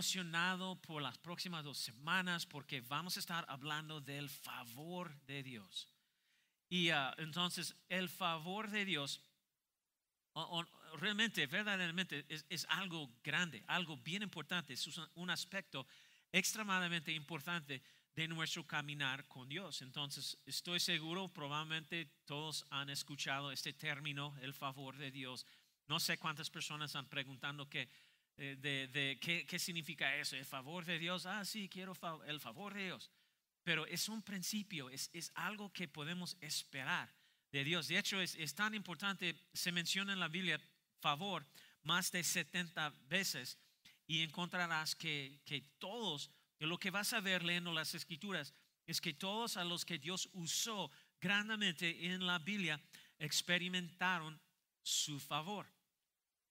Emocionado 0.00 0.80
por 0.80 1.02
las 1.02 1.18
próximas 1.18 1.62
dos 1.62 1.76
semanas 1.76 2.46
porque 2.46 2.80
vamos 2.80 3.18
a 3.18 3.20
estar 3.20 3.44
hablando 3.48 4.00
del 4.00 4.30
favor 4.30 5.14
de 5.26 5.42
Dios. 5.42 5.88
Y 6.70 6.88
ah, 6.88 7.14
entonces 7.18 7.76
el 7.90 8.08
favor 8.08 8.70
de 8.70 8.86
Dios 8.86 9.20
realmente, 10.98 11.46
verdaderamente 11.46 12.24
es, 12.48 12.66
algo 12.70 13.10
grande, 13.22 13.62
algo 13.66 13.98
bien 13.98 14.22
importante, 14.22 14.72
es 14.72 14.88
un 15.16 15.28
aspecto 15.28 15.86
extremadamente 16.32 17.12
importante 17.12 17.82
de 18.14 18.26
nuestro 18.26 18.66
caminar 18.66 19.28
con 19.28 19.50
Dios. 19.50 19.82
Entonces, 19.82 20.38
estoy 20.46 20.80
seguro, 20.80 21.28
probablemente 21.28 22.06
todos 22.24 22.64
han 22.70 22.88
escuchado 22.88 23.52
este 23.52 23.74
término, 23.74 24.34
el 24.40 24.54
favor 24.54 24.96
de 24.96 25.10
Dios. 25.10 25.44
No 25.88 26.00
sé 26.00 26.16
cuántas 26.16 26.48
personas 26.48 26.96
han 26.96 27.06
preguntando 27.06 27.68
que 27.68 27.90
eh, 28.42 28.56
de, 28.56 29.18
¿qué, 29.20 29.58
significa 29.58 30.16
eso, 30.16 30.34
el 30.34 30.46
favor 30.46 30.86
de 30.86 30.98
Dios. 30.98 31.26
Ah, 31.26 31.44
sí, 31.44 31.68
quiero 31.68 31.92
el 32.26 32.40
favor 32.40 32.72
de 32.72 32.86
Dios. 32.86 33.10
Pero 33.62 33.84
es 33.84 34.08
un 34.08 34.22
principio, 34.22 34.88
es, 34.88 35.10
algo 35.34 35.70
que 35.70 35.86
podemos 35.86 36.38
esperar 36.40 37.14
de 37.52 37.64
Dios. 37.64 37.88
De 37.88 37.98
hecho, 37.98 38.18
es, 38.18 38.54
tan 38.54 38.74
importante, 38.74 39.36
se 39.52 39.72
menciona 39.72 40.14
en 40.14 40.20
la 40.20 40.28
Biblia 40.28 40.58
favor 41.00 41.46
más 41.82 42.10
de 42.12 42.24
70 42.24 42.88
veces 43.10 43.58
y 44.06 44.22
encontrarás 44.22 44.94
que, 44.94 45.42
que 45.44 45.60
todos, 45.78 46.30
de 46.58 46.66
lo 46.66 46.78
que 46.78 46.90
vas 46.90 47.12
a 47.12 47.20
ver 47.20 47.44
leyendo 47.44 47.74
las 47.74 47.94
escrituras, 47.94 48.54
es 48.86 49.02
que 49.02 49.12
todos 49.12 49.58
a 49.58 49.64
los 49.64 49.84
que 49.84 49.98
Dios 49.98 50.30
usó 50.32 50.90
grandemente 51.20 52.06
en 52.06 52.26
la 52.26 52.38
Biblia 52.38 52.80
experimentaron 53.18 54.40
su 54.82 55.20
favor. 55.20 55.66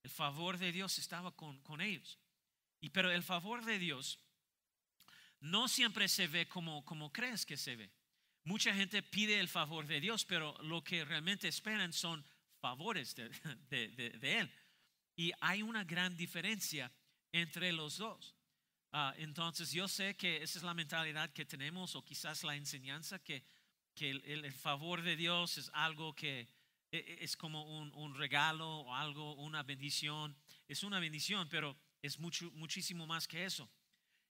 El 0.03 0.09
favor 0.09 0.57
de 0.57 0.71
Dios 0.71 0.97
estaba 0.97 1.31
con, 1.35 1.81
ellos. 1.81 2.19
Y 2.79 2.89
pero 2.89 3.11
el 3.11 3.23
favor 3.23 3.63
de 3.65 3.79
Dios 3.79 4.19
no 5.41 5.67
siempre 5.67 6.07
se 6.07 6.27
ve 6.27 6.47
como, 6.47 6.85
como 6.85 7.11
crees 7.11 7.45
que 7.45 7.57
se 7.57 7.75
ve. 7.75 7.91
Mucha 8.43 8.73
gente 8.73 9.03
pide 9.03 9.39
el 9.39 9.49
favor 9.49 9.85
de 9.85 9.99
Dios, 9.99 10.25
pero 10.25 10.57
lo 10.63 10.83
que 10.83 11.03
realmente 11.03 11.47
esperan 11.47 11.91
son 11.91 12.25
favores 12.59 13.15
de, 13.15 13.29
de, 13.69 14.39
Él. 14.39 14.51
Y 15.15 15.31
hay 15.41 15.61
una 15.61 15.83
gran 15.83 16.15
diferencia 16.15 16.91
entre 17.31 17.71
los 17.73 17.97
dos. 17.97 18.35
Ah, 18.91 19.13
entonces 19.17 19.71
yo 19.71 19.87
sé 19.87 20.15
que 20.15 20.41
esa 20.41 20.57
es 20.57 20.63
la 20.63 20.73
mentalidad 20.73 21.31
que 21.31 21.45
tenemos 21.45 21.95
o 21.95 22.03
quizás 22.03 22.43
la 22.43 22.55
enseñanza 22.55 23.19
que, 23.19 23.43
que 23.93 24.09
el 24.09 24.51
favor 24.53 25.03
de 25.03 25.15
Dios 25.15 25.57
es 25.57 25.69
algo 25.73 26.15
que, 26.15 26.47
es 26.91 27.37
como 27.37 27.63
un, 27.63 28.15
regalo 28.15 28.67
o 28.67 28.95
algo, 28.95 29.35
una 29.35 29.63
bendición. 29.63 30.35
Es 30.67 30.83
una 30.83 30.99
bendición, 30.99 31.47
pero 31.49 31.77
es 32.01 32.19
mucho, 32.19 32.51
muchísimo 32.51 33.05
más 33.05 33.27
que 33.27 33.45
eso. 33.45 33.69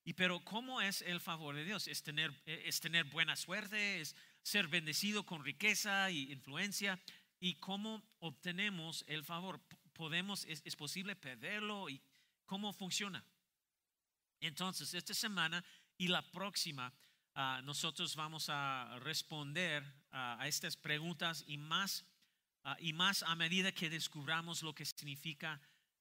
Y 0.03 0.13
pero 0.13 0.43
¿cómo 0.43 0.81
es 0.81 1.01
el 1.01 1.19
favor 1.19 1.55
de 1.55 1.65
Dios? 1.65 1.87
Es 1.87 2.03
tener, 2.03 2.33
e, 2.45 2.63
es 2.65 2.79
tener 2.79 3.05
buena 3.05 3.35
suerte, 3.35 4.01
es 4.01 4.15
ser 4.41 4.67
bendecido 4.67 5.25
con 5.25 5.43
riqueza 5.43 6.09
y 6.11 6.31
influencia. 6.31 6.99
¿Y 7.39 7.55
cómo 7.55 8.03
obtenemos 8.19 9.05
el 9.07 9.23
favor? 9.23 9.61
¿Podemos, 9.93 10.45
es, 10.45 10.75
posible 10.75 11.15
perderlo? 11.15 11.89
¿Y 11.89 12.01
cómo 12.45 12.73
funciona? 12.73 13.23
Entonces, 14.41 14.93
esta 14.93 15.13
semana 15.13 15.63
y 15.97 16.07
la 16.07 16.21
próxima, 16.31 16.93
ah, 17.35 17.61
nosotros 17.63 18.15
vamos 18.15 18.47
a 18.49 18.97
responder 18.99 19.83
a 20.11 20.47
estas 20.47 20.75
preguntas 20.75 21.43
y 21.47 21.57
más 21.57 22.08
Ah, 22.63 22.77
y 22.79 22.93
más 22.93 23.23
a 23.23 23.35
medida 23.35 23.71
que 23.71 23.89
descubramos 23.89 24.63
lo 24.63 24.75
que 24.75 24.85
significa 24.85 25.59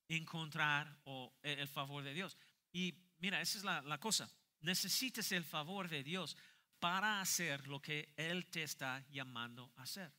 encontrar 0.09 0.99
o, 1.05 1.33
e, 1.43 1.53
el 1.53 1.69
favor 1.69 2.03
de 2.03 2.15
Dios. 2.15 2.37
Y 2.73 2.95
mira, 3.19 3.41
esa 3.41 3.59
es 3.59 3.65
la, 3.65 3.99
cosa. 3.99 4.31
Necesitas 4.61 5.31
el 5.33 5.45
favor 5.45 5.89
de 5.89 6.03
Dios 6.03 6.37
para 6.81 7.21
hacer 7.21 7.67
lo 7.69 7.81
que 7.81 8.13
Él 8.17 8.47
te 8.47 8.63
está 8.63 9.05
llamando 9.11 9.73
a 9.77 9.83
hacer. 9.83 10.13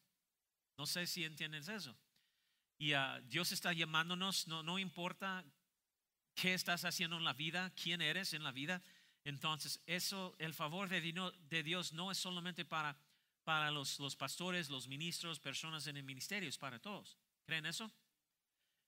No 0.78 0.86
sé 0.86 1.08
si 1.08 1.26
entiendes 1.26 1.68
eso. 1.68 1.98
Y 2.78 2.94
ah, 2.94 3.22
Dios 3.26 3.52
está 3.52 3.74
llamándonos, 3.74 4.48
no, 4.48 4.64
no 4.64 4.80
importa 4.80 5.44
qué 6.36 6.54
estás 6.54 6.86
haciendo 6.86 7.18
en 7.18 7.26
la 7.26 7.34
vida, 7.34 7.72
quién 7.72 8.02
eres 8.02 8.34
en 8.34 8.44
la 8.44 8.54
vida. 8.54 8.82
Entonces, 9.26 9.82
eso, 9.86 10.36
el 10.40 10.54
favor 10.54 10.88
de 10.88 11.64
Dios 11.64 11.92
no 11.92 12.12
es 12.12 12.18
solamente 12.18 12.64
para 12.64 12.98
para 13.50 13.72
los, 13.72 13.98
los 13.98 14.16
pastores, 14.16 14.70
los 14.70 14.88
ministros, 14.88 15.40
personas 15.40 15.88
en 15.88 15.98
el 15.98 16.04
ministerio, 16.04 16.48
es 16.48 16.60
para 16.60 16.78
todos. 16.78 17.18
¿Creen 17.48 17.66
eso? 17.66 17.92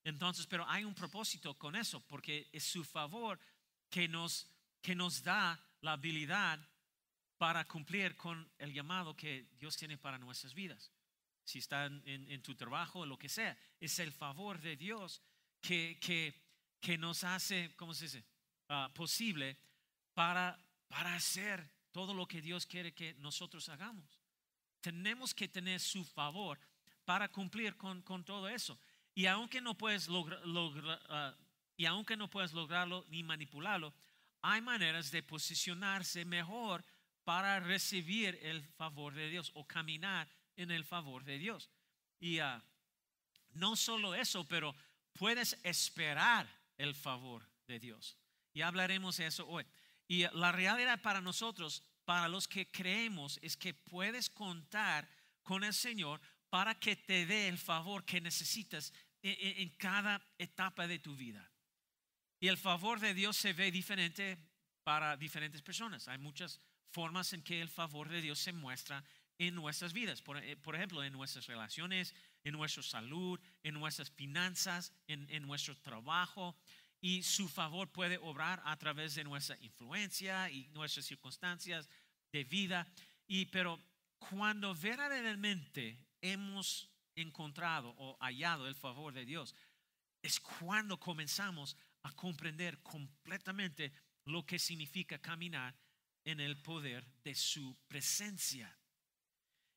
Entonces, 0.03 0.45
pero 0.45 0.69
hay 0.69 0.83
un 0.83 0.93
propósito 0.93 1.57
con 1.57 1.75
eso, 1.75 1.99
porque 2.01 2.47
es 2.51 2.63
su 2.65 2.83
favor 2.83 3.39
que 3.89 4.07
nos, 4.07 4.47
que 4.79 4.93
nos 4.93 5.23
da 5.23 5.59
la 5.81 5.93
habilidad 5.93 6.59
para 7.39 7.65
cumplir 7.65 8.15
con 8.15 8.47
el 8.59 8.71
llamado 8.71 9.17
que 9.17 9.49
Dios 9.57 9.75
tiene 9.75 9.97
para 9.97 10.19
nuestras 10.19 10.53
vidas. 10.53 10.91
Si 11.43 11.57
están 11.57 12.03
en, 12.05 12.43
tu 12.43 12.53
trabajo 12.53 13.03
lo 13.03 13.17
que 13.17 13.29
sea, 13.29 13.57
es 13.79 13.97
el 13.97 14.11
favor 14.11 14.61
de 14.61 14.75
Dios 14.77 15.23
que, 15.59 15.97
que, 15.99 16.39
que 16.79 16.99
nos 16.99 17.23
hace, 17.23 17.73
¿cómo 17.77 17.95
se 17.95 18.05
dice? 18.05 18.23
Ah, 18.69 18.91
posible 18.93 19.57
para, 20.13 20.55
para 20.87 21.15
hacer 21.15 21.67
todo 21.91 22.13
lo 22.13 22.27
que 22.27 22.43
Dios 22.43 22.67
quiere 22.67 22.93
que 22.93 23.15
nosotros 23.15 23.67
hagamos 23.67 24.20
tenemos 24.81 25.33
que 25.33 25.47
tener 25.47 25.79
su 25.79 26.03
favor 26.03 26.59
para 27.05 27.29
cumplir 27.29 27.77
con, 27.77 28.03
todo 28.23 28.47
eso. 28.49 28.77
Y 29.13 29.25
aunque 29.25 29.61
no 29.61 29.77
puedes 29.77 30.09
ah, 31.09 31.35
y 31.77 31.85
aunque 31.85 32.17
no 32.17 32.29
puedes 32.29 32.53
lograrlo 32.53 33.05
ni 33.09 33.23
manipularlo, 33.23 33.93
hay 34.41 34.61
maneras 34.61 35.11
de 35.11 35.23
posicionarse 35.23 36.25
mejor 36.25 36.83
para 37.23 37.59
recibir 37.59 38.39
el 38.41 38.63
favor 38.63 39.13
de 39.13 39.29
Dios 39.29 39.51
o 39.53 39.65
caminar 39.65 40.27
en 40.55 40.71
el 40.71 40.83
favor 40.83 41.23
de 41.23 41.37
Dios. 41.37 41.69
Y 42.19 42.39
ah, 42.39 42.63
no 43.53 43.75
solo 43.75 44.15
eso, 44.15 44.47
pero 44.47 44.75
puedes 45.13 45.57
esperar 45.63 46.47
el 46.77 46.95
favor 46.95 47.47
de 47.67 47.79
Dios. 47.79 48.17
Y 48.53 48.61
hablaremos 48.61 49.17
de 49.17 49.27
eso 49.27 49.47
hoy. 49.47 49.65
Y 50.07 50.25
la 50.33 50.51
realidad 50.51 51.01
para 51.01 51.21
nosotros 51.21 51.83
para 52.11 52.27
los 52.27 52.45
que 52.45 52.69
creemos 52.69 53.39
es 53.41 53.55
que 53.55 53.73
puedes 53.73 54.29
contar 54.29 55.07
con 55.43 55.63
el 55.63 55.73
Señor 55.73 56.19
para 56.49 56.77
que 56.77 56.97
te 56.97 57.25
dé 57.25 57.47
el 57.47 57.57
favor 57.57 58.03
que 58.03 58.19
necesitas 58.19 58.91
en, 59.21 59.69
cada 59.77 60.21
etapa 60.37 60.87
de 60.87 60.99
tu 60.99 61.15
vida. 61.15 61.49
Y 62.37 62.49
el 62.49 62.57
favor 62.57 62.99
de 62.99 63.13
Dios 63.13 63.37
se 63.37 63.53
ve 63.53 63.71
diferente 63.71 64.37
para 64.83 65.15
diferentes 65.15 65.61
personas. 65.61 66.09
Hay 66.09 66.17
muchas 66.17 66.59
formas 66.89 67.31
en 67.31 67.43
que 67.43 67.61
el 67.61 67.69
favor 67.69 68.09
de 68.09 68.21
Dios 68.21 68.39
se 68.39 68.51
muestra 68.51 69.05
en 69.37 69.55
nuestras 69.55 69.93
vidas. 69.93 70.21
Por, 70.21 70.35
eh, 70.37 70.57
ejemplo, 70.73 71.05
en 71.05 71.13
nuestras 71.13 71.47
relaciones, 71.47 72.13
en 72.43 72.51
nuestra 72.51 72.83
salud, 72.83 73.39
en 73.63 73.75
nuestras 73.75 74.11
finanzas, 74.11 74.91
en, 75.07 75.29
en 75.29 75.47
nuestro 75.47 75.77
trabajo, 75.77 76.57
y 77.01 77.23
su 77.23 77.49
favor 77.49 77.91
puede 77.91 78.19
obrar 78.19 78.61
a 78.63 78.77
través 78.77 79.15
de 79.15 79.23
nuestra 79.23 79.57
influencia 79.61 80.49
y 80.51 80.67
nuestras 80.69 81.05
circunstancias 81.05 81.89
de 82.31 82.43
vida. 82.43 82.87
Y 83.27 83.45
pero 83.45 83.79
cuando 84.17 84.73
verdaderamente 84.75 85.97
hemos 86.21 86.89
encontrado 87.15 87.93
o 87.97 88.17
hallado 88.19 88.67
el 88.67 88.75
favor 88.75 89.13
de 89.13 89.25
Dios, 89.25 89.55
es 90.21 90.39
cuando 90.39 90.99
comenzamos 90.99 91.75
a 92.03 92.11
comprender 92.13 92.81
completamente 92.81 93.91
lo 94.25 94.45
que 94.45 94.59
significa 94.59 95.17
caminar 95.19 95.75
en 96.23 96.39
el 96.39 96.61
poder 96.61 97.05
de 97.23 97.33
su 97.35 97.75
presencia. 97.87 98.77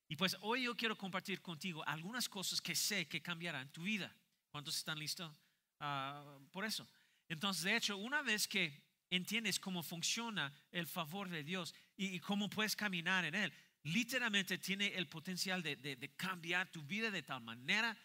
Y 0.09 0.17
pues 0.17 0.37
hoy 0.41 0.65
yo 0.65 0.77
quiero 0.77 0.97
compartir 0.97 1.41
contigo 1.41 1.83
algunas 1.87 2.29
cosas 2.29 2.61
que 2.61 2.75
sé 2.75 3.09
que 3.09 3.23
cambiarán 3.23 3.73
tu 3.73 3.83
vida. 3.83 4.15
¿Cuántos 4.51 4.77
están 4.77 4.99
listos 4.99 5.35
ah, 5.81 6.39
por 6.53 6.65
eso? 6.65 6.87
Entonces, 7.29 7.65
de 7.65 7.77
hecho, 7.77 7.97
una 7.97 8.23
vez 8.23 8.47
que 8.47 8.83
entiendes 9.17 9.59
cómo 9.59 9.83
funciona 9.83 10.53
el 10.73 10.87
favor 10.87 11.29
de 11.29 11.45
Dios 11.45 11.75
y, 11.97 12.19
cómo 12.21 12.49
puedes 12.49 12.77
caminar 12.77 13.25
en 13.25 13.35
Él, 13.35 13.53
literalmente 13.83 14.59
tiene 14.59 14.89
el 14.89 15.07
potencial 15.07 15.63
de, 15.63 16.11
cambiar 16.17 16.71
tu 16.71 16.83
vida 16.83 17.11
de 17.11 17.23
tal 17.23 17.43
manera 17.43 17.97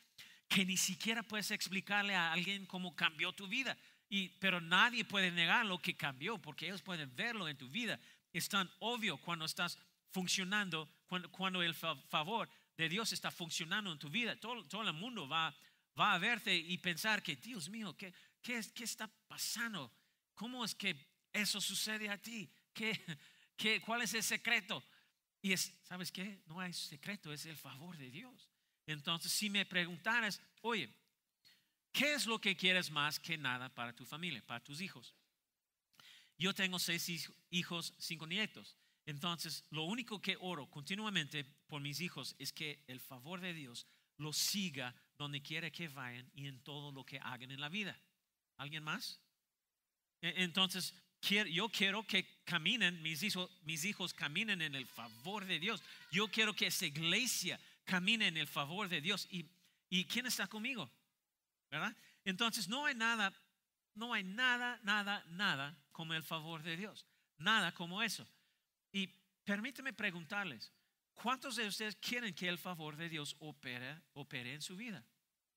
que 0.47 0.65
ni 0.65 0.77
siquiera 0.77 1.23
puedes 1.23 1.51
explicarle 1.51 2.15
a 2.15 2.31
alguien 2.33 2.65
cómo 2.65 2.95
cambió 2.95 3.31
tu 3.31 3.47
vida. 3.47 3.77
Y, 4.09 4.29
pero 4.39 4.59
nadie 4.59 5.05
puede 5.05 5.31
negar 5.31 5.65
lo 5.65 5.79
que 5.79 5.95
cambió 5.95 6.39
porque 6.39 6.65
ellos 6.65 6.81
pueden 6.81 7.15
verlo 7.15 7.47
en 7.47 7.57
tu 7.57 7.69
vida. 7.69 7.99
Es 8.33 8.49
tan 8.49 8.69
obvio 8.79 9.17
cuando 9.17 9.45
estás 9.45 9.77
funcionando, 10.11 10.89
cuando, 11.05 11.31
cuando 11.31 11.61
el 11.61 11.75
fa- 11.75 11.95
favor 12.09 12.49
de 12.75 12.89
Dios 12.89 13.13
está 13.13 13.29
funcionando 13.29 13.91
en 13.91 13.99
tu 13.99 14.09
vida, 14.09 14.35
todo, 14.39 14.65
todo 14.65 14.81
el 14.87 14.93
mundo 14.93 15.27
va, 15.27 15.55
va 15.99 16.13
a 16.13 16.17
verte 16.17 16.55
y 16.55 16.77
pensar 16.79 17.21
que, 17.21 17.35
Dios 17.35 17.69
mío, 17.69 17.95
¿qué, 17.95 18.13
qué, 18.41 18.59
qué 18.73 18.83
está 18.83 19.07
pasando? 19.27 19.91
¿Cómo 20.39 20.63
es 20.63 20.73
que 20.73 20.95
eso 21.33 21.59
sucede 21.59 22.09
a 22.09 22.17
ti? 22.17 22.49
¿Qué, 22.73 22.97
qué, 23.57 23.81
¿Cuál 23.81 24.03
es 24.03 24.13
el 24.13 24.23
secreto? 24.23 24.81
Y 25.41 25.51
es, 25.51 25.73
¿sabes 25.83 26.13
qué? 26.13 26.41
No 26.45 26.61
hay 26.61 26.71
secreto, 26.71 27.33
es 27.33 27.45
el 27.45 27.57
favor 27.57 27.97
de 27.97 28.09
Dios. 28.09 28.49
Entonces, 28.87 29.33
si 29.33 29.49
me 29.49 29.65
preguntaras, 29.65 30.41
oye, 30.61 30.89
¿qué 31.91 32.13
es 32.13 32.25
lo 32.25 32.39
que 32.39 32.55
quieres 32.55 32.89
más 32.89 33.19
que 33.19 33.37
nada 33.37 33.67
para 33.67 33.93
tu 33.93 34.05
familia, 34.05 34.41
para 34.47 34.63
tus 34.63 34.79
hijos? 34.79 35.13
Yo 36.37 36.53
tengo 36.53 36.79
seis 36.79 37.09
hij- 37.09 37.35
hijos, 37.49 37.93
cinco 37.97 38.25
nietos. 38.25 38.77
Entonces, 39.05 39.65
lo 39.71 39.83
único 39.83 40.21
que 40.21 40.37
oro 40.39 40.71
continuamente 40.71 41.43
por 41.67 41.81
mis 41.81 41.99
hijos 41.99 42.33
es 42.39 42.53
que 42.53 42.81
el 42.87 43.01
favor 43.01 43.41
de 43.41 43.53
Dios 43.53 43.87
los 44.15 44.37
siga 44.37 44.95
donde 45.17 45.41
quiera 45.41 45.69
que 45.69 45.89
vayan 45.89 46.31
y 46.33 46.47
en 46.47 46.63
todo 46.63 46.93
lo 46.93 47.05
que 47.05 47.19
hagan 47.19 47.51
en 47.51 47.59
la 47.59 47.67
vida. 47.67 47.99
¿Alguien 48.55 48.85
más? 48.85 49.19
E- 50.21 50.43
Entonces, 50.43 50.93
yo 51.51 51.69
quiero 51.69 52.03
que 52.03 52.25
caminen, 52.45 53.01
mis 53.01 53.23
hijos, 53.23 53.49
mis 53.63 53.83
hijos 53.85 54.13
caminen 54.13 54.61
en 54.61 54.75
el 54.75 54.85
favor 54.87 55.45
de 55.45 55.59
Dios. 55.59 55.83
Yo 56.11 56.27
quiero 56.29 56.53
que 56.53 56.67
esa 56.67 56.85
iglesia 56.85 57.59
camine 57.85 58.27
en 58.27 58.37
el 58.37 58.47
favor 58.47 58.87
de 58.87 59.01
Dios. 59.01 59.27
¿Y, 59.31 59.45
y 59.89 60.05
quién 60.05 60.25
está 60.25 60.47
conmigo? 60.47 60.89
¿Verdad? 61.69 61.95
Entonces, 62.23 62.67
no 62.67 62.85
hay 62.85 62.95
nada, 62.95 63.33
no 63.95 64.13
hay 64.13 64.23
nada, 64.23 64.79
nada, 64.83 65.23
nada 65.27 65.77
como 65.91 66.13
el 66.13 66.23
favor 66.23 66.63
de 66.63 66.77
Dios. 66.77 67.05
Nada 67.37 67.73
como 67.73 68.01
eso. 68.01 68.27
Y 68.91 69.07
permíteme 69.43 69.93
preguntarles, 69.93 70.71
¿cuántos 71.13 71.55
de 71.57 71.67
ustedes 71.67 71.95
quieren 71.97 72.33
que 72.33 72.47
el 72.47 72.57
favor 72.57 72.95
de 72.95 73.09
Dios 73.09 73.35
opere, 73.39 74.01
opere 74.13 74.53
en 74.53 74.61
su 74.61 74.75
vida? 74.75 75.05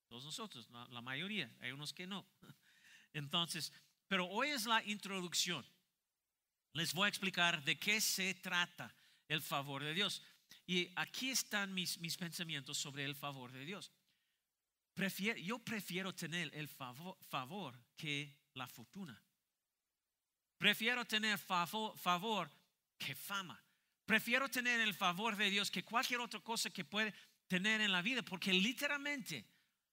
Todos 0.09 0.25
nosotros, 0.25 0.69
la 0.91 1.01
mayoría, 1.01 1.51
hay 1.61 1.73
unos 1.73 1.93
que 1.93 2.07
no. 2.07 2.27
Entonces, 3.13 3.73
pero 4.13 4.27
hoy 4.27 4.51
es 4.51 4.67
la 4.67 4.85
introducción. 4.85 5.65
Les 6.75 6.93
voy 6.93 7.07
a 7.07 7.09
explicar 7.09 7.65
de 7.65 7.79
qué 7.79 7.99
se 7.99 8.35
trata 8.35 8.95
el 9.27 9.41
favor 9.41 9.83
de 9.83 9.95
Dios. 9.95 10.23
Y 10.67 10.91
aquí 10.97 11.31
están 11.31 11.73
mis, 11.73 11.97
mis 11.99 12.19
pensamientos 12.19 12.77
sobre 12.77 13.07
el 13.07 13.15
favor 13.17 13.51
de 13.53 13.65
Dios. 13.65 13.91
Prefiero- 14.95 15.39
yo 15.41 15.59
prefiero 15.61 16.15
tener 16.15 16.55
el 16.55 16.69
favor, 16.69 17.17
favor 17.31 17.81
que 17.97 18.37
la 18.53 18.67
fortuna. 18.67 19.19
Prefiero 20.59 21.07
tener 21.07 21.39
favor, 21.39 21.97
favor 21.97 22.51
que 22.99 23.15
fama. 23.15 23.59
Prefiero 24.05 24.47
tener 24.51 24.79
el 24.81 24.93
favor 24.93 25.37
de 25.37 25.49
Dios 25.49 25.71
que 25.71 25.85
cualquier 25.85 26.21
otra 26.21 26.41
cosa 26.41 26.69
que 26.69 26.85
puede 26.85 27.15
tener 27.49 27.81
en 27.81 27.91
la 27.91 28.03
vida, 28.03 28.23
porque 28.23 28.53
literalmente 28.53 29.47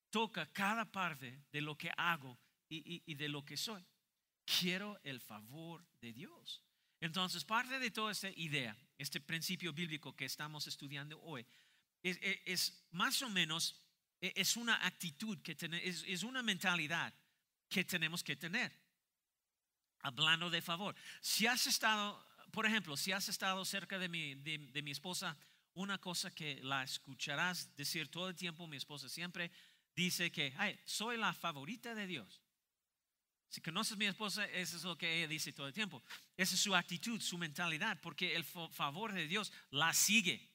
toca 0.10 0.46
cada 0.52 0.84
parte 0.92 1.46
de 1.54 1.62
lo 1.62 1.78
que 1.78 1.90
hago 1.96 2.38
y, 2.68 2.80
y- 2.96 3.04
y 3.06 3.16
de 3.16 3.30
lo 3.30 3.46
que 3.46 3.56
soy. 3.56 3.82
Quiero 4.58 5.00
el 5.04 5.20
favor 5.20 5.86
de 6.02 6.12
Dios. 6.12 6.64
Entonces, 7.00 7.46
parte 7.46 7.78
de 7.78 7.92
toda 7.92 8.12
esta 8.12 8.30
idea, 8.32 8.76
este 8.98 9.22
principio 9.22 9.72
bíblico 9.72 10.16
que 10.16 10.26
estamos 10.26 10.66
estudiando 10.68 11.22
hoy, 11.22 11.46
es, 12.02 12.88
más 12.92 13.22
o 13.22 13.30
menos, 13.30 13.76
e- 14.20 14.34
es 14.36 14.58
una 14.58 14.86
actitud 14.86 15.38
que 15.42 15.56
tenemos, 15.56 16.04
es, 16.06 16.24
una 16.24 16.42
mentalidad 16.42 17.14
que 17.70 17.84
tenemos 17.84 18.24
que 18.24 18.36
tener. 18.36 18.72
Hablando 20.02 20.50
de 20.50 20.62
favor. 20.62 20.96
Si 21.22 21.46
has 21.46 21.68
estado, 21.68 22.26
por 22.52 22.66
ejemplo, 22.66 22.98
si 22.98 23.12
has 23.12 23.30
estado 23.30 23.64
cerca 23.66 24.00
de 24.00 24.10
mi, 24.10 24.36
de, 24.36 24.82
mi 24.82 24.92
esposa, 24.92 25.38
una 25.74 26.00
cosa 26.00 26.34
que 26.34 26.60
la 26.64 26.84
escucharás 26.84 27.76
decir 27.76 28.10
todo 28.10 28.30
el 28.30 28.36
tiempo, 28.36 28.68
mi 28.68 28.78
esposa 28.78 29.10
siempre 29.10 29.52
dice 29.96 30.32
que, 30.32 30.54
soy 30.86 31.18
la 31.18 31.34
favorita 31.34 31.94
de 31.94 32.08
Dios. 32.08 32.42
Si 33.50 33.62
conoces 33.62 33.94
a 33.94 33.96
mi 33.96 34.06
esposa, 34.06 34.46
eso 34.46 34.78
es 34.78 34.84
lo 34.84 34.98
que 34.98 35.18
ella 35.18 35.28
dice 35.28 35.52
todo 35.52 35.68
el 35.68 35.74
tiempo. 35.74 36.04
Esa 36.38 36.54
es 36.56 36.62
su 36.62 36.76
actitud, 36.76 37.20
su 37.20 37.38
mentalidad, 37.38 38.00
porque 38.02 38.36
el 38.36 38.44
fa- 38.44 38.70
favor 38.70 39.12
de 39.12 39.28
Dios 39.28 39.52
la 39.72 39.92
sigue. 39.94 40.48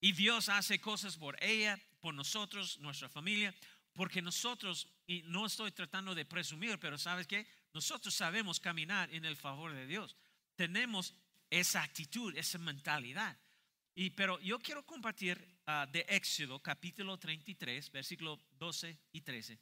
Y 0.00 0.12
Dios 0.12 0.48
hace 0.48 0.80
cosas 0.80 1.16
por 1.16 1.42
ella, 1.42 1.78
por 2.00 2.14
nosotros, 2.14 2.78
nuestra 2.80 3.08
familia, 3.08 3.54
porque 3.92 4.20
nosotros, 4.20 4.88
y 5.06 5.22
no 5.22 5.46
estoy 5.46 5.70
tratando 5.72 6.14
de 6.14 6.24
presumir, 6.24 6.78
pero 6.78 6.98
sabes 6.98 7.26
que 7.26 7.46
nosotros 7.72 8.14
sabemos 8.14 8.58
caminar 8.60 9.12
en 9.14 9.24
el 9.24 9.36
favor 9.36 9.72
de 9.72 9.86
Dios. 9.86 10.16
Tenemos 10.56 11.14
esa 11.50 11.82
actitud, 11.82 12.36
esa 12.36 12.58
mentalidad. 12.58 13.36
Y, 13.94 14.10
pero 14.10 14.38
yo 14.40 14.58
quiero 14.60 14.84
compartir 14.84 15.44
ah, 15.66 15.86
de 15.90 16.04
Éxodo 16.08 16.60
capítulo 16.60 17.16
33, 17.18 17.90
versículo 17.90 18.40
12 18.58 18.96
y 19.12 19.20
13. 19.20 19.58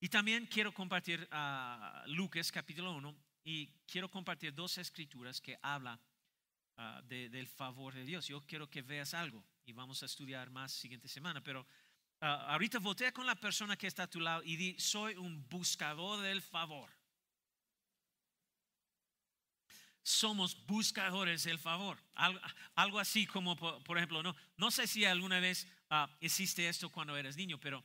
Y 0.00 0.08
también 0.08 0.46
quiero 0.46 0.72
compartir 0.72 1.26
ah, 1.30 2.02
Lucas 2.06 2.50
capítulo 2.50 2.92
1 2.92 3.14
y 3.44 3.66
quiero 3.86 4.10
compartir 4.10 4.54
dos 4.54 4.78
escrituras 4.78 5.40
que 5.40 5.58
hablan 5.62 6.00
ah, 6.76 7.02
de- 7.04 7.28
del 7.28 7.46
favor 7.46 7.94
de 7.94 8.04
Dios. 8.04 8.26
Yo 8.26 8.40
quiero 8.46 8.68
que 8.68 8.82
veas 8.82 9.12
algo 9.14 9.44
y 9.66 9.72
vamos 9.72 10.02
a 10.02 10.06
estudiar 10.06 10.48
más 10.50 10.72
siguiente 10.72 11.06
semana, 11.08 11.42
pero 11.42 11.66
ah, 12.20 12.46
ahorita 12.52 12.78
voltea 12.78 13.12
con 13.12 13.26
la 13.26 13.34
persona 13.34 13.76
que 13.76 13.86
está 13.86 14.04
a 14.04 14.10
tu 14.10 14.20
lado 14.20 14.42
y 14.42 14.56
di, 14.56 14.78
soy 14.78 15.16
un 15.16 15.46
buscador 15.48 16.22
del 16.22 16.40
favor. 16.40 16.90
Somos 20.02 20.56
buscadores 20.66 21.44
del 21.44 21.58
favor. 21.58 22.02
Algo, 22.14 22.40
algo 22.74 22.98
así 22.98 23.26
como, 23.26 23.54
por, 23.54 23.82
por 23.84 23.98
ejemplo, 23.98 24.22
no, 24.22 24.34
no 24.56 24.70
sé 24.70 24.86
si 24.86 25.04
alguna 25.04 25.40
vez 25.40 25.68
hiciste 26.20 26.66
esto 26.68 26.88
cuando 26.88 27.16
eras 27.18 27.36
niño, 27.36 27.58
pero 27.60 27.84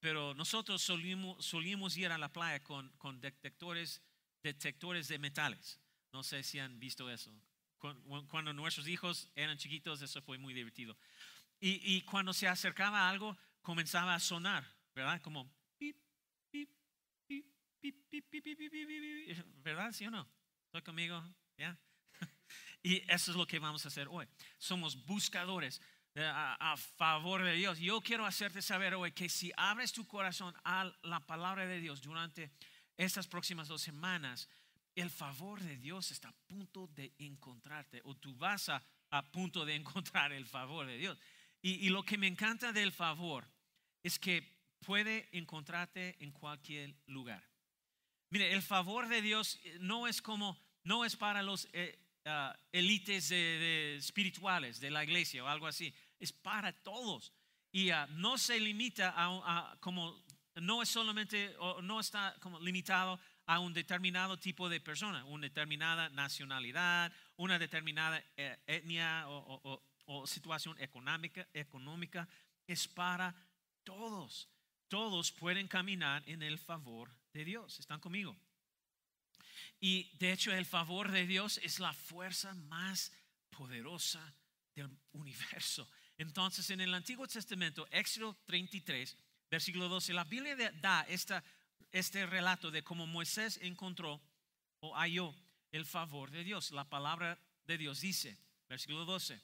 pero 0.00 0.34
nosotros 0.34 0.82
solíamos, 0.82 1.44
solíamos 1.44 1.96
ir 1.96 2.10
a 2.10 2.18
la 2.18 2.32
playa 2.32 2.62
con, 2.62 2.90
con 2.98 3.20
detectores, 3.20 4.02
detectores 4.42 5.08
de 5.08 5.18
metales. 5.18 5.78
No 6.12 6.22
sé 6.22 6.42
si 6.42 6.58
han 6.58 6.78
visto 6.80 7.10
eso. 7.10 7.30
Cu- 7.78 8.26
Cuando 8.28 8.52
nuestros 8.52 8.88
hijos 8.88 9.28
eran 9.34 9.58
chiquitos, 9.58 10.02
eso 10.02 10.22
fue 10.22 10.38
muy 10.38 10.54
divertido. 10.54 10.96
Y, 11.60 11.96
y 11.96 12.02
cuando 12.02 12.32
se 12.32 12.48
acercaba 12.48 13.08
algo, 13.08 13.36
comenzaba 13.62 14.14
a 14.14 14.20
sonar, 14.20 14.64
¿verdad? 14.94 15.20
Como 15.22 15.52
pip, 15.78 15.96
pip, 16.50 16.70
pip, 17.26 17.46
pip, 17.80 17.96
pip, 18.10 18.30
pip, 18.30 18.44
pip, 18.44 18.58
pip, 18.58 18.70
pip, 18.70 19.46
¿verdad? 19.62 19.92
¿Sí 19.92 20.06
o 20.06 20.10
no? 20.10 20.28
¿Estoy 20.66 20.82
conmigo? 20.82 21.22
¿Ya? 21.58 21.78
Y 22.82 22.96
eso 23.10 23.30
es 23.30 23.36
lo 23.36 23.46
que 23.46 23.58
vamos 23.58 23.84
a 23.84 23.88
hacer 23.88 24.08
hoy. 24.10 24.26
Somos 24.58 25.04
buscadores 25.04 25.80
eh, 25.80 25.84
a, 26.16 26.72
a 26.72 26.76
favor 26.76 27.42
de 27.44 27.54
Dios. 27.54 27.78
Yo 27.78 28.00
quiero 28.00 28.26
hacerte 28.26 28.62
saber 28.62 28.94
hoy 28.94 29.12
que 29.12 29.28
si 29.28 29.52
abres 29.56 29.92
tu 29.92 30.06
corazón 30.06 30.54
a 30.64 30.90
la 31.02 31.20
palabra 31.20 31.66
de 31.66 31.80
Dios 31.80 32.00
durante 32.00 32.50
estas 32.96 33.26
próximas 33.26 33.68
dos 33.68 33.82
semanas, 33.82 34.48
el 34.94 35.10
favor 35.10 35.60
de 35.60 35.76
Dios 35.76 36.10
está 36.10 36.28
a 36.28 36.34
punto 36.48 36.88
de 36.88 37.14
encontrarte 37.18 38.00
o 38.04 38.14
tú 38.14 38.34
vas 38.34 38.68
a, 38.68 38.82
a 39.10 39.30
punto 39.30 39.64
de 39.64 39.74
encontrar 39.76 40.32
el 40.32 40.46
favor 40.46 40.86
de 40.86 40.98
Dios. 40.98 41.18
Y, 41.62 41.86
y 41.86 41.90
lo 41.90 42.02
que 42.02 42.18
me 42.18 42.26
encanta 42.26 42.72
del 42.72 42.92
favor 42.92 43.48
es 44.02 44.18
que 44.18 44.58
puede 44.80 45.28
encontrarte 45.32 46.16
en 46.20 46.32
cualquier 46.32 46.94
lugar. 47.06 47.44
Mire, 48.30 48.52
el 48.52 48.62
favor 48.62 49.08
de 49.08 49.22
Dios 49.22 49.58
eh, 49.64 49.78
no 49.80 50.06
es 50.06 50.22
como, 50.22 50.58
no 50.84 51.04
es 51.04 51.16
para 51.16 51.42
los 51.42 51.68
eh, 51.72 51.98
de 53.28 53.96
espirituales 53.96 54.80
de 54.80 54.90
la 54.90 55.02
iglesia 55.04 55.42
o 55.44 55.48
algo 55.48 55.66
así, 55.66 55.92
es 56.18 56.32
para 56.32 56.72
todos. 56.72 57.32
Y 57.72 57.90
ah, 57.90 58.06
no 58.10 58.36
se 58.36 58.58
limita 58.58 59.14
a, 59.16 59.76
como, 59.80 60.22
no 60.56 60.82
es 60.82 60.88
solamente, 60.88 61.54
o 61.58 61.80
no 61.82 62.00
está 62.00 62.36
como 62.40 62.58
limitado 62.60 63.18
a 63.46 63.58
un 63.58 63.72
determinado 63.72 64.36
tipo 64.38 64.68
de 64.68 64.80
persona, 64.80 65.24
una 65.24 65.46
determinada 65.46 66.08
nacionalidad, 66.10 67.12
una 67.36 67.58
determinada 67.58 68.22
eh, 68.36 68.56
etnia 68.66 69.28
o- 69.28 69.82
o 70.06 70.26
situación 70.26 70.76
económica, 70.80 71.46
económica, 71.54 72.28
es 72.66 72.88
para 72.88 73.34
todos. 73.84 74.48
Todos 74.88 75.30
pueden 75.30 75.68
caminar 75.68 76.22
en 76.26 76.42
el 76.42 76.58
favor 76.58 77.14
de 77.32 77.44
Dios. 77.44 77.78
¿Están 77.78 78.00
conmigo? 78.00 78.36
Y 79.80 80.10
de 80.18 80.32
hecho 80.32 80.52
el 80.52 80.66
favor 80.66 81.10
de 81.10 81.26
Dios 81.26 81.58
es 81.62 81.78
la 81.78 81.92
fuerza 81.92 82.54
más 82.54 83.12
poderosa 83.50 84.34
del 84.74 84.88
universo. 85.12 85.88
Entonces 86.18 86.68
en 86.70 86.80
el 86.80 86.92
Antiguo 86.94 87.26
Testamento, 87.26 87.86
Éxodo 87.90 88.36
33, 88.46 89.16
versículo 89.50 89.88
12, 89.88 90.12
la 90.12 90.24
Biblia 90.24 90.54
da 90.80 91.02
esta, 91.08 91.42
este 91.92 92.26
relato 92.26 92.70
de 92.70 92.82
cómo 92.82 93.06
Moisés 93.06 93.58
encontró 93.62 94.20
o 94.80 94.94
halló 94.96 95.34
el 95.72 95.84
favor 95.86 96.30
de 96.30 96.44
Dios. 96.44 96.70
La 96.72 96.84
palabra 96.88 97.38
de 97.64 97.78
Dios 97.78 98.00
dice, 98.00 98.36
versículo 98.68 99.04
12, 99.04 99.40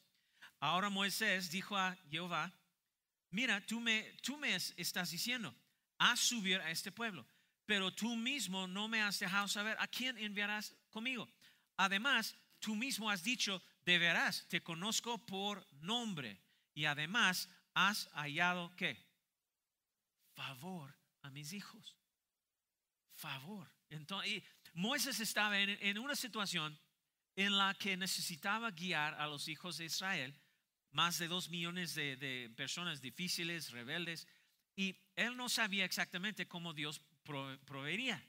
ahora 0.61 0.91
Moisés 0.91 1.51
dijo 1.51 1.77
a 1.77 1.97
Jehová, 2.11 2.53
mira, 3.31 3.65
tú 3.67 3.81
me, 3.81 4.03
tú 4.23 4.37
me 4.37 4.55
es- 4.55 4.75
estás 4.77 5.11
diciendo, 5.11 5.55
haz 5.99 6.21
subir 6.21 6.61
a 6.61 6.71
este 6.71 6.93
pueblo, 6.93 7.27
pero 7.67 7.93
tú 7.93 8.17
mismo 8.17 8.67
no 8.67 8.89
me 8.89 9.03
has 9.03 9.19
dejado 9.19 9.49
saber 9.49 9.77
a 9.79 9.89
quién 9.89 10.17
enviarás 10.19 10.75
conmigo. 10.91 11.29
Además, 11.77 12.35
tú 12.61 12.75
mismo 12.75 13.11
has 13.11 13.23
dicho, 13.23 13.63
de 13.85 13.99
veras, 13.99 14.47
te 14.49 14.63
conozco 14.63 15.19
por 15.27 15.67
nombre 15.83 16.41
y 16.75 16.85
además 16.85 17.49
has 17.75 18.09
hallado 18.15 18.75
qué? 18.77 18.97
Favor 20.35 20.97
a 21.23 21.31
mis 21.31 21.53
hijos. 21.53 21.97
Favor. 23.15 23.71
Entonces, 23.91 24.43
Moisés 24.75 25.21
estaba 25.21 25.59
en, 25.59 25.99
una 25.99 26.15
situación 26.15 26.79
en 27.35 27.57
la 27.57 27.75
que 27.75 27.97
necesitaba 27.97 28.71
guiar 28.71 29.15
a 29.15 29.27
los 29.27 29.49
hijos 29.49 29.79
de 29.79 29.87
Israel, 29.87 30.39
más 30.91 31.19
de 31.19 31.29
dos 31.29 31.49
millones 31.49 31.95
de, 31.95 32.53
personas 32.57 33.01
difíciles, 33.01 33.71
rebeldes, 33.71 34.27
y 34.75 34.97
él 35.15 35.37
no 35.37 35.49
sabía 35.49 35.85
exactamente 35.85 36.47
cómo 36.47 36.73
Dios 36.73 37.01
proveería. 37.27 38.23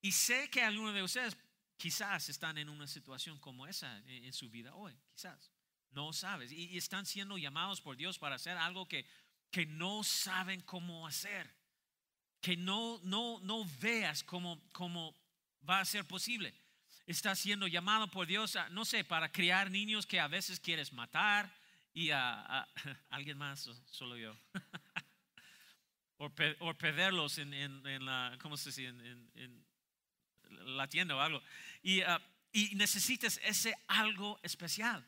Y 0.00 0.12
sé 0.12 0.48
que 0.50 0.62
algunos 0.62 0.94
de 0.94 1.02
ustedes 1.02 1.36
quizás 1.76 2.28
están 2.28 2.58
en 2.58 2.68
una 2.68 2.86
situación 2.86 3.38
como 3.38 3.66
esa 3.66 4.02
en, 4.06 4.32
su 4.32 4.48
vida 4.50 4.74
hoy, 4.74 4.94
quizás. 5.14 5.50
No 5.90 6.12
sabes. 6.12 6.52
Y, 6.52 6.76
están 6.76 7.06
siendo 7.06 7.38
llamados 7.38 7.80
por 7.80 7.96
Dios 7.96 8.18
para 8.18 8.36
hacer 8.36 8.56
algo 8.56 8.86
que, 8.86 9.06
que 9.50 9.66
no 9.66 10.04
saben 10.04 10.60
cómo 10.62 11.06
hacer. 11.06 11.50
Que 12.40 12.56
no, 12.56 13.00
no, 13.02 13.40
no 13.40 13.64
veas 13.80 14.22
cómo, 14.22 14.60
cómo 14.72 15.14
va 15.68 15.80
a 15.80 15.84
ser 15.84 16.04
posible. 16.06 16.54
Estás 17.06 17.38
siendo 17.38 17.66
llamado 17.66 18.08
por 18.10 18.26
Dios, 18.26 18.56
no 18.70 18.84
sé, 18.84 19.02
para 19.02 19.32
criar 19.32 19.70
niños 19.70 20.06
que 20.06 20.20
a 20.20 20.28
veces 20.28 20.60
quieres 20.60 20.92
matar 20.92 21.50
y 21.94 22.10
a, 22.10 22.68
alguien 23.10 23.38
más, 23.38 23.68
solo 23.90 24.16
yo. 24.16 24.36
o, 26.18 26.74
perderlos 26.74 27.38
en, 27.38 27.54
en, 27.54 28.04
la, 28.04 28.36
¿cómo 28.40 28.56
se 28.56 28.70
dice? 28.70 28.86
en 28.86 29.64
la 30.50 30.88
tienda 30.88 31.16
o 31.16 31.20
algo. 31.20 31.42
Y, 31.82 32.00
ah, 32.02 32.20
y 32.52 32.74
necesitas 32.74 33.40
ese 33.42 33.74
algo 33.86 34.38
especial 34.42 35.06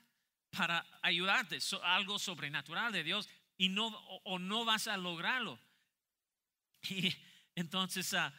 para 0.50 0.85
ayudarte, 1.02 1.59
algo 1.83 2.19
sobrenatural 2.19 2.93
de 2.93 3.05
Dios 3.05 3.29
y 3.57 3.69
no, 3.69 3.88
o, 4.25 4.38
no 4.38 4.64
vas 4.64 4.88
a 4.88 4.97
lograrlo. 4.97 5.59
Y 6.88 7.14
entonces, 7.55 8.12
uh, 8.14 8.31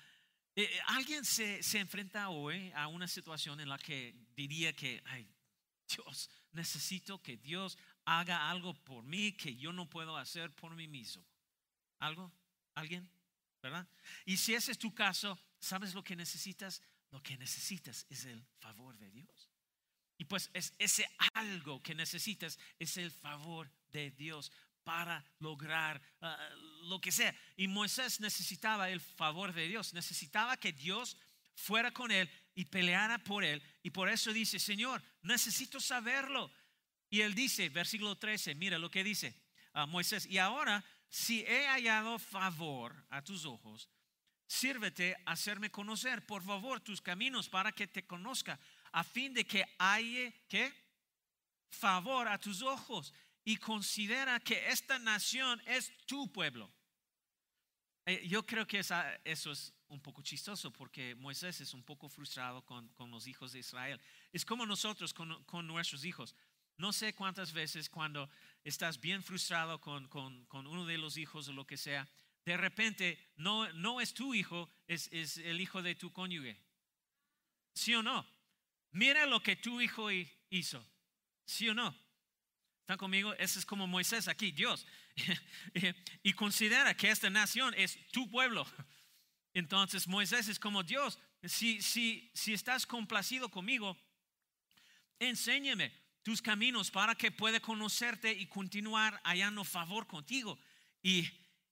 alguien 0.87 1.23
se, 1.23 1.61
se, 1.61 1.79
enfrenta 1.79 2.29
hoy 2.29 2.71
a 2.75 2.87
una 2.87 3.07
situación 3.07 3.59
en 3.59 3.69
la 3.69 3.77
que 3.77 4.15
diría 4.35 4.73
que, 4.73 5.01
ay, 5.05 5.29
Dios, 5.87 6.29
necesito 6.51 7.21
que 7.21 7.37
Dios 7.37 7.77
haga 8.05 8.49
algo 8.49 8.73
por 8.83 9.03
mí 9.03 9.33
que 9.33 9.55
yo 9.55 9.71
no 9.71 9.89
puedo 9.89 10.17
hacer 10.17 10.53
por 10.55 10.75
mí 10.75 10.87
mismo. 10.87 11.23
¿Algo? 11.99 12.31
¿Alguien? 12.75 13.09
¿Verdad? 13.61 13.87
Y 14.25 14.37
si 14.37 14.53
ese 14.53 14.71
es 14.71 14.77
tu 14.77 14.93
caso, 14.93 15.39
¿sabes 15.59 15.93
lo 15.93 16.03
que 16.03 16.15
necesitas? 16.15 16.81
Lo 17.11 17.21
que 17.21 17.37
necesitas 17.37 18.05
es 18.09 18.25
el 18.25 18.43
favor 18.59 18.97
de 18.97 19.11
Dios. 19.11 19.49
Y 20.17 20.25
pues 20.25 20.49
es 20.53 20.73
ese 20.77 21.09
algo 21.33 21.81
que 21.81 21.95
necesitas 21.95 22.59
es 22.79 22.97
el 22.97 23.11
favor 23.11 23.71
de 23.91 24.11
Dios 24.11 24.51
para 24.83 25.23
lograr 25.39 26.01
ah, 26.21 26.49
lo 26.83 26.99
que 27.01 27.11
sea. 27.11 27.35
Y 27.57 27.67
Moisés 27.67 28.19
necesitaba 28.19 28.89
el 28.89 29.01
favor 29.01 29.53
de 29.53 29.67
Dios, 29.67 29.93
necesitaba 29.93 30.57
que 30.57 30.73
Dios 30.73 31.17
fuera 31.55 31.91
con 31.91 32.11
él 32.11 32.29
y 32.55 32.65
peleara 32.65 33.17
por 33.19 33.43
él. 33.43 33.61
Y 33.83 33.89
por 33.89 34.09
eso 34.09 34.31
dice, 34.33 34.59
Señor, 34.59 35.03
necesito 35.21 35.79
saberlo. 35.79 36.51
Y 37.09 37.21
él 37.21 37.35
dice, 37.35 37.69
versículo 37.69 38.17
13, 38.17 38.55
mira 38.55 38.79
lo 38.79 38.89
que 38.89 39.03
dice 39.03 39.35
a 39.73 39.85
Moisés, 39.85 40.25
y 40.25 40.37
ahora 40.37 40.83
si 41.11 41.41
he 41.41 41.67
hallado 41.67 42.17
favor 42.17 42.95
a 43.09 43.21
tus 43.21 43.45
ojos, 43.45 43.89
sírvete 44.47 45.13
a 45.25 45.33
hacerme 45.33 45.69
conocer, 45.69 46.25
por 46.25 46.41
favor, 46.41 46.79
tus 46.79 47.01
caminos 47.01 47.49
para 47.49 47.73
que 47.73 47.85
te 47.85 48.07
conozca, 48.07 48.57
a 48.93 49.03
fin 49.03 49.33
de 49.33 49.45
que 49.45 49.65
haya 49.77 50.31
que 50.47 50.73
favor 51.69 52.29
a 52.29 52.37
tus 52.37 52.61
ojos 52.61 53.13
y 53.43 53.57
considera 53.57 54.39
que 54.39 54.69
esta 54.69 54.99
nación 54.99 55.61
es 55.65 55.91
tu 56.05 56.31
pueblo. 56.31 56.71
Eh, 58.05 58.25
yo 58.27 58.45
creo 58.45 58.65
que 58.65 58.79
eso 58.79 59.51
es 59.51 59.73
un 59.89 59.99
poco 60.01 60.21
chistoso 60.21 60.71
porque 60.71 61.13
Moisés 61.15 61.59
es 61.59 61.73
un 61.73 61.83
poco 61.83 62.07
frustrado 62.07 62.63
con, 62.63 62.89
los 63.11 63.27
hijos 63.27 63.51
de 63.51 63.59
Israel. 63.59 63.99
Es 64.31 64.45
como 64.45 64.65
nosotros 64.65 65.13
con, 65.13 65.43
con, 65.43 65.67
nuestros 65.67 66.05
hijos. 66.05 66.35
No 66.77 66.93
sé 66.93 67.13
cuántas 67.13 67.51
veces 67.51 67.89
cuando 67.89 68.29
estás 68.63 68.99
bien 68.99 69.23
frustrado 69.23 69.79
con, 69.81 70.07
con 70.07 70.67
uno 70.67 70.85
de 70.85 70.97
los 70.97 71.17
hijos 71.17 71.47
o 71.47 71.53
lo 71.53 71.65
que 71.65 71.77
sea, 71.77 72.07
de 72.45 72.57
repente 72.57 73.31
no, 73.35 73.71
no 73.73 74.01
es 74.01 74.13
tu 74.13 74.33
hijo, 74.33 74.69
es, 74.87 75.09
es, 75.11 75.37
el 75.37 75.61
hijo 75.61 75.81
de 75.81 75.95
tu 75.95 76.11
cónyuge. 76.11 76.59
¿Sí 77.73 77.93
o 77.93 78.01
no? 78.01 78.25
Mira 78.91 79.25
lo 79.25 79.41
que 79.41 79.55
tu 79.55 79.79
hijo 79.79 80.09
hizo. 80.49 80.85
¿Sí 81.45 81.69
o 81.69 81.73
no? 81.73 81.95
¿Están 82.81 82.97
conmigo? 82.97 83.33
Ese 83.33 83.59
es 83.59 83.65
como 83.65 83.87
Moisés 83.87 84.27
aquí, 84.27 84.51
Dios. 84.51 84.85
y 86.23 86.33
considera 86.33 86.95
que 86.95 87.09
esta 87.09 87.29
nación 87.29 87.73
es 87.77 87.97
tu 88.11 88.29
pueblo. 88.29 88.65
Entonces 89.53 90.07
Moisés 90.07 90.47
es 90.47 90.59
como 90.59 90.83
Dios. 90.83 91.19
Si, 91.43 91.81
si, 91.81 92.31
si 92.33 92.53
estás 92.53 92.85
complacido 92.85 93.49
conmigo, 93.49 93.97
enséñame 95.19 95.93
tus 96.23 96.41
caminos 96.41 96.91
para 96.91 97.15
que 97.15 97.31
pueda 97.31 97.59
conocerte 97.59 98.31
y 98.31 98.47
continuar 98.47 99.19
hallando 99.23 99.63
favor 99.63 100.07
contigo. 100.07 100.59
Y 101.01 101.29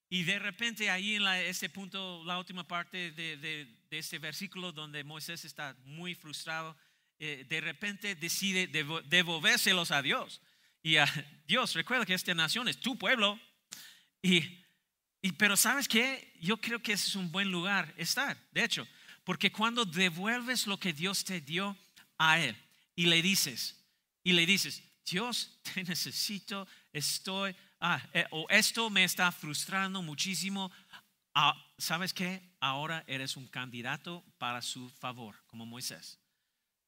y 0.09 0.23
de 0.23 0.39
repente 0.39 0.89
ahí 0.89 1.15
en 1.15 1.27
ese 1.27 1.69
punto, 1.69 2.23
la 2.25 2.39
última 2.39 2.67
parte 2.67 3.11
de, 3.11 3.37
de, 3.37 3.67
este 3.91 4.17
versículo 4.17 4.71
donde 4.71 5.03
Moisés 5.03 5.45
está 5.45 5.75
muy 5.83 6.15
frustrado, 6.15 6.75
eh, 7.19 7.45
de 7.47 7.61
repente 7.61 8.15
decide 8.15 8.67
devolvérselos 8.67 9.91
a 9.91 10.01
Dios. 10.01 10.41
Y 10.81 10.97
a 10.97 11.05
Dios, 11.47 11.75
recuerda 11.75 12.07
que 12.07 12.15
esta 12.15 12.33
nación 12.33 12.67
es 12.67 12.79
tu 12.79 12.97
pueblo. 12.97 13.39
Y, 14.23 14.63
y, 15.21 15.31
pero 15.33 15.55
sabes 15.55 15.87
qué, 15.87 16.33
yo 16.41 16.57
creo 16.57 16.81
que 16.81 16.93
ese 16.93 17.07
es 17.07 17.15
un 17.15 17.31
buen 17.31 17.51
lugar 17.51 17.93
estar, 17.95 18.35
de 18.51 18.63
hecho, 18.63 18.87
porque 19.23 19.51
cuando 19.51 19.85
devuelves 19.85 20.65
lo 20.65 20.79
que 20.79 20.91
Dios 20.91 21.23
te 21.23 21.39
dio 21.39 21.77
a 22.17 22.39
Él 22.39 22.55
y 22.95 23.05
le 23.05 23.21
dices, 23.21 23.78
y 24.29 24.33
le 24.33 24.45
dices, 24.45 24.83
Dios, 25.05 25.59
te 25.63 25.83
necesito, 25.83 26.67
estoy 26.93 27.55
ah, 27.79 28.01
eh, 28.13 28.25
o 28.31 28.45
esto 28.49 28.89
me 28.89 29.03
está 29.03 29.31
frustrando 29.31 30.01
muchísimo, 30.03 30.71
ah, 31.33 31.55
¿sabes 31.77 32.13
qué? 32.13 32.41
Ahora 32.59 33.03
eres 33.07 33.35
un 33.35 33.47
candidato 33.47 34.23
para 34.37 34.61
su 34.61 34.89
favor, 34.89 35.35
como 35.47 35.65
Moisés. 35.65 36.19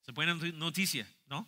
Es 0.05 0.13
buena 0.13 0.35
noticia, 0.35 1.07
¿no? 1.25 1.47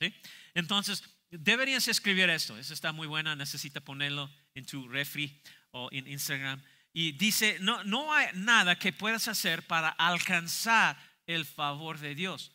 ¿Sí? 0.00 0.12
Entonces, 0.54 1.02
deberías 1.30 1.86
escribir 1.88 2.30
esto. 2.30 2.56
Eso 2.58 2.74
está 2.74 2.92
muy 2.92 3.06
buena. 3.06 3.34
Necesita 3.34 3.80
ponerlo 3.80 4.30
en 4.54 4.64
tu 4.64 4.88
refri 4.88 5.40
o 5.72 5.88
en 5.92 6.06
Instagram. 6.06 6.62
Y 6.92 7.12
dice, 7.12 7.58
no, 7.60 7.84
no 7.84 8.12
hay 8.12 8.28
nada 8.34 8.78
que 8.78 8.92
puedas 8.92 9.28
hacer 9.28 9.66
para 9.66 9.88
alcanzar 9.88 10.96
el 11.26 11.44
favor 11.44 11.98
de 11.98 12.14
Dios. 12.14 12.52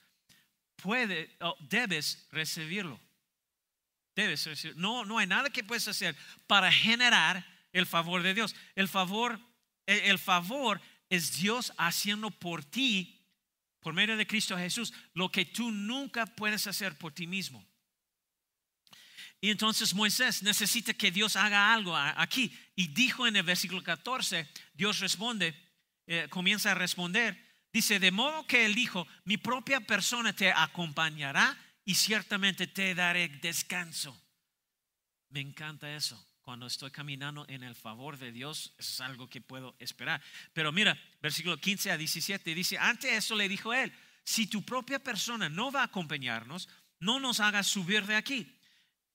Puede, 0.83 1.33
debes 1.61 2.27
recibirlo. 2.29 2.99
Debes 4.17 4.43
decir, 4.43 4.75
no, 4.75 5.05
no 5.05 5.17
hay 5.17 5.25
nada 5.25 5.49
que 5.49 5.63
puedes 5.63 5.87
hacer 5.87 6.13
para 6.45 6.69
generar 6.69 7.47
el 7.71 7.85
favor 7.85 8.21
de 8.21 8.33
Dios. 8.33 8.53
El 8.75 8.89
favor, 8.89 9.39
el 9.85 10.19
favor 10.19 10.81
es 11.09 11.37
Dios 11.37 11.71
haciendo 11.77 12.31
por 12.31 12.65
ti, 12.65 13.25
por 13.79 13.93
medio 13.93 14.17
de 14.17 14.27
Cristo 14.27 14.57
Jesús, 14.57 14.93
lo 15.13 15.31
que 15.31 15.45
tú 15.45 15.71
nunca 15.71 16.25
puedes 16.25 16.67
hacer 16.67 16.97
por 16.97 17.13
ti 17.13 17.27
mismo. 17.27 17.65
Y 19.39 19.51
entonces 19.51 19.93
Moisés 19.93 20.43
necesita 20.43 20.93
que 20.93 21.11
Dios 21.11 21.37
haga 21.37 21.73
algo 21.73 21.95
aquí. 21.95 22.53
Y 22.75 22.89
dijo 22.89 23.25
en 23.25 23.37
el 23.37 23.43
versículo 23.43 23.81
14, 23.81 24.49
Dios 24.73 24.99
responde, 24.99 25.55
eh, 26.07 26.27
comienza 26.29 26.71
a 26.71 26.75
responder, 26.75 27.41
dice, 27.73 27.99
de 27.99 28.11
modo 28.11 28.47
que 28.47 28.65
él 28.65 28.75
dijo, 28.75 29.07
mi 29.25 29.37
propia 29.37 29.81
persona 29.81 30.31
te 30.33 30.51
acompañará 30.51 31.57
y 31.83 31.95
ciertamente 31.95 32.67
te 32.67 32.95
daré 32.95 33.27
descanso. 33.27 34.17
Me 35.29 35.41
encanta 35.41 35.93
eso. 35.93 36.23
Cuando 36.41 36.67
estoy 36.67 36.91
caminando 36.91 37.45
en 37.47 37.63
el 37.63 37.73
favor 37.73 38.17
de 38.17 38.31
Dios, 38.31 38.73
es 38.77 38.99
algo 39.01 39.29
que 39.29 39.41
puedo 39.41 39.75
esperar. 39.79 40.21
Pero 40.51 40.71
mira, 40.71 40.97
versículo 41.21 41.57
15 41.57 41.91
a 41.91 41.97
17 41.97 42.53
dice, 42.53 42.77
ante 42.77 43.15
eso 43.15 43.33
le 43.35 43.47
dijo 43.47 43.73
él, 43.73 43.91
si 44.25 44.47
tu 44.47 44.63
propia 44.63 44.99
persona 44.99 45.49
no 45.49 45.71
va 45.71 45.81
a 45.81 45.85
acompañarnos, 45.85 46.69
no 46.99 47.19
nos 47.19 47.39
hagas 47.39 47.67
subir 47.67 48.05
de 48.05 48.15
aquí. 48.15 48.59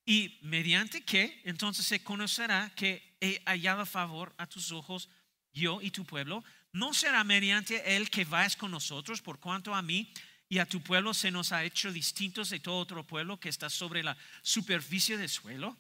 Y 0.05 0.39
mediante 0.43 1.03
qué, 1.05 1.43
entonces 1.45 1.85
se 1.85 2.03
conocerá 2.03 2.73
que 2.75 3.17
he 3.21 3.43
hallado 3.45 3.85
favor 3.85 4.35
a 4.39 4.47
tus 4.47 4.73
ojos, 4.73 5.11
yo 5.53 5.83
y 5.83 5.91
tu 5.91 6.07
pueblo. 6.07 6.43
No 6.73 6.93
será 6.93 7.25
mediante 7.25 7.97
él 7.97 8.11
que 8.11 8.25
vayas 8.25 8.57
con 8.57 8.71
nosotros, 8.71 9.23
por 9.23 9.41
cuanto 9.41 9.75
a 9.75 9.83
mí 9.83 10.13
y 10.49 10.59
a 10.59 10.67
tu 10.67 10.83
pueblo 10.83 11.13
se 11.15 11.31
nos 11.31 11.53
ha 11.53 11.65
hecho 11.65 11.93
distintos 11.93 12.51
de 12.51 12.61
todo 12.61 12.79
otro 12.79 13.07
pueblo 13.07 13.39
que 13.39 13.49
está 13.49 13.69
sobre 13.69 14.03
la 14.03 14.17
superficie 14.43 15.17
del 15.17 15.29
suelo. 15.29 15.77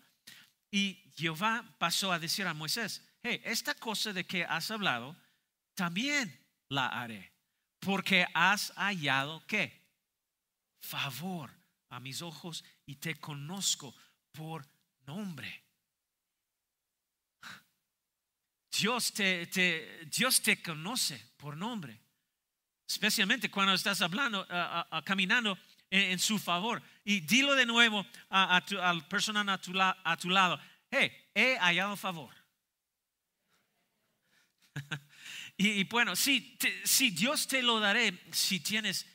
Y 0.70 1.12
Jehová 1.16 1.64
pasó 1.78 2.12
a 2.12 2.18
decir 2.18 2.46
a 2.46 2.54
Moisés, 2.54 3.02
hey, 3.22 3.40
esta 3.44 3.74
cosa 3.74 4.12
de 4.12 4.24
que 4.24 4.44
has 4.44 4.70
hablado, 4.70 5.16
también 5.74 6.38
la 6.68 6.88
haré, 6.88 7.32
porque 7.80 8.26
has 8.34 8.72
hallado 8.76 9.46
qué? 9.46 9.80
Favor 10.80 11.50
a 11.88 12.00
mis 12.00 12.20
ojos 12.20 12.64
y 12.84 12.96
te 12.96 13.14
conozco 13.16 13.94
por 14.32 14.66
nombre. 15.06 15.67
Dios 18.78 19.12
te, 19.12 19.46
te, 19.48 20.06
Dios 20.06 20.40
te 20.40 20.62
conoce 20.62 21.20
por 21.36 21.56
nombre, 21.56 22.00
especialmente 22.86 23.50
cuando 23.50 23.74
estás 23.74 24.00
hablando, 24.00 24.46
caminando 25.04 25.58
en, 25.90 26.18
su 26.18 26.38
favor. 26.38 26.82
Y 27.04 27.20
dilo 27.20 27.54
de 27.54 27.66
nuevo 27.66 28.06
a, 28.30 28.64
tu, 28.64 28.78
al 28.78 29.06
personal 29.08 29.48
a 29.48 29.58
tu, 29.58 29.72
a 29.80 30.16
tu 30.16 30.30
lado, 30.30 30.60
hey, 30.90 31.10
he 31.34 31.58
hallado 31.58 31.96
favor. 31.96 32.34
y, 35.56 35.82
bueno, 35.84 36.14
si, 36.14 36.56
si 36.84 37.10
Dios 37.10 37.48
te 37.48 37.62
lo 37.62 37.80
daré 37.80 38.16
si 38.30 38.60
tienes 38.60 39.06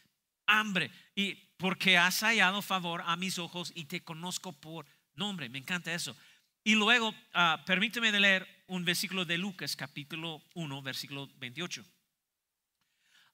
hambre 0.46 0.91
y 1.15 1.36
porque 1.58 1.98
has 1.98 2.20
hallado 2.20 2.62
favor 2.62 3.01
a 3.05 3.15
mis 3.15 3.39
ojos 3.39 3.72
y 3.75 3.86
te 3.86 4.03
conozco 4.03 4.51
por 4.51 4.86
nombre. 5.15 5.48
Me 5.48 5.60
encanta 5.60 5.93
eso. 5.93 6.17
Y 6.65 6.75
luego, 6.75 7.13
ah, 7.34 7.62
permíteme 7.65 8.10
leer 8.17 8.48
un 8.67 8.86
versículo 8.86 9.25
de 9.25 9.38
Lucas, 9.38 9.75
capítulo 9.75 10.41
1, 10.53 10.82
versículo 10.82 11.29
28. 11.36 11.84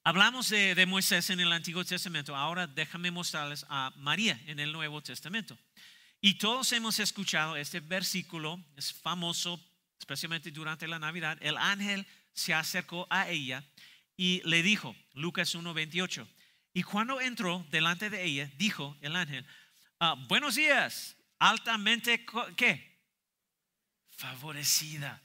Hablamos 0.04 0.50
de, 0.50 0.74
de, 0.74 0.86
Moisés 0.88 1.30
en 1.30 1.40
el 1.40 1.52
Antiguo 1.52 1.86
Testamento, 1.86 2.36
ahora 2.36 2.66
déjame 2.66 3.12
mostrarles 3.12 3.68
a 3.70 3.94
María 3.98 4.42
en 4.48 4.60
el 4.60 4.72
Nuevo 4.72 5.04
Testamento. 5.04 5.56
Y 6.20 6.40
todos 6.40 6.72
hemos 6.74 6.98
escuchado 6.98 7.56
este 7.56 7.82
versículo, 7.82 8.60
es 8.76 8.92
famoso, 8.92 9.64
especialmente 10.00 10.50
durante 10.50 10.88
la 10.88 10.98
Navidad. 10.98 11.38
El 11.42 11.58
ángel 11.58 12.08
se 12.34 12.56
acercó 12.56 13.06
a 13.12 13.30
ella 13.30 13.64
y 14.18 14.42
le 14.44 14.64
dijo, 14.64 14.96
Lucas 15.14 15.54
1, 15.54 15.72
28, 15.72 16.28
y 16.74 16.82
cuando 16.82 17.22
entró 17.22 17.64
delante 17.70 18.10
de 18.10 18.24
ella, 18.24 18.52
dijo 18.58 18.98
el 19.02 19.16
ángel, 19.16 19.46
ah, 20.00 20.16
buenos 20.28 20.56
días, 20.56 21.16
altamente, 21.38 22.26
¿qué? 22.58 22.89
Favorecida. 24.20 25.22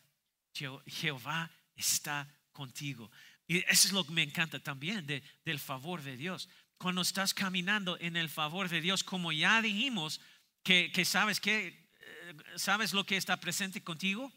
Jehová 0.86 1.50
está 1.74 2.32
contigo. 2.52 3.10
Y 3.48 3.58
eso 3.68 3.88
es 3.88 3.92
lo 3.92 4.06
que 4.06 4.12
me 4.12 4.22
encanta 4.22 4.60
también 4.60 5.04
del 5.44 5.58
favor 5.58 6.00
de 6.00 6.16
Dios. 6.16 6.48
Cuando 6.78 7.02
estás 7.02 7.34
caminando 7.34 7.98
en 7.98 8.16
el 8.16 8.28
favor 8.28 8.68
de 8.68 8.80
Dios, 8.80 9.02
como 9.02 9.32
ya 9.32 9.60
dijimos, 9.60 10.20
que, 10.62 10.92
sabes 11.04 11.40
que 11.40 11.66
eh, 11.66 12.36
sabes 12.54 12.92
lo 12.92 13.04
que 13.04 13.16
está 13.16 13.40
presente 13.40 13.82
contigo, 13.82 14.32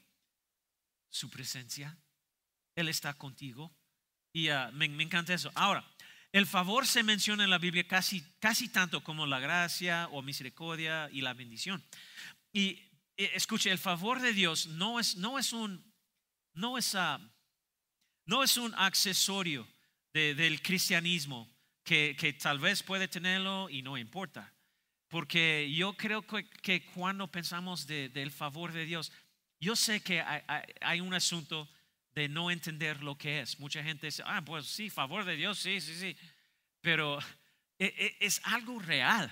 su 1.11 1.29
presencia. 1.29 1.95
Él 2.73 2.89
está 2.89 3.13
contigo. 3.13 3.71
Y 4.33 4.49
ah, 4.49 4.71
me, 4.73 4.89
me 4.89 5.03
encanta 5.03 5.35
eso. 5.35 5.51
Ahora, 5.53 5.87
el 6.31 6.47
favor 6.47 6.87
se 6.87 7.03
menciona 7.03 7.43
en 7.43 7.51
la 7.51 7.59
Biblia 7.59 7.87
casi, 7.87 8.21
casi 8.39 8.69
tanto 8.69 9.03
como 9.03 9.27
la 9.27 9.39
gracia 9.39 10.07
o 10.11 10.23
misericordia 10.23 11.11
y 11.11 11.21
la 11.21 11.35
bendición. 11.35 11.85
Y 12.51 12.86
escuche, 13.17 13.71
el 13.71 13.79
favor 13.79 14.21
de 14.21 14.33
Dios 14.33 14.67
no 14.67 14.99
es, 14.99 15.15
no 15.17 15.39
es, 15.39 15.51
un, 15.53 15.83
no 16.53 16.77
es, 16.77 16.95
ah, 16.95 17.19
no 18.25 18.43
es 18.43 18.57
un 18.57 18.73
accesorio 18.75 19.67
del 20.13 20.61
cristianismo 20.61 21.47
que, 21.83 22.15
que, 22.19 22.33
tal 22.33 22.59
vez 22.59 22.81
puede 22.83 23.07
tenerlo 23.07 23.69
y 23.69 23.81
no 23.81 23.97
importa. 23.97 24.53
Porque 25.07 25.71
yo 25.73 25.93
creo 25.93 26.25
que, 26.25 26.85
cuando 26.93 27.31
pensamos 27.31 27.87
del 27.87 28.31
favor 28.31 28.73
de 28.73 28.85
Dios, 28.85 29.11
yo 29.59 29.75
sé 29.75 30.01
que 30.01 30.21
hay, 30.81 30.99
un 30.99 31.13
asunto 31.13 31.69
de 32.13 32.27
no 32.27 32.51
entender 32.51 33.01
lo 33.01 33.17
que 33.17 33.39
es. 33.39 33.59
Mucha 33.59 33.83
gente 33.83 34.07
dice, 34.07 34.23
ah, 34.25 34.43
pues 34.43 34.65
sí, 34.67 34.89
favor 34.89 35.23
de 35.23 35.35
Dios, 35.35 35.59
sí, 35.59 35.79
sí, 35.79 35.95
sí. 35.95 36.17
Pero 36.81 37.19
e, 37.79 37.85
e, 37.85 38.17
es 38.19 38.41
algo 38.43 38.79
real. 38.79 39.31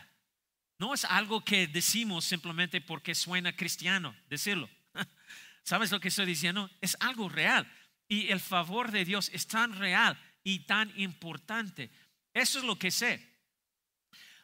No 0.78 0.94
es 0.94 1.06
algo 1.06 1.44
que 1.44 1.68
decimos 1.68 2.26
simplemente 2.26 2.82
porque 2.82 3.16
suena 3.16 3.56
cristiano 3.56 4.16
decirlo. 4.30 4.70
¿Sabes 5.64 5.92
lo 5.92 6.00
que 6.00 6.10
estoy 6.10 6.26
diciendo? 6.26 6.70
Es 6.82 6.98
algo 7.00 7.30
real. 7.30 7.72
Y 8.08 8.30
el 8.32 8.40
favor 8.40 8.92
de 8.92 9.06
Dios 9.06 9.30
es 9.34 9.48
tan 9.48 9.78
real 9.78 10.18
y 10.44 10.60
tan 10.60 10.92
importante. 11.00 11.90
Eso 12.34 12.60
es 12.60 12.66
lo 12.66 12.78
que 12.78 12.92
sé. 12.92 13.34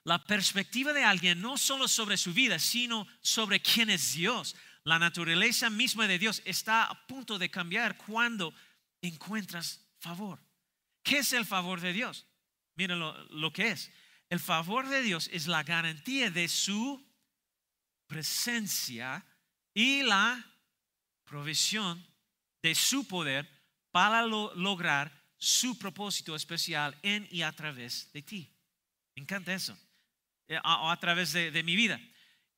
La 0.04 0.24
perspectiva 0.24 0.94
de 0.94 1.04
alguien 1.04 1.42
no 1.42 1.58
solo 1.58 1.88
sobre 1.88 2.18
su 2.18 2.34
vida, 2.34 2.58
sino 2.58 3.08
sobre 3.22 3.62
quién 3.62 3.90
es 3.90 4.14
Dios 4.14 4.56
la 4.84 4.98
naturaleza 4.98 5.70
misma 5.70 6.08
de 6.08 6.18
Dios 6.18 6.42
está 6.46 6.86
a 6.86 7.08
punto 7.08 7.38
de 7.38 7.52
cambiar 7.52 7.98
cuando 7.98 8.54
encuentras 9.02 9.80
favor. 10.00 10.40
¿Qué 11.04 11.20
es 11.20 11.34
el 11.34 11.46
favor 11.46 11.80
de 11.82 11.94
Dios? 11.94 12.26
Miren 12.76 13.00
lo, 13.00 13.54
que 13.54 13.70
es. 13.70 13.92
El 14.32 14.40
favor 14.40 14.88
de 14.88 15.04
Dios 15.04 15.30
es 15.32 15.46
la 15.46 15.62
garantía 15.62 16.32
de 16.32 16.48
su 16.48 17.06
presencia 18.08 19.24
y 19.74 20.02
la 20.02 20.44
provisión 21.24 22.04
de 22.64 22.74
su 22.74 23.08
poder 23.08 23.48
para 23.92 24.26
lograr 24.26 25.12
su 25.38 25.78
propósito 25.78 26.36
especial 26.36 26.98
en 27.04 27.28
y 27.30 27.42
a 27.44 27.52
través 27.52 28.12
de 28.14 28.24
ti. 28.24 28.50
Me 29.16 29.22
encanta 29.22 29.54
eso. 29.54 29.78
Eh, 30.48 30.58
a, 30.64 30.98
través 31.00 31.34
de 31.34 31.64
mi 31.64 31.76
vida. 31.76 32.00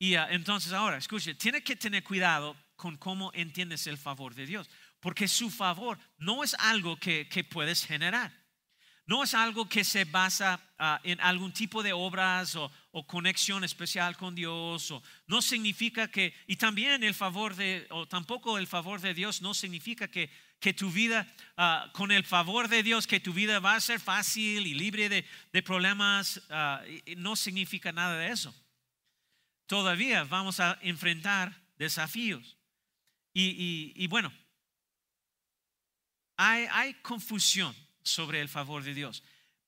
Y 0.03 0.15
ah, 0.15 0.27
entonces 0.31 0.73
ahora, 0.73 0.97
escuche, 0.97 1.33
tiene 1.33 1.63
que 1.63 1.75
tener 1.75 2.03
cuidado 2.03 2.57
con 2.75 2.97
cómo 2.97 3.31
entiendes 3.33 3.87
el 3.87 3.97
favor 3.97 4.35
de 4.35 4.45
Dios, 4.45 4.69
porque 4.99 5.29
su 5.29 5.49
favor 5.49 5.97
no 6.17 6.43
es 6.43 6.53
algo 6.55 6.97
que, 6.97 7.47
puedes 7.49 7.85
generar. 7.85 8.42
No 9.05 9.23
es 9.23 9.33
algo 9.33 9.67
que 9.67 9.83
se 9.83 10.05
basa 10.05 10.59
ah, 10.77 10.99
en 11.03 11.19
algún 11.19 11.51
tipo 11.51 11.83
de 11.83 11.91
obras 11.91 12.55
o, 12.55 12.71
conexión 13.07 13.63
especial 13.63 14.15
con 14.15 14.35
Dios. 14.35 14.93
No 15.27 15.41
significa 15.41 16.07
que, 16.09 16.33
y 16.47 16.55
también 16.55 17.03
el 17.03 17.13
favor 17.13 17.55
de, 17.55 17.85
o 17.89 18.07
tampoco 18.07 18.57
el 18.57 18.67
favor 18.67 19.01
de 19.01 19.13
Dios 19.13 19.41
no 19.41 19.53
significa 19.53 20.07
que, 20.07 20.29
que 20.59 20.73
tu 20.73 20.89
vida, 20.91 21.27
ah, 21.57 21.89
con 21.93 22.11
el 22.11 22.23
favor 22.23 22.67
de 22.69 22.83
Dios, 22.83 23.07
que 23.07 23.19
tu 23.19 23.33
vida 23.33 23.59
va 23.59 23.75
a 23.75 23.81
ser 23.81 23.99
fácil 23.99 24.65
y 24.67 24.73
libre 24.73 25.09
de, 25.09 25.25
de 25.51 25.61
problemas. 25.63 26.41
no 27.17 27.35
significa 27.35 27.91
nada 27.91 28.17
de 28.17 28.29
eso 28.29 28.53
todavía 29.73 30.23
vamos 30.25 30.59
a 30.59 30.77
enfrentar 30.81 31.59
desafíos. 31.77 32.57
Y, 33.33 34.05
bueno, 34.07 34.31
hay, 36.37 36.67
hay 36.69 36.93
confusión 37.01 37.75
sobre 38.03 38.41
el 38.41 38.49
favor 38.49 38.83
de 38.83 38.93
Dios. 38.93 39.23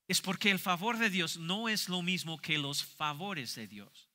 Es 0.07 0.21
porque 0.21 0.51
el 0.51 0.59
favor 0.59 0.97
de 0.97 1.09
Dios 1.09 1.37
no 1.37 1.67
es 1.67 1.89
lo 1.89 2.01
mismo 2.01 2.37
que 2.37 2.57
los 2.57 2.83
favores 2.83 3.55
de 3.55 3.67
Dios. 3.67 4.09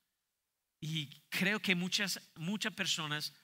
Y 0.81 1.09
creo 1.29 1.61
que 1.61 1.75
muchas, 1.75 2.21
muchas 2.37 2.73
personas 2.73 3.35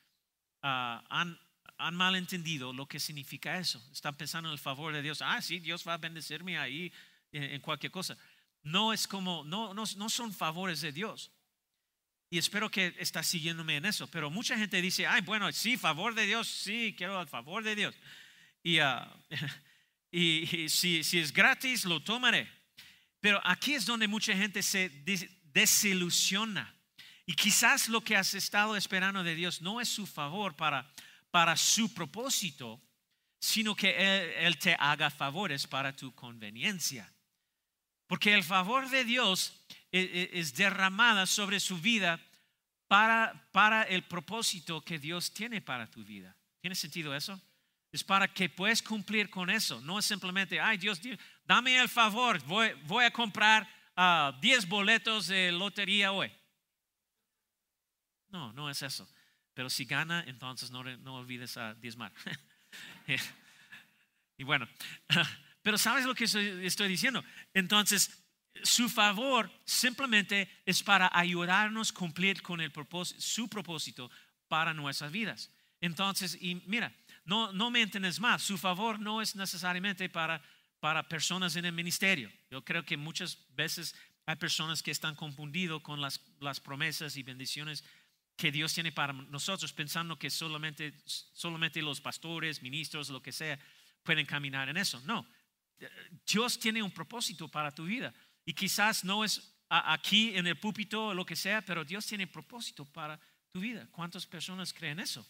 ah, 0.62 1.04
han, 1.10 1.38
han 1.78 1.94
malentendido 1.94 2.72
lo 2.72 2.86
que 2.86 3.00
significa 3.00 3.58
eso. 3.58 3.82
Están 3.92 4.16
pensando 4.16 4.48
en 4.48 4.54
el 4.54 4.58
favor 4.58 4.92
de 4.92 5.02
Dios. 5.02 5.20
Ah, 5.22 5.42
sí, 5.42 5.58
Dios 5.58 5.86
va 5.86 5.94
a 5.94 5.98
bendecirme 5.98 6.58
ahí 6.58 6.92
en, 7.32 7.60
cualquier 7.60 7.92
cosa. 7.92 8.16
No 8.62 8.92
es 8.92 9.06
como, 9.06 9.44
no, 9.44 9.74
no, 9.74 9.84
no 9.96 10.08
son 10.08 10.32
favores 10.32 10.80
de 10.80 10.92
Dios. 10.92 11.30
Y 12.30 12.38
espero 12.38 12.70
que 12.70 12.94
está 12.98 13.22
siguiéndome 13.22 13.76
en 13.76 13.84
eso. 13.84 14.08
Pero 14.08 14.30
mucha 14.30 14.56
gente 14.56 14.80
dice, 14.80 15.06
ay, 15.06 15.22
bueno, 15.22 15.50
sí, 15.52 15.76
favor 15.76 16.14
de 16.14 16.26
Dios, 16.26 16.48
sí, 16.48 16.94
quiero 16.96 17.20
el 17.20 17.28
favor 17.28 17.62
de 17.62 17.76
Dios. 17.76 17.94
Y, 18.62 18.78
ah, 18.78 19.14
y, 20.10 20.68
si, 20.68 21.04
si, 21.04 21.18
es 21.18 21.32
gratis, 21.32 21.84
lo 21.84 22.02
tomaré. 22.02 22.48
Pero 23.20 23.40
aquí 23.44 23.74
es 23.74 23.86
donde 23.86 24.08
mucha 24.08 24.36
gente 24.36 24.62
se 24.62 24.90
desilusiona. 25.52 26.74
Y 27.26 27.34
quizás 27.34 27.88
lo 27.88 28.02
que 28.02 28.16
has 28.16 28.34
estado 28.34 28.76
esperando 28.76 29.24
de 29.24 29.34
Dios 29.34 29.60
no 29.60 29.80
es 29.80 29.88
su 29.88 30.06
favor 30.06 30.54
para, 30.54 30.90
para 31.30 31.56
su 31.56 31.92
propósito, 31.92 32.80
sino 33.40 33.74
que 33.74 34.36
él, 34.38 34.58
te 34.58 34.76
haga 34.78 35.10
favores 35.10 35.66
para 35.66 35.94
tu 35.94 36.14
conveniencia. 36.14 37.12
Porque 38.06 38.32
el 38.32 38.44
favor 38.44 38.88
de 38.88 39.04
Dios 39.04 39.60
e, 39.90 40.00
e, 40.00 40.38
es 40.38 40.54
derramada 40.54 41.26
sobre 41.26 41.58
su 41.58 41.78
vida 41.80 42.20
para, 42.86 43.48
para 43.50 43.82
el 43.82 44.04
propósito 44.04 44.80
que 44.82 44.98
Dios 44.98 45.32
tiene 45.32 45.60
para 45.60 45.90
tu 45.90 46.04
vida. 46.04 46.36
¿Tiene 46.60 46.76
sentido 46.76 47.14
eso? 47.14 47.40
Es 47.96 48.04
para 48.04 48.28
que 48.28 48.50
puedas 48.50 48.82
cumplir 48.82 49.30
con 49.30 49.48
eso. 49.48 49.80
No 49.80 49.98
es 49.98 50.04
simplemente, 50.04 50.60
ay 50.60 50.76
Dios, 50.76 51.00
dame 51.46 51.80
el 51.80 51.88
favor, 51.88 52.38
voy, 52.44 52.74
voy 52.84 53.06
a 53.06 53.10
comprar 53.10 53.62
10 53.64 53.96
ah, 53.96 54.38
boletos 54.68 55.28
de 55.28 55.50
lotería 55.50 56.12
hoy. 56.12 56.30
No, 58.28 58.52
no 58.52 58.68
es 58.68 58.82
eso. 58.82 59.08
Pero 59.54 59.70
si 59.70 59.86
gana, 59.86 60.22
entonces 60.26 60.70
no, 60.70 60.84
no 60.84 61.14
olvides 61.14 61.56
a 61.56 61.72
diezmar. 61.72 62.12
y 64.36 64.44
bueno, 64.44 64.68
pero 65.62 65.78
¿sabes 65.78 66.04
lo 66.04 66.14
que 66.14 66.24
estoy 66.24 66.88
diciendo? 66.88 67.24
Entonces, 67.54 68.22
su 68.62 68.90
favor 68.90 69.50
simplemente 69.64 70.50
es 70.66 70.82
para 70.82 71.10
ayudarnos 71.14 71.92
a 71.92 71.94
cumplir 71.94 72.42
con 72.42 72.60
el 72.60 72.70
propósito, 72.70 73.22
su 73.22 73.48
propósito 73.48 74.10
para 74.48 74.74
nuestras 74.74 75.10
vidas. 75.10 75.50
Entonces, 75.80 76.36
y 76.38 76.56
mira, 76.66 76.92
no, 77.26 77.52
no 77.52 77.70
me 77.70 77.82
entiendes 77.82 78.18
más, 78.20 78.42
su 78.42 78.56
favor 78.56 78.98
no 78.98 79.20
es 79.20 79.36
necesariamente 79.36 80.08
para, 80.08 80.40
para 80.80 81.06
personas 81.08 81.56
en 81.56 81.64
el 81.64 81.72
ministerio. 81.72 82.30
Yo 82.50 82.64
creo 82.64 82.84
que 82.84 82.96
muchas 82.96 83.36
veces 83.54 83.94
Hay 84.26 84.36
personas 84.36 84.82
que 84.82 84.90
están 84.90 85.14
confundidos 85.14 85.82
con 85.82 86.00
las, 86.00 86.20
las 86.40 86.58
promesas 86.58 87.16
y 87.16 87.22
bendiciones 87.22 87.84
que 88.36 88.50
Dios 88.50 88.74
tiene 88.74 88.90
para 88.90 89.12
nosotros, 89.12 89.72
pensando 89.72 90.18
que 90.18 90.30
solamente, 90.30 90.92
solamente 91.04 91.80
los 91.80 92.00
pastores, 92.00 92.60
ministros, 92.60 93.08
lo 93.08 93.22
que 93.22 93.32
sea, 93.32 93.58
pueden 94.02 94.26
caminar 94.26 94.68
en 94.68 94.76
eso. 94.76 95.00
No, 95.06 95.26
Dios 96.26 96.58
tiene 96.58 96.82
un 96.82 96.90
propósito 96.90 97.48
para 97.48 97.72
tu 97.72 97.84
vida. 97.84 98.12
Y 98.44 98.52
quizás 98.52 99.04
no 99.04 99.24
es 99.24 99.54
aquí 99.68 100.36
en 100.36 100.46
el 100.46 100.56
púlpito 100.56 101.06
o 101.08 101.14
lo 101.14 101.24
que 101.24 101.36
sea, 101.36 101.62
pero 101.62 101.84
Dios 101.84 102.06
tiene 102.06 102.26
propósito 102.26 102.84
para 102.84 103.18
tu 103.52 103.60
vida. 103.60 103.88
¿Cuántas 103.90 104.26
personas 104.26 104.72
creen 104.72 105.00
eso? 105.00 105.26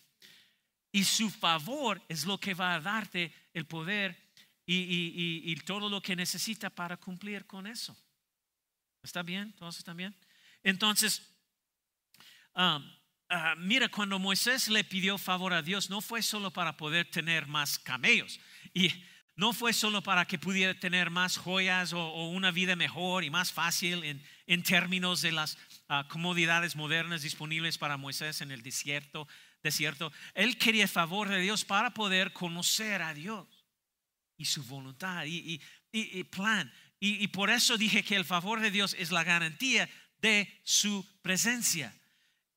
Y 0.97 1.05
su 1.05 1.29
favor 1.29 2.01
es 2.09 2.25
lo 2.25 2.41
que 2.41 2.55
va 2.55 2.73
a 2.73 2.81
darte 2.81 3.31
el 3.53 3.67
poder 3.67 4.17
y, 4.65 5.55
todo 5.67 5.91
lo 5.91 6.01
que 6.01 6.17
necesita 6.17 6.71
para 6.71 6.97
cumplir 6.97 7.45
con 7.45 7.67
eso. 7.67 7.95
¿Está 9.03 9.23
bien? 9.23 9.53
¿Todos 9.59 9.77
están 9.77 9.99
bien? 9.99 10.17
Entonces, 10.63 11.21
um, 12.55 12.83
uh, 13.31 13.57
mira, 13.59 13.91
cuando 13.91 14.19
Moisés 14.19 14.69
le 14.69 14.85
pidió 14.85 15.19
favor 15.19 15.53
a 15.53 15.61
Dios, 15.61 15.91
no 15.91 16.01
fue 16.01 16.23
solo 16.23 16.51
para 16.51 16.79
poder 16.79 17.11
tener 17.11 17.47
más 17.47 17.79
camellos. 17.79 18.41
Y 18.73 18.91
no 19.35 19.53
fue 19.53 19.75
solo 19.75 20.03
para 20.03 20.25
que 20.25 20.39
pudiera 20.39 20.73
tener 20.81 21.11
más 21.11 21.37
joyas 21.37 21.93
o, 21.93 22.31
una 22.31 22.53
vida 22.53 22.75
mejor 22.75 23.23
y 23.23 23.29
más 23.29 23.53
fácil 23.53 24.03
en, 24.47 24.63
términos 24.63 25.21
de 25.21 25.33
las 25.33 25.59
uh, 25.91 26.09
comodidades 26.09 26.75
modernas 26.75 27.21
disponibles 27.21 27.77
para 27.77 27.99
Moisés 27.99 28.41
en 28.41 28.51
el 28.51 28.63
desierto, 28.63 29.29
desierto. 29.67 30.13
Él 30.35 30.57
quería 30.57 30.85
el 30.85 30.89
favor 30.89 31.29
de 31.29 31.41
Dios 31.41 31.65
para 31.65 31.91
poder 31.91 32.33
conocer 32.33 33.03
a 33.03 33.13
Dios 33.13 33.47
y 34.39 34.45
su 34.45 34.63
voluntad 34.65 35.25
y, 35.27 35.61
plan. 36.25 36.73
Y, 37.01 37.27
por 37.29 37.51
eso 37.51 37.77
dije 37.77 38.03
que 38.03 38.17
el 38.17 38.25
favor 38.25 38.61
de 38.61 38.71
Dios 38.71 38.95
es 38.99 39.11
la 39.11 39.25
garantía 39.25 39.89
de 40.21 40.61
su 40.65 41.05
presencia. 41.23 41.95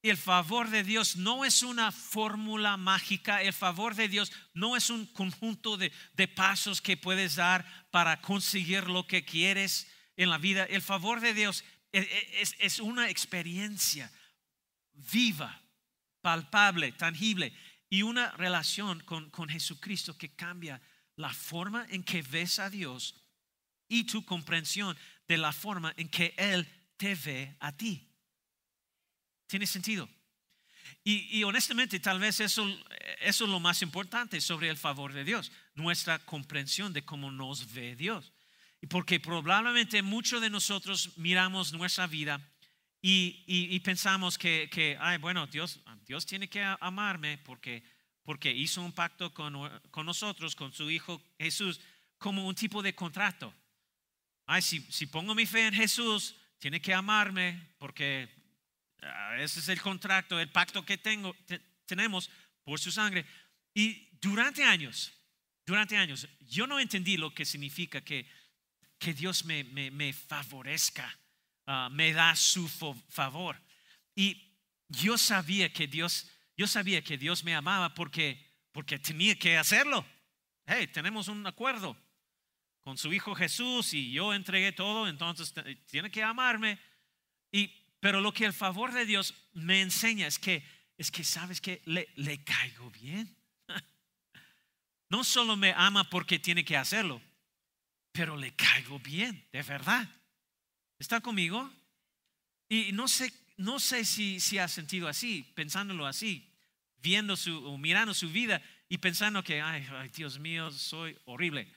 El 0.02 0.17
favor 0.17 0.69
de 0.69 0.84
Dios 0.84 1.17
no 1.17 1.43
es 1.43 1.62
una 1.62 1.91
fórmula 1.91 2.78
mágica, 2.78 3.41
el 3.41 3.52
favor 3.52 3.95
de 3.95 4.08
Dios 4.08 4.32
no 4.54 4.78
es 4.78 4.89
un 4.89 5.06
conjunto 5.08 5.76
de, 5.76 5.91
pasos 6.36 6.82
que 6.82 6.95
puedes 6.95 7.36
dar 7.36 7.65
para 7.91 8.22
conseguir 8.22 8.88
lo 8.88 9.08
que 9.08 9.26
quieres 9.26 9.88
en 10.15 10.30
la 10.30 10.38
vida. 10.38 10.63
El 10.63 10.82
favor 10.82 11.19
de 11.19 11.34
Dios 11.34 11.65
es, 11.91 12.80
una 12.80 13.10
experiencia 13.10 14.10
viva, 14.93 15.62
palpable, 16.22 16.92
tangible 16.94 17.54
y 17.90 18.02
una 18.02 18.32
relación 18.32 19.00
con, 19.02 19.30
con 19.30 19.50
Jesucristo 19.50 20.18
que 20.18 20.36
cambia 20.36 20.82
la 21.16 21.34
forma 21.34 21.86
en 21.90 22.04
que 22.04 22.22
ves 22.22 22.60
a 22.60 22.70
Dios 22.70 23.16
y 23.88 24.06
tu 24.06 24.24
comprensión 24.24 24.98
de 25.28 25.38
la 25.38 25.52
forma 25.52 25.94
en 25.98 26.10
que 26.10 26.34
Él 26.38 26.68
te 26.98 27.16
ve 27.16 27.56
a 27.60 27.76
ti. 27.76 28.08
¿Tiene 29.48 29.66
sentido? 29.66 30.08
Y, 31.04 31.44
honestamente, 31.44 32.00
tal 32.00 32.20
vez 32.20 32.40
eso, 32.40 32.68
eso 33.20 33.44
es 33.46 33.50
lo 33.50 33.60
más 33.60 33.82
importante 33.82 34.42
sobre 34.42 34.70
el 34.70 34.78
favor 34.78 35.14
de 35.14 35.24
Dios, 35.24 35.52
nuestra 35.74 36.20
comprensión 36.20 36.94
de 36.94 37.04
cómo 37.04 37.32
nos 37.32 37.74
ve 37.74 37.96
Dios. 37.96 38.32
Y 38.82 38.88
porque 38.88 39.20
probablemente 39.20 40.02
muchos 40.04 40.42
de 40.42 40.50
nosotros 40.50 41.18
miramos 41.18 41.74
nuestra 41.74 42.06
vida 42.06 42.40
y, 43.02 43.44
y, 43.48 43.80
pensamos 43.80 44.38
que, 44.38 44.70
que, 44.72 44.98
ay, 45.00 45.18
bueno, 45.18 45.48
Dios, 45.48 45.80
Dios 46.06 46.26
tiene 46.26 46.50
que 46.50 46.62
amarme 46.62 47.38
porque 47.38 47.84
porque 48.30 48.52
hizo 48.52 48.84
un 48.84 48.92
pacto 48.92 49.34
con, 49.34 49.54
nosotros, 50.06 50.56
con 50.56 50.72
su 50.72 50.88
Hijo 50.92 51.20
Jesús, 51.40 51.82
como 52.20 52.48
un 52.48 52.54
tipo 52.54 52.84
de 52.84 52.94
contrato. 52.94 53.52
Ay, 54.46 54.62
si, 54.62 54.82
si 54.92 55.08
pongo 55.08 55.34
mi 55.34 55.48
fe 55.48 55.66
en 55.66 55.74
Jesús, 55.74 56.36
tiene 56.60 56.80
que 56.80 56.94
amarme 56.94 57.74
porque 57.80 58.30
ah, 59.02 59.36
ese 59.40 59.62
es 59.62 59.70
el 59.70 59.82
contrato, 59.82 60.40
el 60.40 60.52
pacto 60.52 60.86
que 60.86 61.00
tengo, 61.00 61.36
tenemos 61.88 62.30
por 62.64 62.80
su 62.80 62.92
sangre. 62.92 63.26
Y 63.74 64.10
durante 64.22 64.64
años, 64.64 65.12
durante 65.66 65.98
años, 65.98 66.28
yo 66.42 66.68
no 66.68 66.80
entendí 66.80 67.18
lo 67.18 67.34
que 67.34 67.46
significa 67.46 68.02
que, 68.02 68.30
que 69.00 69.16
Dios 69.16 69.44
me, 69.44 69.64
me, 69.64 70.14
favorezca, 70.14 71.18
ah, 71.70 71.90
me 71.92 72.12
da 72.12 72.36
su 72.36 72.68
favor. 73.10 73.62
Y 74.16 74.56
yo 74.90 75.18
sabía 75.18 75.72
que 75.72 75.88
Dios 75.88 76.30
yo 76.60 76.68
sabía 76.68 77.02
que 77.02 77.18
Dios 77.18 77.46
me 77.46 77.56
amaba 77.56 77.94
porque, 77.94 78.46
porque 78.74 79.00
tenía 79.00 79.34
que 79.40 79.58
hacerlo. 79.58 80.06
Hey, 80.66 80.88
tenemos 80.88 81.30
un 81.30 81.48
acuerdo 81.48 81.96
con 82.82 82.98
su 82.98 83.14
Hijo 83.14 83.34
Jesús 83.34 83.94
y 83.94 84.12
yo 84.12 84.34
entregué 84.34 84.74
todo, 84.74 85.08
entonces 85.08 85.54
tiene 85.86 86.12
que 86.12 86.22
amarme. 86.22 86.78
Y, 87.50 87.68
pero 88.02 88.20
lo 88.20 88.34
que 88.34 88.44
el 88.44 88.52
favor 88.52 88.92
de 88.92 89.06
Dios 89.06 89.34
me 89.54 89.80
enseña 89.80 90.28
es 90.28 90.38
que, 90.38 90.62
es 90.98 91.12
que 91.12 91.24
sabes 91.24 91.62
que 91.62 91.82
le, 91.86 92.10
le 92.18 92.44
caigo 92.44 92.92
bien. 92.92 93.38
No 95.08 95.24
solo 95.24 95.56
me 95.56 95.74
ama 95.78 96.10
porque 96.10 96.40
tiene 96.40 96.66
que 96.66 96.76
hacerlo, 96.76 97.22
pero 98.12 98.36
le 98.36 98.54
caigo 98.54 99.00
bien, 99.00 99.48
de 99.54 99.64
verdad. 99.64 100.10
¿Está 101.00 101.22
conmigo? 101.22 101.72
Y 102.68 102.92
no 102.92 103.08
sé, 103.08 103.34
no 103.58 103.80
sé 103.80 104.06
si, 104.06 104.40
si 104.40 104.60
has 104.60 104.72
sentido 104.72 105.08
así, 105.08 105.52
pensándolo 105.56 106.06
así 106.06 106.50
viendo 107.02 107.36
su, 107.36 107.78
mirando 107.78 108.14
su 108.14 108.30
vida 108.30 108.62
y 108.88 108.98
pensando 108.98 109.44
que, 109.44 109.62
ay, 109.62 109.88
Dios 110.16 110.40
mío, 110.40 110.72
soy 110.72 111.18
horrible. 111.26 111.72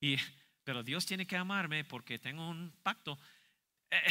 Y, 0.00 0.16
pero 0.64 0.82
Dios 0.82 1.06
tiene 1.06 1.26
que 1.26 1.36
amarme 1.36 1.84
porque 1.84 2.18
tengo 2.18 2.48
un 2.48 2.72
pacto. 2.82 3.18
Eh, 3.90 4.02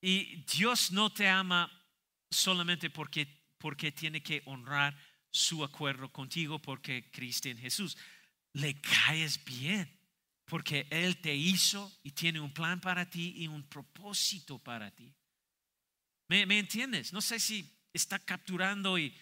y 0.00 0.44
Dios 0.44 0.92
no 0.92 1.12
te 1.12 1.28
ama 1.28 1.70
solamente 2.30 2.90
porque, 2.90 3.26
porque 3.58 3.92
tiene 3.92 4.22
que 4.22 4.42
honrar 4.46 4.96
su 5.30 5.62
acuerdo 5.62 6.10
contigo 6.10 6.60
porque 6.60 7.10
Cristo 7.10 7.48
en 7.48 7.58
Jesús. 7.58 7.96
Le 8.52 8.80
caes 8.80 9.44
bien 9.44 9.95
porque 10.46 10.86
Él 10.90 11.20
te 11.20 11.34
hizo 11.34 11.92
y 12.02 12.12
tiene 12.12 12.40
un 12.40 12.52
plan 12.52 12.80
para 12.80 13.08
ti 13.10 13.34
y 13.36 13.48
un 13.48 13.64
propósito 13.64 14.58
para 14.58 14.90
ti. 14.90 15.12
¿Me, 16.28 16.42
entiendes? 16.58 17.12
No 17.12 17.20
sé 17.20 17.38
si 17.38 17.70
está 17.92 18.18
capturando 18.18 18.98
y, 18.98 19.14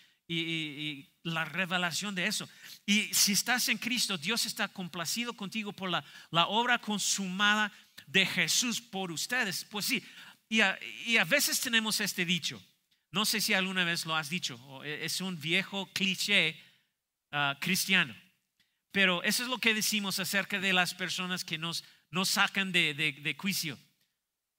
la 1.22 1.44
revelación 1.44 2.14
de 2.14 2.26
eso. 2.26 2.48
Y 2.86 3.12
si 3.12 3.32
estás 3.32 3.68
en 3.68 3.78
Cristo, 3.78 4.16
Dios 4.16 4.46
está 4.46 4.68
complacido 4.68 5.34
contigo 5.34 5.72
por 5.72 5.90
la, 5.90 6.04
obra 6.46 6.78
consumada 6.78 7.72
de 8.06 8.24
Jesús 8.24 8.80
por 8.80 9.12
ustedes. 9.12 9.64
Pues 9.66 9.86
sí, 9.86 10.02
y 10.48 10.60
a, 10.60 10.78
y 11.06 11.16
a, 11.18 11.24
veces 11.24 11.60
tenemos 11.60 12.00
este 12.00 12.24
dicho. 12.24 12.62
No 13.10 13.24
sé 13.24 13.40
si 13.40 13.54
alguna 13.54 13.84
vez 13.84 14.06
lo 14.06 14.16
has 14.16 14.28
dicho, 14.28 14.82
e, 14.82 15.04
es 15.04 15.20
un 15.20 15.38
viejo 15.40 15.86
cliché 15.92 16.58
ah, 17.30 17.56
cristiano. 17.60 18.14
Pero 18.94 19.24
eso 19.24 19.42
es 19.42 19.48
lo 19.48 19.58
que 19.58 19.74
decimos 19.74 20.20
acerca 20.20 20.60
de 20.60 20.72
las 20.72 20.94
personas 20.94 21.44
que 21.44 21.58
nos, 21.58 21.82
nos 22.12 22.28
sacan 22.28 22.70
de, 22.70 22.94
de, 22.94 23.34
juicio. 23.36 23.76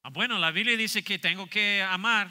Ah, 0.04 0.10
bueno, 0.10 0.38
la 0.40 0.52
Biblia 0.52 0.76
dice 0.76 1.06
que 1.06 1.18
tengo 1.18 1.48
que 1.50 1.82
amar 1.82 2.30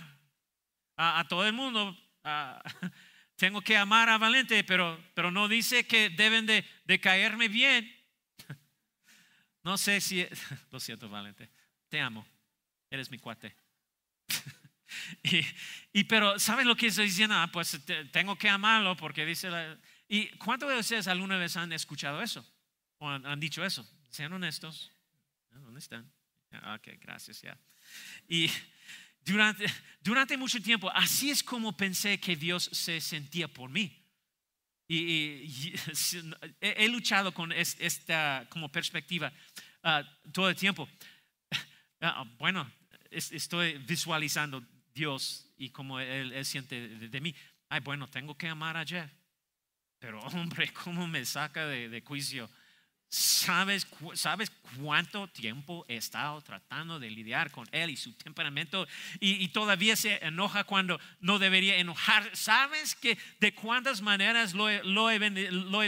a, 0.98 1.24
todo 1.30 1.46
el 1.46 1.54
mundo. 1.54 1.96
Tengo 3.36 3.62
que 3.62 3.76
amar 3.78 4.10
a 4.10 4.18
Valente, 4.18 4.62
pero, 4.64 5.02
pero 5.14 5.30
no 5.30 5.48
dice 5.48 5.86
que 5.86 6.10
deben 6.10 6.44
de, 6.44 6.64
de 6.84 7.00
caerme 7.00 7.48
bien. 7.48 7.90
No 9.62 9.78
sé 9.78 9.98
si, 10.02 10.26
lo 10.70 10.78
siento 10.78 11.08
Valente, 11.08 11.48
te 11.88 11.98
amo, 11.98 12.26
eres 12.90 13.10
mi 13.10 13.18
cuate. 13.18 13.56
y, 15.22 15.40
y, 15.90 16.04
pero, 16.04 16.38
¿sabes 16.38 16.66
lo 16.66 16.76
que 16.76 16.88
estoy 16.88 17.06
diciendo? 17.06 17.34
Ah, 17.34 17.48
pues 17.50 17.80
tengo 18.12 18.36
que 18.36 18.50
amarlo 18.50 18.94
porque 18.94 19.24
dice 19.24 19.48
la... 19.48 19.80
¿Y 20.08 20.28
cuántos 20.38 20.70
de 20.70 20.78
ustedes 20.78 21.08
alguna 21.08 21.36
vez 21.36 21.56
han 21.56 21.72
escuchado 21.72 22.22
eso? 22.22 22.46
¿O 22.98 23.08
han, 23.08 23.40
dicho 23.40 23.64
eso? 23.64 23.88
Sean 24.10 24.32
honestos. 24.32 24.90
¿Dónde 25.50 25.80
están? 25.80 26.10
Ok, 26.76 26.88
gracias, 27.00 27.42
ya. 27.42 27.58
Y 28.28 28.50
durante, 29.24 29.66
durante 30.00 30.36
mucho 30.36 30.60
tiempo, 30.60 30.90
así 30.90 31.30
es 31.30 31.42
como 31.42 31.76
pensé 31.76 32.20
que 32.20 32.36
Dios 32.36 32.68
se 32.72 33.00
sentía 33.00 33.48
por 33.48 33.70
mí. 33.70 34.04
Y, 34.86 35.74
he, 36.60 36.88
luchado 36.88 37.32
con 37.32 37.50
esta 37.52 38.46
como 38.50 38.70
perspectiva 38.70 39.32
ah, 39.82 40.02
todo 40.32 40.48
el 40.48 40.56
tiempo. 40.56 40.88
Ah, 42.00 42.24
bueno, 42.38 42.70
estoy 43.10 43.78
visualizando 43.78 44.62
Dios 44.92 45.50
y 45.56 45.70
cómo 45.70 45.98
él, 46.00 46.44
siente 46.44 46.88
de, 46.88 47.20
mí. 47.20 47.34
Ay, 47.68 47.80
bueno, 47.80 48.06
tengo 48.08 48.36
que 48.36 48.48
amar 48.48 48.76
a 48.76 48.84
Jeff. 48.84 49.10
Pero 50.04 50.20
hombre, 50.34 50.70
¿cómo 50.84 51.08
me 51.08 51.24
saca 51.24 51.66
de, 51.66 51.88
de 51.88 52.02
juicio? 52.02 52.50
¿Sabes, 53.08 53.86
¿Sabes 54.14 54.52
cuánto 54.76 55.28
tiempo 55.28 55.86
he 55.88 55.96
estado 55.96 56.42
tratando 56.42 56.98
de 56.98 57.10
lidiar 57.10 57.50
con 57.50 57.66
él 57.72 57.88
y 57.90 57.96
su 57.96 58.12
temperamento 58.12 58.86
y, 59.20 59.48
todavía 59.48 59.96
se 59.96 60.16
enoja 60.16 60.64
cuando 60.64 61.00
no 61.20 61.38
debería 61.38 61.76
enojar? 61.76 62.28
¿Sabes 62.36 62.94
que 62.96 63.16
de 63.40 63.54
cuántas 63.54 64.02
maneras 64.02 64.52
lo 64.52 64.68
he, 65.10 65.18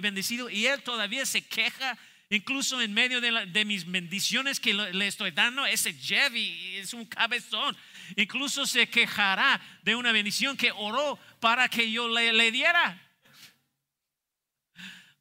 bendecido 0.01 0.49
y 0.49 0.67
él 0.67 0.83
todavía 0.83 1.27
se 1.27 1.47
queja 1.47 1.99
Incluso 2.29 2.81
en 2.81 2.93
medio 2.93 3.21
de, 3.21 3.65
mis 3.65 3.89
bendiciones 3.89 4.59
que 4.59 4.75
le 4.75 5.07
estoy 5.07 5.31
dando, 5.31 5.65
ese 5.65 5.95
Jeff 5.95 6.33
es 6.35 6.93
un 6.93 7.05
cabezón. 7.05 7.77
Incluso 8.17 8.67
se 8.67 8.89
quejará 8.89 9.61
de 9.85 9.95
una 9.95 10.11
bendición 10.11 10.57
que 10.57 10.73
oró 10.73 11.21
para 11.39 11.69
que 11.69 11.89
yo 11.89 12.09
le 12.09 12.51
diera. 12.51 13.01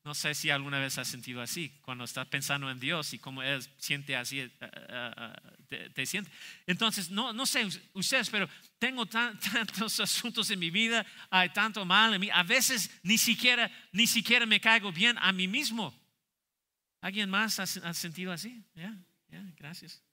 No 0.05 0.13
sé 0.13 0.35
si 0.35 0.51
alguna 0.51 0.79
vez 0.79 0.99
has 0.99 1.07
sentido 1.07 1.41
así, 1.41 1.79
cuando 1.81 2.03
estás 2.03 2.27
pensando 2.27 2.69
en 2.69 2.79
Dios 2.79 3.11
y 3.13 3.17
cómo 3.17 3.41
Él 3.41 3.65
siente 3.79 4.15
así, 4.15 4.39
eh, 4.39 4.51
eh, 4.61 5.11
eh, 5.17 5.33
te, 5.67 5.89
te 5.89 6.05
siente. 6.05 6.29
Entonces, 6.67 7.09
no, 7.09 7.33
no 7.33 7.47
sé 7.47 7.65
us- 7.65 7.81
ustedes, 7.93 8.29
pero 8.29 8.47
tengo 8.77 9.07
tan- 9.07 9.39
tantos 9.51 9.99
asuntos 9.99 10.51
en 10.51 10.59
mi 10.59 10.69
vida, 10.69 11.03
hay 11.31 11.49
tanto 11.49 11.83
mal 11.85 12.13
en 12.13 12.21
mí. 12.21 12.29
A 12.31 12.43
veces 12.43 12.91
ni 13.01 13.17
siquiera, 13.17 13.71
ni 13.91 14.05
siquiera 14.05 14.45
me 14.45 14.61
caigo 14.61 14.91
bien 14.91 15.17
a 15.17 15.31
mí 15.31 15.47
mismo. 15.47 15.91
¿Alguien 17.01 17.27
más 17.27 17.59
ha, 17.59 17.65
sentido 17.65 18.31
así? 18.31 18.63
Ya, 18.75 18.95
gracias. 19.57 20.03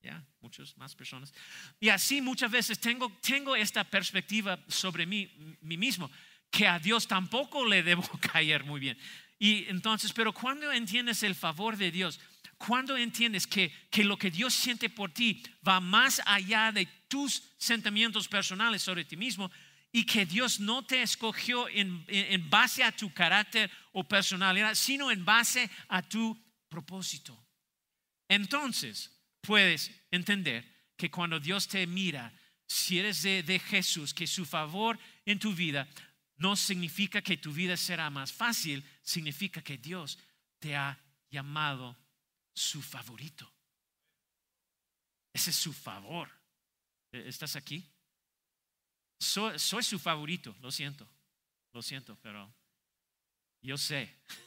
Ya, 0.00 0.24
muchas 0.40 0.76
más 0.76 0.94
personas. 0.94 1.34
Y 1.80 1.88
así 1.88 2.20
muchas 2.20 2.52
veces 2.52 2.78
tengo, 2.78 3.10
tengo 3.20 3.56
esta 3.56 3.82
perspectiva 3.82 4.62
sobre 4.68 5.06
mí, 5.06 5.28
mí 5.60 5.76
mismo, 5.76 6.08
que 6.54 6.68
a 6.68 6.78
Dios 6.78 7.08
tampoco 7.08 7.66
le 7.66 7.82
debo 7.82 8.02
caer 8.32 8.62
muy 8.62 8.78
bien. 8.78 8.96
Y 9.44 9.66
entonces, 9.68 10.10
pero 10.14 10.32
cuando 10.32 10.72
entiendes 10.72 11.22
el 11.22 11.34
favor 11.34 11.76
de 11.76 11.90
Dios, 11.90 12.18
cuando 12.56 12.96
entiendes 12.96 13.46
que, 13.46 13.70
que 13.90 14.02
lo 14.02 14.16
que 14.16 14.30
Dios 14.30 14.54
siente 14.54 14.88
por 14.88 15.12
ti 15.12 15.42
va 15.68 15.80
más 15.80 16.22
allá 16.24 16.72
de 16.72 16.86
tus 17.08 17.42
sentimientos 17.58 18.26
personales 18.26 18.80
sobre 18.80 19.04
ti 19.04 19.18
mismo 19.18 19.50
y 19.92 20.06
que 20.06 20.24
Dios 20.24 20.60
no 20.60 20.82
te 20.86 21.02
escogió 21.02 21.68
en, 21.68 22.06
en- 22.08 22.48
base 22.48 22.82
a 22.82 22.90
tu 22.90 23.12
carácter 23.12 23.70
o 23.92 24.02
personalidad, 24.08 24.74
sino 24.74 25.10
en 25.10 25.26
base 25.26 25.68
a 25.88 26.00
tu 26.00 26.34
propósito. 26.70 27.38
Entonces 28.28 29.10
puedes 29.42 29.90
entender 30.10 30.64
que 30.96 31.10
cuando 31.10 31.38
Dios 31.38 31.68
te 31.68 31.86
mira, 31.86 32.32
si 32.66 32.98
eres 32.98 33.22
de, 33.22 33.42
de 33.42 33.58
Jesús, 33.58 34.14
que 34.14 34.26
su 34.26 34.46
favor 34.46 34.98
en 35.26 35.38
tu 35.38 35.52
vida 35.52 35.86
no 36.38 36.56
significa 36.56 37.20
que 37.20 37.36
tu 37.36 37.52
vida 37.52 37.76
será 37.76 38.08
más 38.08 38.32
fácil, 38.32 38.82
significa 39.04 39.62
que 39.62 39.78
Dios 39.78 40.18
te 40.58 40.74
ha 40.74 40.98
llamado 41.30 41.96
su 42.52 42.82
favorito. 42.82 43.48
Ese 45.32 45.50
es 45.50 45.56
su 45.56 45.72
favor. 45.72 46.28
Eh, 47.12 47.24
¿Estás 47.26 47.54
aquí? 47.54 47.88
Soy, 49.18 49.58
soy 49.58 49.82
su 49.82 49.98
favorito, 49.98 50.56
lo 50.60 50.72
siento, 50.72 51.08
lo 51.72 51.82
siento, 51.82 52.16
pero 52.20 52.52
yo 53.62 53.76
sé. 53.76 54.12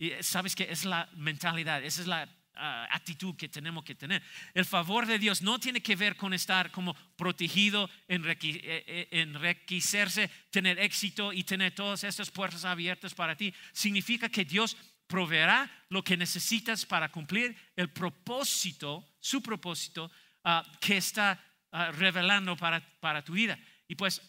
Y 0.00 0.12
sabes 0.22 0.54
que 0.54 0.70
es 0.70 0.84
la 0.84 1.10
mentalidad, 1.14 1.82
esa 1.82 2.02
es 2.02 2.06
la 2.06 2.37
ah, 2.58 2.88
actitud 2.90 3.36
que 3.36 3.48
tenemos 3.48 3.84
que 3.84 3.94
tener. 3.94 4.22
El 4.52 4.64
favor 4.64 5.06
de 5.06 5.18
Dios 5.18 5.42
no 5.42 5.58
tiene 5.58 5.80
que 5.80 5.96
ver 5.96 6.16
con 6.16 6.34
estar 6.34 6.70
como 6.70 6.94
protegido, 7.16 7.88
eh, 8.08 8.18
eh, 8.46 9.08
enriquecerse, 9.12 10.28
tener 10.50 10.78
éxito 10.78 11.32
y 11.32 11.44
tener 11.44 11.74
todas 11.74 12.04
estas 12.04 12.30
puertas 12.30 12.64
abiertas 12.64 13.14
para 13.14 13.36
ti. 13.36 13.54
Significa 13.72 14.28
que 14.28 14.44
Dios 14.44 14.76
proveerá 15.06 15.70
lo 15.88 16.04
que 16.04 16.16
necesitas 16.16 16.84
para 16.84 17.10
cumplir 17.10 17.56
el 17.74 17.90
propósito, 17.90 19.04
su 19.18 19.42
propósito 19.42 20.10
ah, 20.44 20.62
que 20.80 20.98
está 20.98 21.42
ah, 21.72 21.90
revelando 21.92 22.56
para, 22.56 22.80
para 23.00 23.24
tu 23.24 23.32
vida. 23.32 23.58
Y 23.88 23.94
pues 23.94 24.20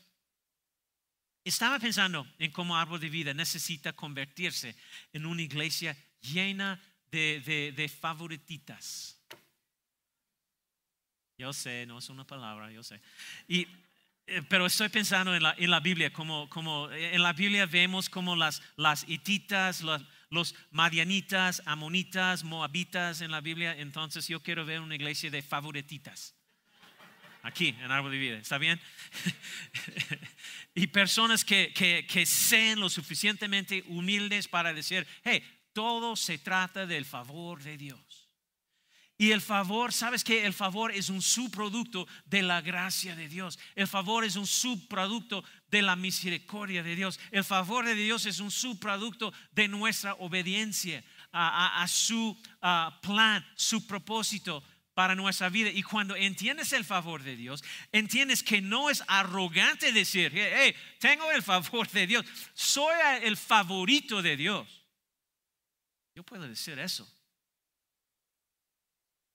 estaba 1.44 1.80
pensando 1.80 2.26
en 2.39 2.52
cómo 2.52 2.78
Árbol 2.78 3.00
de 3.00 3.10
Vida 3.10 3.34
necesita 3.34 3.94
convertirse 3.94 4.76
en 5.13 5.26
una 5.26 5.42
iglesia 5.42 5.96
llena 6.22 6.80
de, 7.12 7.41
de- 7.41 7.72
de 7.72 7.89
favorititas. 7.89 9.19
Yo 11.38 11.54
sé, 11.54 11.86
no 11.86 12.00
es 12.00 12.10
una 12.10 12.26
palabra, 12.28 12.69
yo 12.72 12.84
sé. 12.84 13.02
Y, 13.48 13.65
eh, 14.28 14.41
pero 14.50 14.65
estoy 14.65 14.89
pensando 14.89 15.34
en 15.34 15.41
la, 15.41 15.56
en 15.58 15.72
la 15.72 15.80
Biblia, 15.80 16.12
como, 16.12 16.50
como 16.50 16.91
eh, 16.91 17.15
en 17.15 17.24
la 17.24 17.32
Biblia 17.34 17.65
vemos 17.65 18.10
como 18.10 18.36
las, 18.36 18.62
las 18.76 19.08
hititas, 19.08 19.82
los, 19.82 20.02
los 20.30 20.54
madianitas, 20.72 21.63
amonitas, 21.65 22.43
moabitas 22.43 23.22
en 23.22 23.32
la 23.32 23.39
Biblia. 23.39 23.74
Entonces 23.80 24.28
yo 24.28 24.41
quiero 24.43 24.65
ver 24.65 24.82
una 24.82 24.95
iglesia 24.95 25.32
de 25.32 25.41
favorititas. 25.41 26.36
Aquí, 27.41 27.69
en 27.69 27.89
Árbol 27.89 28.12
de 28.12 28.17
Vida, 28.17 28.38
¿está 28.38 28.58
bien? 28.58 28.82
y 30.76 30.88
personas 30.88 31.45
que, 31.45 31.72
que, 31.74 32.06
que 32.06 32.26
sean 32.26 32.82
lo 32.82 32.89
suficientemente 32.89 33.82
humildes 33.88 34.50
para 34.50 34.74
decir, 34.74 35.08
hey, 35.24 35.41
todo 35.80 36.18
se 36.18 36.38
trata 36.38 36.86
del 36.86 37.06
favor 37.06 37.63
de 37.63 37.78
Dios. 37.78 38.28
Y 39.18 39.32
el 39.32 39.39
favor, 39.39 39.94
¿sabes 39.94 40.26
que 40.26 40.46
El 40.46 40.54
favor 40.54 40.92
es 40.92 41.08
un 41.08 41.22
subproducto 41.22 42.06
de 42.26 42.42
la 42.42 42.60
gracia 42.60 43.15
de 43.15 43.30
Dios. 43.30 43.58
El 43.76 43.88
favor 43.88 44.26
es 44.26 44.36
un 44.36 44.46
subproducto 44.46 45.42
de 45.72 45.82
la 45.82 45.96
misericordia 45.96 46.84
de 46.84 46.98
Dios. 46.98 47.18
El 47.32 47.46
favor 47.46 47.86
de 47.86 47.96
Dios 47.96 48.26
es 48.26 48.42
un 48.42 48.52
subproducto 48.52 49.32
de 49.54 49.70
nuestra 49.70 50.15
obediencia 50.15 51.02
a, 51.32 51.86
su 51.88 52.38
plan, 53.02 53.48
su 53.56 53.88
propósito 53.88 54.62
para 54.94 55.15
nuestra 55.15 55.48
vida. 55.48 55.70
Y 55.70 55.82
cuando 55.82 56.18
entiendes 56.18 56.74
el 56.74 56.84
favor 56.84 57.24
de 57.24 57.38
Dios, 57.38 57.63
entiendes 57.94 58.44
que 58.44 58.60
no 58.60 58.89
es 58.89 59.02
arrogante 59.08 59.94
decir, 59.94 60.30
hey, 60.36 60.76
tengo 61.00 61.32
el 61.32 61.42
favor 61.42 61.88
de 61.92 62.06
Dios, 62.06 62.26
soy 62.54 62.94
el 63.22 63.38
favorito 63.38 64.22
de 64.22 64.36
Dios. 64.36 64.79
Yo 66.19 66.23
puedo 66.25 66.45
decir 66.49 66.77
eso. 66.79 67.10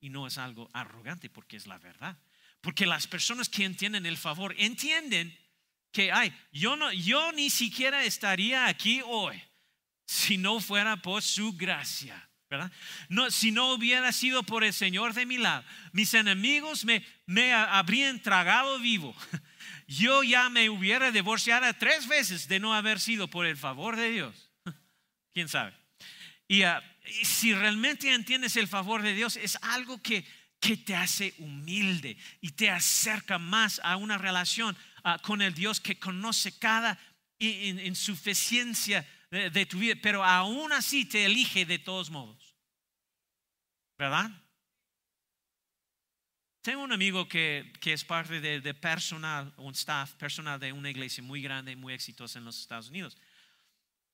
Y 0.00 0.10
no 0.10 0.26
es 0.26 0.36
algo 0.36 0.68
arrogante 0.74 1.30
porque 1.30 1.56
es 1.56 1.66
la 1.66 1.78
verdad. 1.78 2.18
Porque 2.60 2.84
las 2.84 3.06
personas 3.06 3.48
que 3.48 3.64
entienden 3.64 4.04
el 4.04 4.18
favor 4.18 4.54
entienden 4.58 5.34
que, 5.92 6.12
ay, 6.12 6.30
yo, 6.52 6.76
no, 6.76 6.92
yo 6.92 7.32
ni 7.32 7.48
siquiera 7.48 8.04
estaría 8.04 8.66
aquí 8.66 9.00
hoy 9.06 9.42
si 10.04 10.36
no 10.36 10.60
fuera 10.60 11.00
por 11.00 11.22
su 11.22 11.54
gracia. 11.56 12.28
¿verdad? 12.50 12.70
No, 13.08 13.30
si 13.30 13.50
no 13.50 13.72
hubiera 13.72 14.12
sido 14.12 14.42
por 14.42 14.62
el 14.62 14.74
Señor 14.74 15.14
de 15.14 15.24
mi 15.24 15.38
lado, 15.38 15.64
mis 15.92 16.12
enemigos 16.12 16.84
me, 16.84 17.02
me 17.24 17.54
ha- 17.54 17.78
habrían 17.78 18.20
tragado 18.20 18.78
vivo. 18.78 19.16
Yo 19.88 20.22
ya 20.22 20.50
me 20.50 20.68
hubiera 20.68 21.10
divorciado 21.10 21.72
tres 21.78 22.06
veces 22.08 22.46
de 22.46 22.60
no 22.60 22.74
haber 22.74 23.00
sido 23.00 23.28
por 23.30 23.46
el 23.46 23.56
favor 23.56 23.96
de 23.96 24.10
Dios. 24.10 24.50
¿Quién 25.32 25.48
sabe? 25.48 25.72
Y, 26.48 26.62
ah, 26.62 26.82
y 27.20 27.24
si 27.24 27.54
realmente 27.54 28.12
entiendes 28.12 28.56
el 28.56 28.68
favor 28.68 29.02
de 29.02 29.14
Dios, 29.14 29.36
es 29.36 29.56
algo 29.62 30.00
que, 30.02 30.26
que 30.60 30.76
te 30.76 30.94
hace 30.94 31.34
humilde 31.38 32.16
y 32.40 32.50
te 32.52 32.70
acerca 32.70 33.38
más 33.38 33.80
a 33.82 33.96
una 33.96 34.18
relación 34.18 34.76
ah, 35.02 35.18
con 35.22 35.42
el 35.42 35.54
Dios 35.54 35.80
que 35.80 35.98
conoce 35.98 36.58
cada 36.58 36.98
in- 37.38 37.78
in- 37.78 37.86
insuficiencia 37.86 39.06
de, 39.30 39.66
tu 39.66 39.78
vida, 39.78 39.96
pero 40.00 40.22
aún 40.22 40.72
así 40.72 41.04
te 41.04 41.24
elige 41.24 41.64
de 41.64 41.78
todos 41.78 42.08
modos. 42.10 42.54
¿Verdad? 43.98 44.30
Tengo 46.62 46.82
un 46.82 46.92
amigo 46.92 47.28
que, 47.28 47.72
que 47.80 47.92
es 47.92 48.04
parte 48.04 48.40
de, 48.40 48.60
de 48.60 48.74
personal, 48.74 49.52
un 49.56 49.72
staff 49.74 50.12
personal 50.12 50.58
de 50.58 50.72
una 50.72 50.88
iglesia 50.88 51.22
muy 51.22 51.42
grande, 51.42 51.76
muy 51.76 51.92
exitosa 51.92 52.38
en 52.38 52.44
los 52.44 52.60
Estados 52.60 52.88
Unidos. 52.88 53.16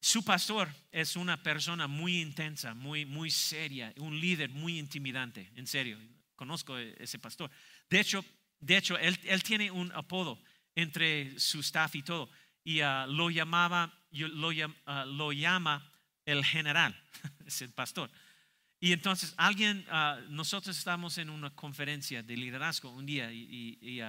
Su 0.01 0.25
pastor 0.25 0.69
es 0.93 1.15
una 1.17 1.43
persona 1.43 1.87
muy 1.87 2.21
intensa, 2.21 2.75
muy, 2.75 3.05
muy 3.05 3.31
seria, 3.31 3.93
un 3.99 4.19
líder 4.19 4.49
muy 4.51 4.79
intimidante, 4.79 5.51
en 5.57 5.67
serio. 5.67 5.99
Conozco 6.37 6.75
a 6.75 6.83
ese 6.83 7.19
pastor. 7.19 7.51
De 7.91 8.01
hecho, 8.01 8.25
de 8.61 8.77
hecho 8.79 8.97
él, 8.99 9.19
él 9.25 9.43
tiene 9.43 9.71
un 9.71 9.93
apodo 9.93 10.43
entre 10.75 11.39
su 11.39 11.61
staff 11.61 11.95
y 11.97 12.03
todo. 12.03 12.31
Y 12.65 12.81
ah, 12.81 13.07
lo 13.07 13.29
llamaba, 13.31 13.93
lo, 14.11 14.51
ah, 14.87 15.05
lo 15.05 15.33
llama 15.33 15.93
el 16.25 16.45
general, 16.45 16.99
es 17.47 17.61
el 17.61 17.71
pastor. 17.71 18.11
Y 18.81 18.93
entonces 18.93 19.35
alguien, 19.37 19.85
ah, 19.91 20.19
nosotros 20.31 20.79
estábamos 20.79 21.19
en 21.19 21.29
una 21.29 21.51
conferencia 21.55 22.23
de 22.23 22.37
liderazgo 22.37 22.91
un 22.91 23.05
día 23.05 23.31
y, 23.33 23.77
y- 23.83 23.99
y, 23.99 24.03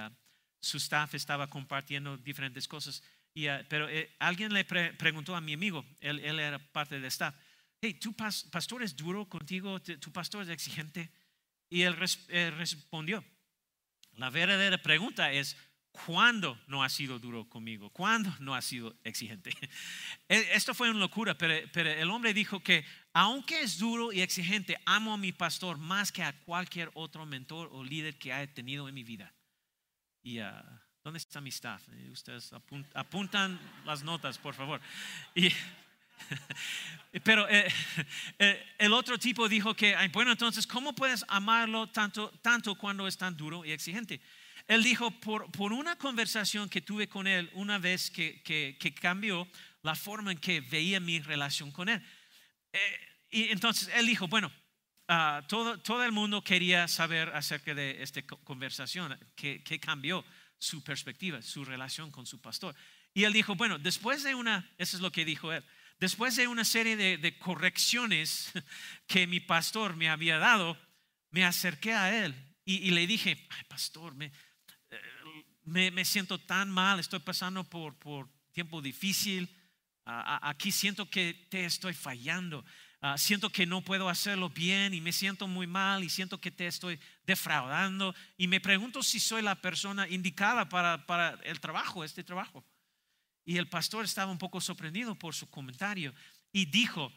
su 0.60 0.76
staff 0.78 1.14
estaba 1.14 1.50
compartiendo 1.50 2.16
diferentes 2.16 2.68
cosas. 2.68 3.02
Y, 3.34 3.46
ah, 3.46 3.64
pero 3.68 3.88
eh, 3.88 4.14
alguien 4.18 4.52
le 4.52 4.64
pre- 4.64 4.92
preguntó 4.94 5.34
a 5.34 5.40
mi 5.40 5.54
amigo, 5.54 5.84
él, 6.00 6.20
él 6.20 6.38
era 6.38 6.58
parte 6.58 6.96
del 6.96 7.06
staff, 7.06 7.34
hey, 7.80 7.94
¿tu 7.94 8.12
pas- 8.12 8.48
pastor 8.50 8.82
es 8.82 8.94
duro 8.94 9.28
contigo? 9.28 9.80
¿Tu 9.80 10.12
pastor 10.12 10.42
es 10.42 10.48
exigente? 10.50 11.10
Y 11.70 11.82
él 11.82 11.96
res- 11.96 12.26
él 12.28 12.54
respondió, 12.56 13.24
la 14.16 14.28
verdadera 14.28 14.76
pregunta 14.78 15.32
es, 15.32 15.56
¿cuándo 15.90 16.58
no 16.66 16.84
ha 16.84 16.88
sido 16.90 17.18
duro 17.18 17.48
conmigo? 17.48 17.88
¿Cuándo 17.90 18.34
no 18.40 18.54
ha 18.54 18.60
sido 18.62 18.94
exigente? 19.04 19.50
E- 20.28 20.48
Esto 20.54 20.74
fue 20.74 20.90
una 20.90 21.00
locura, 21.00 21.36
pero, 21.36 21.54
pero 21.72 21.90
el 21.90 22.10
hombre 22.10 22.34
dijo 22.34 22.60
que 22.60 22.84
aunque 23.14 23.62
es 23.62 23.78
duro 23.78 24.12
y 24.12 24.20
exigente, 24.20 24.76
amo 24.84 25.14
a 25.14 25.18
mi 25.18 25.32
pastor 25.32 25.78
más 25.78 26.12
que 26.12 26.22
a 26.22 26.38
cualquier 26.44 26.90
otro 26.94 27.24
mentor 27.24 27.70
o 27.72 27.82
líder 27.84 28.18
que 28.18 28.32
haya 28.32 28.52
tenido 28.52 28.88
en 28.88 28.94
mi 28.94 29.04
vida. 29.04 29.34
Y 30.22 30.38
ah, 30.38 30.81
¿dónde 31.02 31.18
está 31.18 31.40
mi 31.40 31.50
staff? 31.50 31.82
Eh, 31.92 32.10
Ustedes 32.10 32.52
apun- 32.52 32.86
apuntan 32.94 33.58
las 33.84 34.02
notas, 34.02 34.38
por 34.38 34.54
favor. 34.54 34.80
Y, 35.34 35.48
Pero 37.24 37.48
eh, 37.48 37.66
eh, 38.38 38.74
el 38.78 38.92
otro 38.92 39.18
tipo 39.18 39.48
dijo 39.48 39.74
que, 39.74 39.96
bueno, 40.12 40.32
entonces, 40.32 40.66
¿cómo 40.66 40.94
puedes 40.94 41.24
amarlo 41.28 41.88
tanto, 41.88 42.30
tanto 42.42 42.74
cuando 42.76 43.06
es 43.06 43.16
tan 43.16 43.36
duro 43.36 43.64
y 43.64 43.72
exigente? 43.72 44.20
Él 44.68 44.82
dijo, 44.82 45.10
por, 45.10 45.50
por 45.50 45.72
una 45.72 45.96
conversación 45.96 46.68
que 46.68 46.80
tuve 46.80 47.08
con 47.08 47.26
él 47.26 47.50
una 47.54 47.78
vez 47.78 48.10
que, 48.10 48.40
que, 48.42 48.76
que 48.78 48.94
cambió 48.94 49.48
la 49.82 49.94
forma 49.94 50.30
en 50.30 50.38
que 50.38 50.60
veía 50.60 51.00
mi 51.00 51.18
relación 51.18 51.72
con 51.72 51.88
él. 51.88 52.00
Eh, 52.72 52.98
y 53.30 53.48
entonces 53.48 53.90
él 53.94 54.06
dijo, 54.06 54.28
bueno, 54.28 54.52
ah, 55.08 55.42
todo, 55.48 55.78
todo 55.80 56.04
el 56.04 56.12
mundo 56.12 56.42
quería 56.44 56.86
saber 56.86 57.30
acerca 57.30 57.74
de 57.74 58.02
esta 58.02 58.22
conversación, 58.22 59.18
que, 59.34 59.62
que 59.64 59.80
cambió 59.80 60.24
su 60.62 60.80
perspectiva, 60.84 61.42
su 61.42 61.64
relación 61.64 62.12
con 62.12 62.24
su 62.24 62.40
pastor. 62.40 62.76
Y 63.12 63.24
él 63.24 63.32
dijo, 63.32 63.56
bueno, 63.56 63.80
después 63.80 64.22
de 64.22 64.36
una, 64.36 64.70
eso 64.78 64.96
es 64.96 65.02
lo 65.02 65.10
que 65.10 65.24
dijo 65.24 65.52
él, 65.52 65.64
después 65.98 66.36
de 66.36 66.46
una 66.46 66.64
serie 66.64 66.96
de, 66.96 67.38
correcciones 67.38 68.52
que 69.08 69.26
mi 69.26 69.40
pastor 69.40 69.96
me 69.96 70.08
había 70.08 70.38
dado, 70.38 70.78
me 71.30 71.44
acerqué 71.44 71.94
a 71.94 72.24
él 72.24 72.34
y, 72.64 72.92
le 72.92 73.08
dije, 73.08 73.48
pastor, 73.66 74.14
me, 74.14 74.30
me, 75.64 75.90
me, 75.90 76.04
siento 76.04 76.38
tan 76.38 76.70
mal, 76.70 77.00
estoy 77.00 77.18
pasando 77.18 77.64
por, 77.64 77.98
por 77.98 78.28
tiempo 78.52 78.80
difícil, 78.80 79.52
aquí 80.04 80.70
siento 80.70 81.10
que 81.10 81.34
te 81.50 81.64
estoy 81.64 81.92
fallando, 81.92 82.64
ah, 83.02 83.18
siento 83.18 83.50
que 83.50 83.66
no 83.66 83.82
puedo 83.82 84.08
hacerlo 84.08 84.48
bien 84.48 84.94
y 84.94 85.00
me 85.02 85.12
siento 85.12 85.46
muy 85.46 85.66
mal 85.66 86.02
y 86.02 86.08
siento 86.08 86.40
que 86.40 86.50
te 86.50 86.66
estoy 86.66 86.98
defraudando 87.26 88.14
y 88.38 88.48
me 88.48 88.60
pregunto 88.60 89.02
si 89.02 89.20
soy 89.20 89.42
la 89.42 89.60
persona 89.60 90.08
indicada 90.08 90.68
para, 90.68 91.04
para 91.06 91.38
el 91.44 91.60
trabajo, 91.60 92.02
este 92.02 92.24
trabajo. 92.24 92.64
Y 93.44 93.58
el 93.58 93.68
pastor 93.68 94.04
estaba 94.04 94.32
un 94.32 94.38
poco 94.38 94.60
sorprendido 94.60 95.14
por 95.14 95.34
su 95.34 95.50
comentario 95.50 96.14
y 96.50 96.64
dijo, 96.64 97.12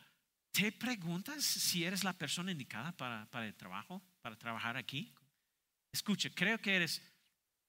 ¿te 0.51 0.73
preguntas 0.73 1.43
si 1.43 1.85
eres 1.85 2.03
la 2.03 2.13
persona 2.13 2.51
indicada 2.51 2.91
para, 2.91 3.25
para 3.31 3.45
el 3.47 3.55
trabajo, 3.55 4.03
para 4.21 4.35
trabajar 4.35 4.75
aquí? 4.75 5.13
Escucha, 5.93 6.29
creo 6.33 6.59
que 6.59 6.75
eres 6.75 7.01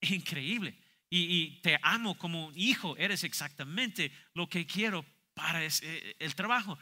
increíble 0.01 0.77
y, 1.09 1.61
te 1.61 1.79
amo 1.81 2.17
como 2.17 2.47
un 2.47 2.57
hijo, 2.57 2.97
eres 2.97 3.23
exactamente 3.23 4.11
lo 4.33 4.47
que 4.49 4.65
quiero 4.65 5.05
para 5.33 5.63
eh, 5.63 6.15
el 6.19 6.35
trabajo. 6.35 6.77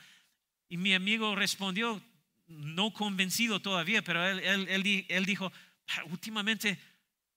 Y 0.70 0.78
mi 0.78 0.94
amigo 0.94 1.36
respondió, 1.36 2.02
no 2.48 2.94
convencido 2.94 3.62
todavía, 3.62 4.04
pero 4.04 4.26
él, 4.26 4.40
él, 4.40 5.06
él 5.08 5.26
dijo, 5.26 5.52
ah, 5.88 6.04
últimamente 6.06 6.80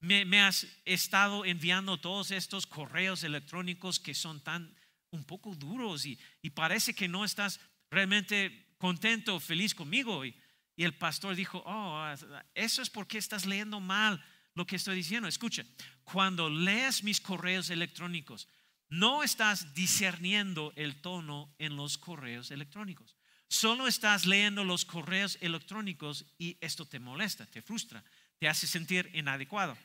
me, 0.01 0.41
has 0.41 0.67
estado 0.85 1.45
enviando 1.45 1.99
todos 1.99 2.31
estos 2.31 2.67
correos 2.67 3.23
electrónicos 3.25 3.99
que 3.99 4.14
son 4.14 4.41
tan 4.41 4.75
un 5.11 5.25
poco 5.25 5.55
duros 5.55 6.05
y, 6.07 6.19
parece 6.55 6.95
que 6.95 7.09
no 7.09 7.25
estás 7.25 7.61
realmente 7.91 8.75
contento, 8.79 9.41
feliz 9.41 9.75
conmigo. 9.75 10.25
Y, 10.25 10.35
y, 10.77 10.85
el 10.85 10.95
pastor 10.95 11.35
dijo, 11.35 11.62
oh, 11.67 12.14
eso 12.55 12.83
es 12.83 12.91
porque 12.91 13.19
estás 13.19 13.47
leyendo 13.47 13.81
mal 13.81 14.23
lo 14.55 14.67
que 14.67 14.77
estoy 14.77 14.97
diciendo. 14.97 15.29
Escucha, 15.29 15.64
cuando 16.05 16.51
lees 16.51 17.03
mis 17.03 17.21
correos 17.21 17.71
electrónicos, 17.71 18.49
no 18.91 19.23
estás 19.23 19.75
discerniendo 19.75 20.73
el 20.77 21.01
tono 21.01 21.55
en 21.59 21.77
los 21.77 21.99
correos 21.99 22.51
electrónicos. 22.51 23.18
Solo 23.49 23.87
estás 23.87 24.27
leyendo 24.27 24.63
los 24.63 24.85
correos 24.85 25.39
electrónicos 25.41 26.27
y 26.39 26.59
esto 26.61 26.85
te 26.85 26.99
molesta, 26.99 27.47
te 27.47 27.63
frustra, 27.63 28.05
te 28.39 28.49
hace 28.49 28.67
sentir 28.67 29.11
inadecuado. 29.15 29.77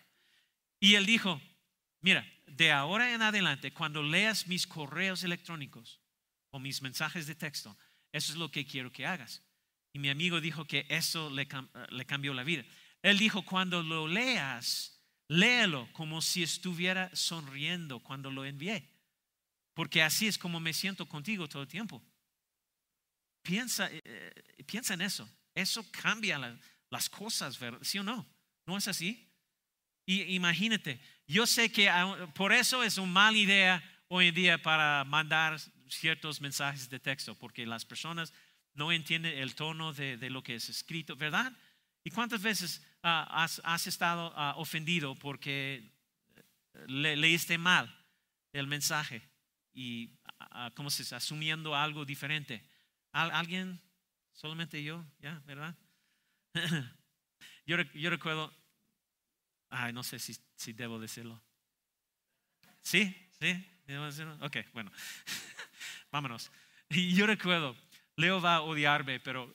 Y 0.79 0.95
él 0.95 1.05
dijo, 1.05 1.41
mira, 2.01 2.27
de 2.45 2.71
ahora 2.71 3.13
en 3.13 3.21
adelante, 3.21 3.71
cuando 3.71 4.03
leas 4.03 4.47
mis 4.47 4.67
correos 4.67 5.23
electrónicos 5.23 6.01
o 6.51 6.59
mis 6.59 6.81
mensajes 6.81 7.25
de 7.25 7.35
texto, 7.35 7.77
eso 8.11 8.33
es 8.33 8.37
lo 8.37 8.51
que 8.51 8.65
quiero 8.65 8.91
que 8.91 9.05
hagas. 9.05 9.41
Y 9.93 9.99
mi 9.99 10.09
amigo 10.09 10.41
dijo 10.41 10.65
que 10.65 10.85
eso 10.89 11.29
le, 11.29 11.47
le 11.89 12.05
cambió 12.05 12.33
la 12.33 12.43
vida. 12.43 12.65
Él 13.01 13.17
dijo, 13.17 13.43
cuando 13.45 13.81
lo 13.81 14.07
leas, 14.07 14.99
léelo 15.29 15.87
como 15.93 16.21
si 16.21 16.43
estuviera 16.43 17.09
sonriendo 17.15 17.99
cuando 17.99 18.29
lo 18.29 18.43
envié. 18.43 18.89
Porque 19.73 20.03
así 20.03 20.27
es 20.27 20.37
como 20.37 20.59
me 20.59 20.73
siento 20.73 21.07
contigo 21.07 21.47
todo 21.47 21.61
el 21.61 21.67
tiempo. 21.67 22.03
Piensa, 23.43 23.91
eh, 23.91 24.01
eh, 24.03 24.63
piensa 24.65 24.93
en 24.93 25.01
eso. 25.01 25.29
Eso 25.53 25.85
cambia 25.91 26.57
las 26.89 27.09
cosas, 27.09 27.59
¿sí 27.81 27.99
o 27.99 28.03
no? 28.03 28.25
¿No 28.65 28.77
es 28.77 28.87
así? 28.87 29.29
Y 30.05 30.33
imagínate, 30.33 30.99
yo 31.27 31.45
sé 31.45 31.71
que 31.71 31.89
por 32.33 32.51
eso 32.51 32.83
es 32.83 32.97
una 32.97 33.11
mala 33.11 33.37
idea 33.37 33.83
hoy 34.07 34.29
en 34.29 34.35
día 34.35 34.61
para 34.61 35.03
mandar 35.03 35.59
ciertos 35.87 36.41
mensajes 36.41 36.89
de 36.89 36.99
texto, 36.99 37.35
porque 37.35 37.65
las 37.65 37.85
personas 37.85 38.33
no 38.73 38.91
entienden 38.91 39.37
el 39.37 39.53
tono 39.53 39.93
de, 39.93 40.17
lo 40.29 40.41
que 40.41 40.55
es 40.55 40.69
escrito, 40.69 41.15
¿verdad? 41.15 41.53
¿Y 42.03 42.09
cuántas 42.09 42.41
veces 42.41 42.81
ah, 43.03 43.47
has, 43.63 43.87
estado 43.87 44.33
ah, 44.35 44.55
ofendido 44.57 45.15
porque 45.15 45.93
leíste 46.87 47.57
mal 47.57 47.93
el 48.51 48.67
mensaje 48.67 49.21
y, 49.73 50.09
¿cómo 50.75 50.89
se? 50.89 51.15
Asumiendo 51.15 51.75
algo 51.75 52.05
diferente. 52.05 52.65
¿Alguien? 53.13 53.79
Solamente 54.33 54.83
yo, 54.83 55.05
¿ya? 55.19 55.41
¿Verdad? 55.45 55.75
yo, 57.65 57.77
yo 57.93 58.09
recuerdo 58.09 58.51
Ay, 59.75 59.91
no 59.91 60.03
sé 60.03 60.19
si, 60.19 60.37
si 60.55 60.71
debo 60.71 60.99
decirlo. 60.99 61.41
¿Sí? 62.83 63.15
¿Sí? 63.39 63.65
¿Debo 63.87 64.05
decirlo? 64.05 64.37
Ok, 64.41 64.57
bueno. 64.71 64.91
Vámonos. 66.11 66.51
Yo 66.89 67.25
recuerdo, 67.25 67.75
Leo 68.15 68.39
va 68.39 68.57
a 68.57 68.61
odiarme, 68.61 69.19
pero 69.19 69.51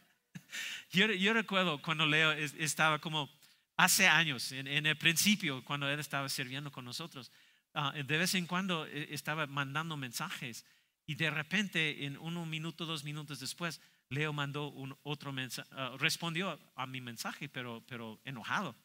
yo, 0.90 1.06
yo, 1.12 1.32
recuerdo 1.32 1.80
cuando 1.80 2.06
Leo 2.06 2.32
estaba 2.32 2.98
como 2.98 3.30
hace 3.76 4.08
años, 4.08 4.50
en, 4.50 4.66
el 4.66 4.98
principio, 4.98 5.64
cuando 5.64 5.88
él 5.88 6.00
estaba 6.00 6.28
sirviendo 6.28 6.72
con 6.72 6.84
nosotros, 6.84 7.30
ah, 7.72 7.92
de 7.92 8.18
vez 8.18 8.34
en 8.34 8.48
cuando 8.48 8.84
eh, 8.86 9.06
estaba 9.10 9.46
mandando 9.46 9.96
mensajes 9.96 10.66
y 11.06 11.14
de 11.16 11.30
repente, 11.30 12.04
en 12.06 12.16
un 12.16 12.48
minuto, 12.48 12.86
dos 12.86 13.04
minutos 13.04 13.40
después, 13.40 13.80
Leo 14.08 14.32
mandó 14.32 14.68
un 14.68 14.96
otro 15.02 15.32
mensaje, 15.32 15.68
ah, 15.72 15.96
respondió 15.98 16.58
a 16.74 16.86
mi 16.86 17.00
mensaje, 17.00 17.48
pero, 17.48 17.84
pero 17.86 18.20
enojado. 18.24 18.76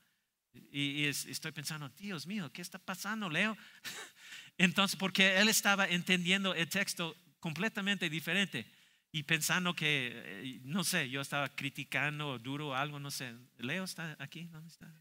Y, 0.71 1.05
estoy 1.05 1.51
pensando, 1.51 1.89
Dios 1.89 2.25
mío, 2.25 2.51
¿qué 2.51 2.61
está 2.61 2.79
pasando, 2.79 3.29
Leo? 3.29 3.55
Entonces, 4.57 4.97
porque 4.97 5.37
él 5.37 5.47
estaba 5.47 5.87
entendiendo 5.87 6.53
el 6.53 6.67
texto 6.67 7.15
completamente 7.39 8.09
diferente 8.09 8.69
y 9.11 9.23
pensando 9.23 9.73
que, 9.73 10.11
eh, 10.13 10.59
no 10.63 10.83
sé, 10.83 11.09
yo 11.09 11.21
estaba 11.21 11.49
criticando 11.55 12.37
duro 12.39 12.75
algo, 12.75 12.99
no 12.99 13.11
sé. 13.11 13.33
Leo 13.57 13.83
está 13.83 14.17
aquí, 14.19 14.45
¿dónde 14.45 14.69
está? 14.69 14.91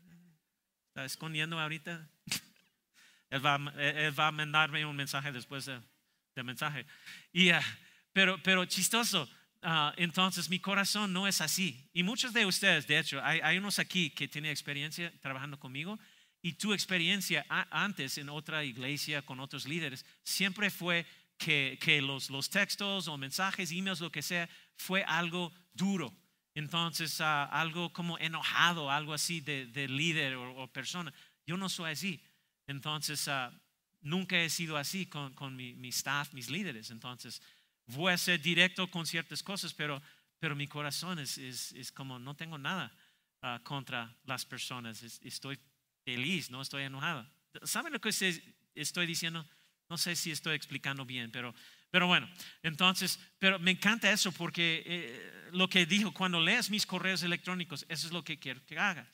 ¿Está 0.89 1.05
escondiendo 1.05 1.59
ahorita? 1.59 2.09
él, 3.31 3.45
va, 3.45 3.57
él 3.77 4.19
va 4.19 4.29
a 4.29 4.33
mandarme 4.33 4.85
un 4.87 4.97
mensaje 4.97 5.33
después 5.33 5.69
del 6.39 6.47
mensaje. 6.47 6.87
Y, 7.33 7.51
ah, 7.51 7.63
pero, 8.13 8.43
pero 8.43 8.65
chistoso, 8.65 9.29
Ah, 9.63 9.93
entonces 9.97 10.49
mi 10.49 10.61
corazón 10.61 11.13
no 11.13 11.27
es 11.27 11.41
así. 11.41 11.89
Y 11.93 12.03
muchos 12.03 12.33
de 12.33 12.47
ustedes, 12.47 12.87
de 12.87 12.99
hecho, 12.99 13.21
hay, 13.23 13.59
unos 13.59 13.79
aquí 13.79 14.11
que 14.11 14.29
tienen 14.29 14.51
experiencia 14.51 15.13
trabajando 15.21 15.59
conmigo 15.59 15.99
y 16.41 16.53
tu 16.53 16.73
experiencia 16.73 17.45
antes 17.71 18.19
en 18.19 18.29
otra 18.29 18.65
iglesia 18.65 19.23
con 19.23 19.41
otros 19.41 19.67
líderes 19.67 20.07
siempre 20.23 20.71
fue 20.71 21.05
que, 21.37 21.77
que 21.81 22.01
los, 22.01 22.31
los, 22.31 22.51
textos 22.51 23.09
o 23.09 23.19
mensajes, 23.19 23.73
emails, 23.73 24.01
lo 24.01 24.13
que 24.13 24.23
sea, 24.23 24.49
fue 24.77 25.03
algo 25.05 25.53
duro. 25.73 26.15
Entonces, 26.55 27.21
ah, 27.21 27.45
algo 27.45 27.93
como 27.93 28.19
enojado, 28.19 28.91
algo 28.91 29.13
así 29.13 29.41
de, 29.41 29.67
de 29.67 29.89
líder 29.89 30.37
o, 30.37 30.69
persona. 30.73 31.13
Yo 31.47 31.57
no 31.57 31.69
soy 31.69 31.93
así. 31.93 32.23
Entonces, 32.69 33.27
ah, 33.27 33.53
nunca 34.01 34.41
he 34.41 34.51
sido 34.51 34.77
así 34.77 35.07
con, 35.07 35.33
con 35.35 35.57
mi, 35.57 35.89
staff, 35.89 36.33
mis 36.33 36.51
líderes. 36.51 36.91
Entonces, 36.91 37.43
voy 37.87 38.13
a 38.13 38.19
ser 38.19 38.41
directo 38.41 38.91
con 38.91 39.07
ciertas 39.07 39.43
cosas, 39.43 39.75
pero, 39.75 40.03
pero 40.39 40.55
mi 40.55 40.67
corazón 40.67 41.19
es, 41.19 41.39
es, 41.39 41.93
como 41.93 42.19
no 42.19 42.35
tengo 42.35 42.59
nada 42.59 42.93
ah, 43.43 43.61
contra 43.63 44.15
las 44.25 44.45
personas. 44.45 45.03
estoy 45.03 45.59
feliz, 46.05 46.51
no 46.51 46.63
estoy 46.63 46.85
enojado. 46.85 47.27
¿Saben 47.65 47.93
lo 47.93 48.01
que 48.01 48.11
estoy 48.75 49.07
diciendo? 49.07 49.47
No 49.89 49.97
sé 49.97 50.17
si 50.17 50.31
estoy 50.31 50.55
explicando 50.55 51.05
bien, 51.05 51.31
pero, 51.31 51.55
pero 51.91 52.07
bueno, 52.07 52.29
entonces, 52.63 53.19
pero 53.39 53.59
me 53.59 53.71
encanta 53.71 54.11
eso 54.13 54.31
porque 54.33 54.83
eh, 54.85 55.51
lo 55.53 55.69
que 55.69 55.87
dijo, 55.87 56.13
cuando 56.13 56.41
leas 56.41 56.69
mis 56.69 56.85
correos 56.85 57.23
electrónicos, 57.23 57.87
eso 57.89 58.07
es 58.07 58.13
lo 58.13 58.23
que 58.23 58.39
quiero 58.39 58.65
que 58.67 58.79
hagas. 58.79 59.09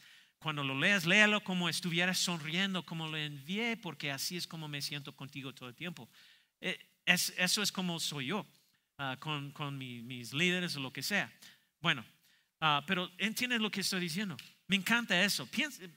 Cuando 0.44 0.62
lo 0.62 0.78
leas, 0.78 1.06
léalo 1.06 1.42
como 1.42 1.70
estuvieras 1.70 2.18
sonriendo, 2.18 2.84
como 2.84 3.08
lo 3.08 3.16
envié, 3.16 3.78
porque 3.78 4.10
así 4.10 4.36
es 4.36 4.46
como 4.46 4.68
me 4.68 4.82
siento 4.82 5.16
contigo 5.16 5.54
todo 5.54 5.70
el 5.70 5.74
tiempo. 5.74 6.06
Eh, 6.60 6.78
eso 7.06 7.62
es 7.62 7.72
como 7.72 7.98
soy 7.98 8.26
yo. 8.26 8.46
Ah, 8.98 9.16
con, 9.18 9.78
mis 9.78 10.34
líderes 10.34 10.76
o 10.76 10.80
lo 10.80 10.92
que 10.92 11.02
sea. 11.02 11.32
Bueno, 11.80 12.04
uh, 12.60 12.84
pero 12.86 13.10
entiendes 13.16 13.58
lo 13.58 13.70
que 13.70 13.80
estoy 13.80 14.00
diciendo. 14.00 14.36
Me 14.66 14.76
encanta 14.76 15.18
eso. 15.24 15.48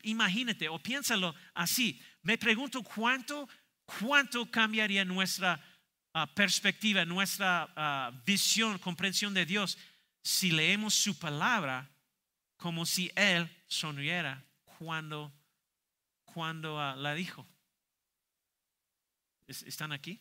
imagínate 0.03 0.69
o 0.69 0.79
piénsalo 0.79 1.35
así. 1.53 2.01
Me 2.21 2.37
pregunto 2.37 2.81
cuánto, 2.83 3.49
cuánto 3.99 4.49
cambiaría 4.49 5.03
nuestra 5.03 5.59
ah, 6.13 6.25
perspectiva, 6.33 7.03
nuestra 7.03 7.67
ah, 7.75 8.11
visión, 8.25 8.79
comprensión 8.79 9.33
de 9.33 9.45
Dios, 9.45 9.77
si 10.23 10.51
leemos 10.51 10.93
su 10.93 11.19
palabra 11.19 11.91
como 12.57 12.85
si 12.85 13.11
Él 13.15 13.49
sonriera 13.67 14.43
cuando, 14.77 15.33
cuando 16.25 16.79
ah, 16.79 16.95
la 16.95 17.13
dijo. 17.13 17.47
¿Están 19.47 19.93
aquí? 19.93 20.19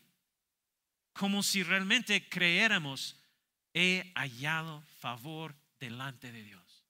Como 1.13 1.43
si 1.43 1.63
realmente 1.63 2.29
creyéramos, 2.29 3.19
he 3.73 4.11
hallado 4.15 4.81
favor 4.99 5.55
delante 5.79 6.31
de 6.31 6.43
Dios. 6.43 6.85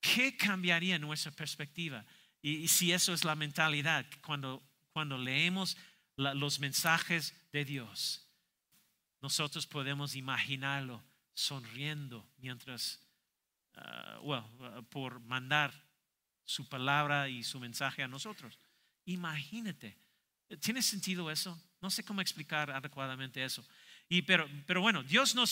¿Qué 0.00 0.36
cambiaría 0.36 0.98
nuestra 0.98 1.32
perspectiva? 1.32 2.04
Y, 2.40 2.68
si 2.68 2.92
eso 2.92 3.14
es 3.14 3.24
la 3.24 3.34
mentalidad, 3.34 4.06
cuando, 4.20 4.62
cuando 4.92 5.16
leemos 5.16 5.76
los 6.16 6.60
mensajes 6.60 7.34
de 7.52 7.64
Dios, 7.64 8.28
nosotros 9.22 9.66
podemos 9.66 10.14
imaginarlo 10.14 11.02
sonriendo 11.32 12.28
mientras, 12.36 13.00
bueno, 14.22 14.48
ah, 14.60 14.82
por 14.88 15.20
mandar 15.20 15.72
su 16.44 16.68
palabra 16.68 17.28
y 17.28 17.42
su 17.42 17.58
mensaje 17.60 18.02
a 18.02 18.08
nosotros. 18.08 18.58
Imagínate, 19.06 19.96
¿tiene 20.60 20.82
sentido 20.82 21.30
eso? 21.30 21.60
No 21.80 21.90
sé 21.90 22.04
cómo 22.04 22.20
explicar 22.20 22.70
adecuadamente 22.70 23.44
eso. 23.44 23.64
Y 24.08 24.22
pero, 24.22 24.48
pero 24.66 24.80
bueno, 24.80 25.02
Dios 25.02 25.34
no, 25.34 25.44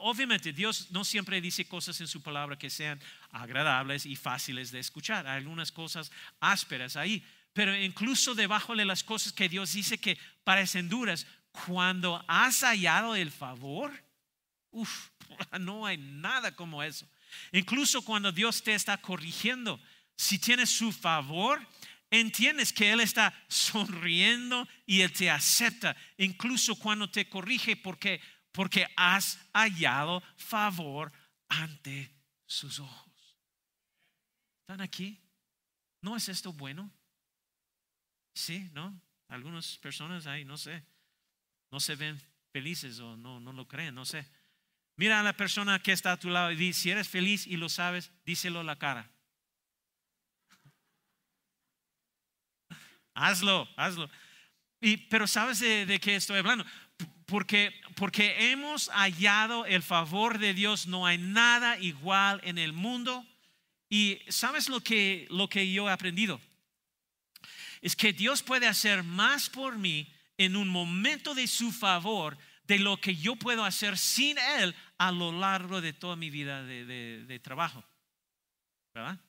obviamente 0.00 0.52
Dios 0.52 0.90
no 0.90 1.04
siempre 1.04 1.40
dice 1.40 1.66
cosas 1.66 2.00
en 2.00 2.08
su 2.08 2.22
palabra 2.22 2.56
que 2.56 2.70
sean 2.70 3.00
agradables 3.30 4.06
y 4.06 4.16
fáciles 4.16 4.70
de 4.70 4.80
escuchar. 4.80 5.26
Hay 5.26 5.38
algunas 5.38 5.70
cosas 5.70 6.10
ásperas 6.40 6.96
ahí. 6.96 7.24
Pero 7.52 7.76
incluso 7.76 8.34
debajo 8.34 8.74
de 8.74 8.84
las 8.84 9.04
cosas 9.04 9.32
que 9.32 9.48
Dios 9.48 9.72
dice 9.72 9.98
que 9.98 10.18
parecen 10.42 10.88
duras, 10.88 11.26
cuando 11.66 12.22
has 12.26 12.62
hallado 12.62 13.14
el 13.14 13.30
favor, 13.30 13.92
uff, 14.70 15.10
no 15.60 15.86
hay 15.86 15.96
nada 15.98 16.56
como 16.56 16.82
eso. 16.82 17.08
Incluso 17.52 18.02
cuando 18.02 18.32
Dios 18.32 18.62
te 18.62 18.74
está 18.74 18.96
corrigiendo, 18.98 19.80
si 20.16 20.38
tienes 20.38 20.70
su 20.70 20.92
favor, 20.92 21.66
entiendes 22.10 22.72
que 22.72 22.92
Él 22.92 23.00
está 23.00 23.34
sonriendo 23.48 24.68
y 24.86 25.00
Él 25.00 25.12
te 25.12 25.30
acepta, 25.30 25.96
incluso 26.18 26.76
cuando 26.76 27.10
te 27.10 27.28
corrige, 27.28 27.76
porque, 27.76 28.20
porque 28.52 28.86
has 28.96 29.38
hallado 29.52 30.22
favor 30.36 31.12
ante 31.48 32.10
sus 32.46 32.78
ojos. 32.78 33.36
¿Están 34.62 34.80
aquí? 34.80 35.20
¿No 36.00 36.16
es 36.16 36.28
esto 36.28 36.52
bueno? 36.52 36.90
Sí, 38.34 38.68
¿no? 38.72 39.00
Algunas 39.28 39.78
personas 39.78 40.26
ahí, 40.26 40.44
no 40.44 40.56
sé, 40.56 40.84
no 41.70 41.80
se 41.80 41.96
ven 41.96 42.20
felices 42.52 42.98
o 43.00 43.16
no, 43.16 43.40
no 43.40 43.52
lo 43.52 43.66
creen, 43.66 43.94
no 43.94 44.04
sé. 44.04 44.26
Mira 44.96 45.20
a 45.20 45.22
la 45.22 45.32
persona 45.32 45.80
que 45.80 45.92
está 45.92 46.12
a 46.12 46.18
tu 46.18 46.30
lado 46.30 46.52
y 46.52 46.56
dice, 46.56 46.80
si 46.80 46.90
eres 46.90 47.08
feliz 47.08 47.46
y 47.46 47.56
lo 47.56 47.68
sabes, 47.68 48.12
díselo 48.24 48.60
a 48.60 48.64
la 48.64 48.76
cara. 48.76 49.10
hazlo, 53.14 53.68
hazlo. 53.76 54.08
Y, 54.80 54.96
pero 54.96 55.26
¿sabes 55.26 55.58
de, 55.58 55.86
de 55.86 55.98
qué 55.98 56.14
estoy 56.16 56.38
hablando? 56.38 56.64
Porque, 57.26 57.72
porque 57.96 58.52
hemos 58.52 58.88
hallado 58.90 59.66
el 59.66 59.82
favor 59.82 60.38
de 60.38 60.54
Dios, 60.54 60.86
no 60.86 61.06
hay 61.06 61.18
nada 61.18 61.78
igual 61.78 62.40
en 62.44 62.58
el 62.58 62.72
mundo. 62.72 63.26
Y 63.88 64.20
¿sabes 64.28 64.68
lo 64.68 64.80
que, 64.80 65.26
lo 65.30 65.48
que 65.48 65.72
yo 65.72 65.88
he 65.88 65.92
aprendido? 65.92 66.40
Es 67.80 67.96
que 67.96 68.12
Dios 68.12 68.42
puede 68.42 68.66
hacer 68.66 69.02
más 69.02 69.48
por 69.48 69.78
mí 69.78 70.12
en 70.36 70.56
un 70.56 70.68
momento 70.68 71.34
de 71.34 71.46
su 71.46 71.72
favor 71.72 72.36
de 72.64 72.78
lo 72.78 73.00
que 73.00 73.14
yo 73.16 73.36
puedo 73.36 73.64
hacer 73.64 73.98
sin 73.98 74.38
Él 74.38 74.74
a 74.98 75.12
lo 75.12 75.32
largo 75.32 75.80
de 75.80 75.92
toda 75.92 76.16
mi 76.16 76.30
vida 76.30 76.62
de, 76.62 76.84
de 77.24 77.38
trabajo. 77.38 77.84
¿Verdad? 78.94 79.20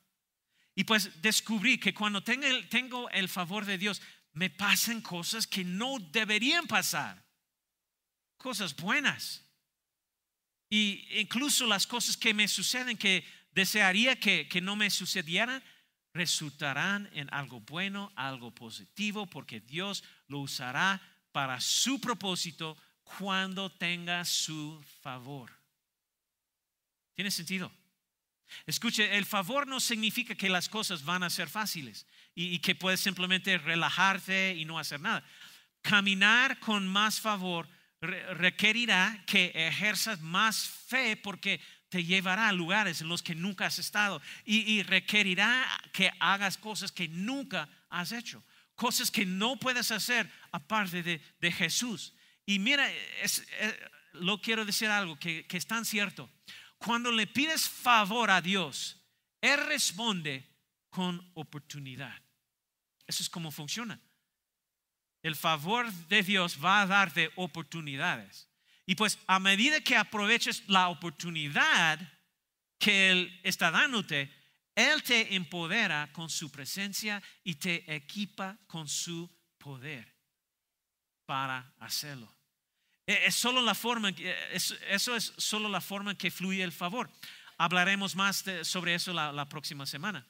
Y 0.76 0.84
pues 0.84 1.22
descubrí 1.22 1.78
que 1.78 1.94
cuando 1.94 2.22
tengo 2.22 2.46
el, 2.46 2.68
tengo 2.68 3.10
el 3.10 3.30
favor 3.30 3.66
de 3.66 3.78
Dios, 3.78 4.02
me 4.34 4.50
pasan 4.50 5.02
cosas 5.02 5.48
que 5.48 5.64
no 5.64 5.98
deberían 6.12 6.68
pasar. 6.68 7.24
Cosas 8.38 8.76
buenas. 8.76 9.44
Y 10.70 11.08
incluso 11.20 11.66
las 11.66 11.88
cosas 11.88 12.18
que 12.18 12.34
me 12.34 12.48
suceden 12.50 12.98
que 12.98 13.26
desearía 13.52 14.20
que, 14.20 14.50
que 14.50 14.60
no 14.60 14.76
me 14.76 14.90
sucedieran, 14.90 15.64
resultarán 16.14 17.10
en 17.14 17.34
algo 17.34 17.62
bueno, 17.62 18.12
algo 18.16 18.54
positivo, 18.54 19.26
porque 19.28 19.62
Dios 19.62 20.04
lo 20.28 20.40
usará 20.40 21.02
para 21.32 21.62
su 21.62 22.02
propósito 22.02 22.78
cuando 23.18 23.72
tenga 23.72 24.26
su 24.26 24.84
favor. 25.02 25.52
¿Tiene 27.14 27.32
sentido? 27.32 27.72
Escuche, 28.66 29.18
el 29.18 29.26
favor 29.26 29.68
no 29.68 29.80
significa 29.80 30.36
que 30.36 30.50
las 30.50 30.70
cosas 30.70 31.04
van 31.04 31.24
a 31.24 31.30
ser 31.30 31.50
fáciles 31.50 32.06
y, 32.34 32.60
que 32.60 32.76
puedes 32.76 33.00
simplemente 33.00 33.58
relajarte 33.58 34.56
y 34.56 34.66
no 34.66 34.78
hacer 34.78 35.00
nada. 35.00 35.24
Caminar 35.82 36.60
con 36.60 36.88
más 36.88 37.20
favor 37.20 37.70
requerirá 38.02 39.24
que 39.26 39.52
ejerzas 39.56 40.22
más 40.22 40.68
fe 40.68 41.18
porque 41.18 41.62
te 41.90 42.04
llevará 42.04 42.50
a 42.50 42.54
lugares 42.54 43.02
en 43.02 43.08
los 43.08 43.24
que 43.24 43.36
nunca 43.36 43.68
has 43.68 43.80
estado 43.80 44.22
y, 44.44 44.84
requerirá 44.84 45.66
que 45.94 46.12
hagas 46.20 46.58
cosas 46.58 46.92
que 46.92 47.08
nunca 47.08 47.70
has 47.90 48.12
hecho, 48.12 48.44
cosas 48.76 49.10
que 49.10 49.26
no 49.26 49.58
puedes 49.58 49.92
hacer 49.92 50.30
aparte 50.52 51.04
de, 51.04 51.52
Jesús. 51.52 52.14
Y 52.46 52.60
mira, 52.60 52.90
lo 54.14 54.40
quiero 54.40 54.66
decir 54.66 54.90
algo 54.90 55.18
que, 55.18 55.46
que 55.48 55.58
es 55.58 55.66
tan 55.66 55.86
cierto. 55.86 56.30
Cuando 56.78 57.12
le 57.12 57.28
pides 57.28 57.68
favor 57.68 58.30
a 58.30 58.42
Dios, 58.42 59.02
Él 59.42 59.66
responde 59.66 60.48
con 60.90 61.32
oportunidad. 61.34 62.22
Eso 63.08 63.24
es 63.24 63.30
como 63.30 63.52
funciona. 63.52 64.00
El 65.22 65.36
favor 65.36 65.92
de 65.92 66.22
Dios 66.22 66.64
va 66.64 66.82
a 66.82 66.88
darte 66.88 67.32
oportunidades. 67.36 68.48
Y 68.86 68.96
pues 68.96 69.18
a 69.26 69.40
medida 69.40 69.82
que 69.82 69.98
aproveches 69.98 70.64
la 70.68 70.90
oportunidad 70.90 72.00
que 72.78 73.10
Él 73.10 73.42
está 73.44 73.72
dándote, 73.72 74.32
Él 74.76 75.02
te 75.02 75.36
empodera 75.36 76.12
con 76.14 76.30
su 76.30 76.52
presencia 76.52 77.22
y 77.44 77.56
te 77.56 77.96
equipa 77.96 78.60
con 78.68 78.88
su 78.88 79.30
poder 79.58 80.14
para 81.26 81.74
hacerlo. 81.80 82.35
Eh, 83.08 83.24
es 83.28 83.36
solo 83.36 83.62
la 83.62 83.76
forma, 83.76 84.10
eh, 84.10 84.36
eso 84.90 85.16
es 85.16 85.34
solo 85.38 85.70
la 85.70 85.82
forma 85.82 86.12
en 86.12 86.18
que 86.18 86.32
fluye 86.32 86.64
el 86.64 86.72
favor. 86.72 87.10
Hablaremos 87.58 88.16
más 88.16 88.44
sobre 88.64 88.96
eso 88.96 89.14
la, 89.14 89.48
próxima 89.48 89.86
semana. 89.86 90.26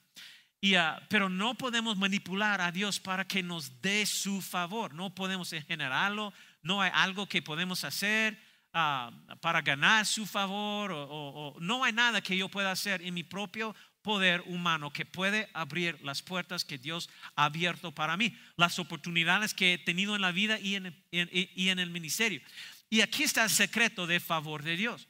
Y, 0.62 0.76
ah, 0.76 1.02
pero 1.10 1.30
no 1.30 1.56
podemos 1.56 1.98
manipular 1.98 2.62
a 2.62 2.72
Dios 2.72 3.00
para 3.00 3.26
que 3.26 3.42
nos 3.42 3.82
dé 3.82 4.06
su 4.06 4.42
favor. 4.42 4.94
No 4.94 5.14
podemos 5.16 5.50
generarlo. 5.68 6.34
No 6.62 6.82
hay 6.82 6.92
algo 6.94 7.28
que 7.28 7.42
podemos 7.42 7.84
hacer 7.84 8.38
ah, 8.74 9.12
para 9.42 9.62
ganar 9.62 10.06
su 10.06 10.26
favor. 10.26 10.92
o, 10.94 11.56
no 11.60 11.84
hay 11.84 11.94
nada 11.94 12.22
que 12.22 12.38
yo 12.38 12.50
pueda 12.50 12.72
hacer 12.72 13.02
en 13.02 13.14
mi 13.14 13.24
propio 13.24 13.76
poder 14.06 14.44
humano 14.46 14.94
que 14.94 15.04
puede 15.04 15.50
abrir 15.52 16.00
las 16.04 16.22
puertas 16.22 16.64
que 16.64 16.78
Dios 16.78 17.10
ha 17.36 17.46
abierto 17.46 17.92
para 17.92 18.16
mí, 18.16 18.38
las 18.56 18.78
oportunidades 18.78 19.56
que 19.56 19.74
he 19.74 19.78
tenido 19.80 20.16
en 20.16 20.22
la 20.22 20.32
vida 20.32 20.60
y 20.60 20.76
en, 20.76 21.80
el 21.80 21.90
ministerio. 21.90 22.40
Y 22.88 23.02
aquí 23.02 23.24
está 23.24 23.44
el 23.44 23.50
secreto 23.50 24.06
de 24.06 24.20
favor 24.20 24.62
de 24.62 24.78
Dios. 24.78 25.08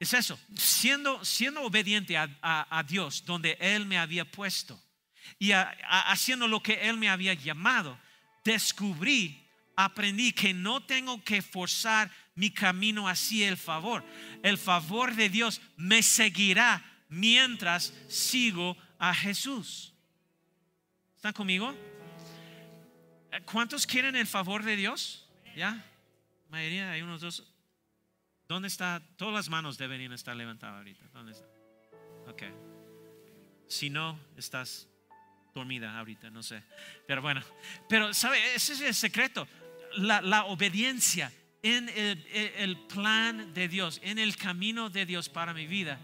Es 0.00 0.14
eso, 0.14 0.36
siendo, 0.56 1.24
siendo 1.24 1.62
obediente 1.62 2.16
a, 2.18 2.84
Dios 2.88 3.24
donde 3.24 3.56
Él 3.60 3.86
me 3.86 3.98
había 3.98 4.24
puesto 4.24 4.82
y 5.38 5.52
haciendo 5.52 6.48
lo 6.48 6.60
que 6.60 6.88
Él 6.88 6.96
me 6.96 7.08
había 7.08 7.34
llamado, 7.34 7.96
descubrí, 8.44 9.46
aprendí 9.76 10.32
que 10.32 10.52
no 10.52 10.82
tengo 10.82 11.22
que 11.22 11.40
forzar 11.40 12.10
mi 12.34 12.50
camino 12.50 13.08
hacia 13.08 13.48
el 13.48 13.56
favor. 13.56 14.04
El 14.42 14.58
favor 14.58 15.14
de 15.14 15.28
Dios 15.28 15.60
me 15.76 16.02
seguirá 16.02 16.84
mientras 17.08 17.94
sigo 18.08 18.76
a 18.98 19.14
Jesús. 19.14 19.92
¿Están 21.14 21.32
conmigo? 21.32 21.74
¿Cuántos 23.44 23.86
quieren 23.86 24.16
el 24.16 24.26
favor 24.26 24.62
de 24.62 24.76
Dios? 24.76 25.28
¿Ya? 25.56 25.84
Mayoría, 26.48 26.92
hay 26.92 27.02
unos 27.02 27.20
dos. 27.20 27.44
¿Dónde 28.48 28.68
está? 28.68 29.02
Todas 29.16 29.34
las 29.34 29.48
manos 29.48 29.76
deberían 29.78 30.12
estar 30.12 30.36
levantadas 30.36 30.78
ahorita. 30.78 31.04
¿Dónde 31.12 31.32
está? 31.32 31.46
Ok. 32.28 32.42
Si 33.68 33.90
no, 33.90 34.18
estás 34.36 34.88
dormida 35.54 35.98
ahorita, 35.98 36.30
no 36.30 36.42
sé. 36.42 36.62
Pero 37.06 37.22
bueno, 37.22 37.42
pero 37.88 38.14
¿sabe? 38.14 38.54
Ese 38.54 38.74
es 38.74 38.80
el 38.80 38.94
secreto. 38.94 39.48
La, 39.96 40.20
la 40.20 40.44
obediencia 40.44 41.32
en 41.62 41.88
el, 41.88 42.76
plan 42.86 43.52
de 43.52 43.68
Dios, 43.68 44.00
en 44.04 44.18
el 44.18 44.36
camino 44.36 44.88
de 44.88 45.04
Dios 45.04 45.28
para 45.28 45.52
mi 45.52 45.66
vida 45.66 45.98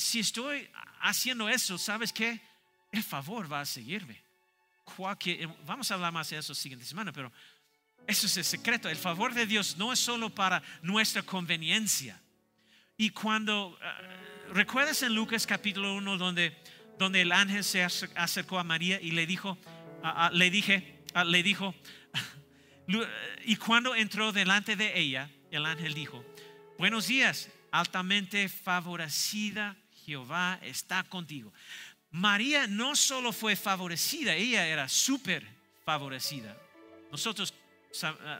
si 0.00 0.20
estoy 0.20 0.68
haciendo 1.00 1.48
eso, 1.48 1.78
¿sabes 1.78 2.12
qué? 2.12 2.40
El 2.90 3.02
favor 3.02 3.52
va 3.52 3.60
a 3.60 3.66
seguirme. 3.66 4.20
vamos 5.66 5.90
a 5.90 5.94
hablar 5.94 6.12
más 6.12 6.30
de 6.30 6.38
eso 6.38 6.54
siguiente 6.54 6.86
semana, 6.86 7.12
pero 7.12 7.30
Eso 8.06 8.26
es 8.26 8.36
el 8.38 8.44
secreto. 8.44 8.88
El 8.88 8.96
favor 8.96 9.34
de 9.34 9.46
Dios 9.46 9.76
no 9.76 9.92
es 9.92 10.00
solo 10.00 10.34
para 10.34 10.62
nuestra 10.82 11.22
conveniencia. 11.22 12.20
Y 12.96 13.10
cuando, 13.10 13.68
uh, 13.68 14.52
¿recuerdas 14.52 15.02
en 15.02 15.14
Lucas 15.14 15.46
capítulo 15.46 15.94
1 15.94 16.16
donde, 16.16 16.56
donde 16.98 17.20
el 17.20 17.30
ángel 17.30 17.62
se 17.62 17.84
acercó 17.84 18.58
a 18.58 18.64
María 18.64 19.00
y 19.00 19.12
le 19.12 19.26
dijo, 19.26 19.58
le 20.32 20.50
dije, 20.50 21.02
le 21.26 21.42
dijo, 21.42 21.74
y 23.44 23.56
cuando 23.56 23.94
entró 23.94 24.32
delante 24.32 24.76
de 24.76 24.98
ella, 24.98 25.30
el 25.50 25.66
ángel 25.66 25.94
dijo, 25.94 26.24
buenos 26.78 27.06
días, 27.06 27.50
altamente 27.70 28.48
favorecida, 28.48 29.76
Jehová 30.10 30.58
está 30.62 31.04
contigo. 31.04 31.52
María 32.10 32.66
no 32.66 32.96
solo 32.96 33.32
fue 33.32 33.54
favorecida, 33.54 34.34
ella 34.34 34.66
era 34.66 34.88
súper 34.88 35.46
favorecida. 35.84 36.56
Nosotros 37.12 37.54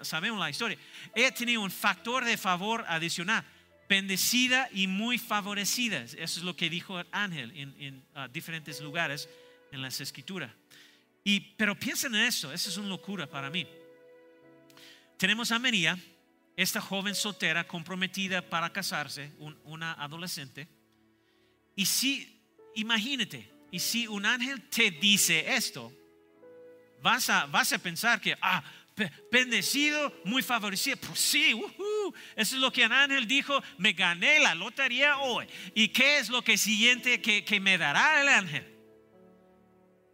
sabemos 0.02 0.40
la 0.40 0.50
historia. 0.50 0.76
Ella 1.14 1.32
tenía 1.32 1.60
un 1.60 1.70
factor 1.70 2.24
de 2.24 2.36
favor 2.36 2.84
adicional, 2.88 3.44
bendecida 3.88 4.68
y 4.72 4.88
muy 4.88 5.16
favorecida. 5.16 6.02
Eso 6.02 6.18
es 6.18 6.42
lo 6.42 6.56
que 6.56 6.68
dijo 6.68 6.98
el 6.98 7.06
ángel 7.12 7.52
en, 7.54 8.04
ah, 8.16 8.26
diferentes 8.26 8.80
lugares 8.80 9.28
en 9.70 9.80
las 9.80 10.00
escrituras. 10.00 10.50
Y, 11.22 11.38
pero 11.56 11.78
piensen 11.78 12.16
en 12.16 12.24
eso, 12.24 12.52
eso 12.52 12.68
es 12.68 12.76
una 12.78 12.88
locura 12.88 13.28
para 13.28 13.48
mí. 13.48 13.64
Tenemos 15.18 15.52
a 15.52 15.58
María, 15.60 15.96
esta 16.56 16.80
joven 16.80 17.14
soltera 17.14 17.62
comprometida 17.68 18.42
para 18.42 18.72
casarse, 18.72 19.30
una 19.64 19.92
adolescente. 19.92 20.79
Y 21.76 21.86
si, 21.86 22.40
imagínate, 22.74 23.50
y 23.70 23.78
si 23.78 24.06
un 24.06 24.26
ángel 24.26 24.68
te 24.68 24.90
dice 24.90 25.54
esto, 25.54 25.92
vas 27.02 27.30
a, 27.30 27.46
vas 27.46 27.72
a 27.72 27.78
pensar 27.78 28.20
que, 28.20 28.36
ah, 28.40 28.62
bendecido, 29.30 30.12
muy 30.24 30.42
favorecido. 30.42 30.96
Pues 30.96 31.18
sí, 31.18 31.54
eso 32.36 32.56
es 32.56 32.60
lo 32.60 32.72
que 32.72 32.84
el 32.84 32.92
ángel 32.92 33.26
dijo, 33.26 33.62
me 33.78 33.92
gané 33.92 34.40
la 34.40 34.54
lotería 34.54 35.18
hoy. 35.18 35.46
¿Y 35.74 35.88
qué 35.88 36.18
es 36.18 36.28
lo 36.28 36.42
que 36.42 36.58
siguiente 36.58 37.20
que, 37.20 37.44
que 37.44 37.60
me 37.60 37.78
dará 37.78 38.20
el 38.20 38.28
ángel? 38.28 38.66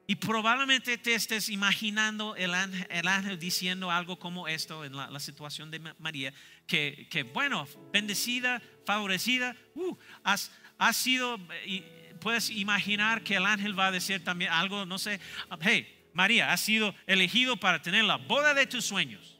Y 0.09 0.15
probablemente 0.17 0.99
te 0.99 1.15
estés 1.15 1.49
imaginando 1.49 2.37
el 2.37 2.55
ángel, 2.55 2.87
el 2.91 3.09
ángel 3.09 3.41
diciendo 3.41 3.91
algo 3.91 4.21
como 4.21 4.47
esto 4.47 4.85
en 4.85 4.95
la, 4.95 5.19
situación 5.19 5.73
de 5.73 5.81
María, 5.99 6.33
que, 6.69 7.09
que, 7.11 7.25
bueno, 7.25 7.67
bendecida, 7.93 8.63
favorecida, 8.85 9.57
uh, 9.75 9.97
has, 10.23 10.53
has 10.79 10.97
sido, 10.97 11.39
y 11.66 11.83
puedes 12.20 12.51
imaginar 12.51 13.22
que 13.22 13.37
el 13.37 13.47
ángel 13.47 13.79
va 13.79 13.89
a 13.89 13.93
decir 13.93 14.22
también 14.22 14.53
algo, 14.53 14.87
no 14.87 14.99
sé, 14.99 15.20
hey, 15.61 15.93
María, 16.12 16.53
has 16.53 16.61
sido 16.61 16.95
elegido 17.07 17.57
para 17.57 17.83
tener 17.83 18.05
la 18.05 18.16
boda 18.16 18.55
de 18.55 18.66
tus 18.66 18.85
sueños. 18.85 19.39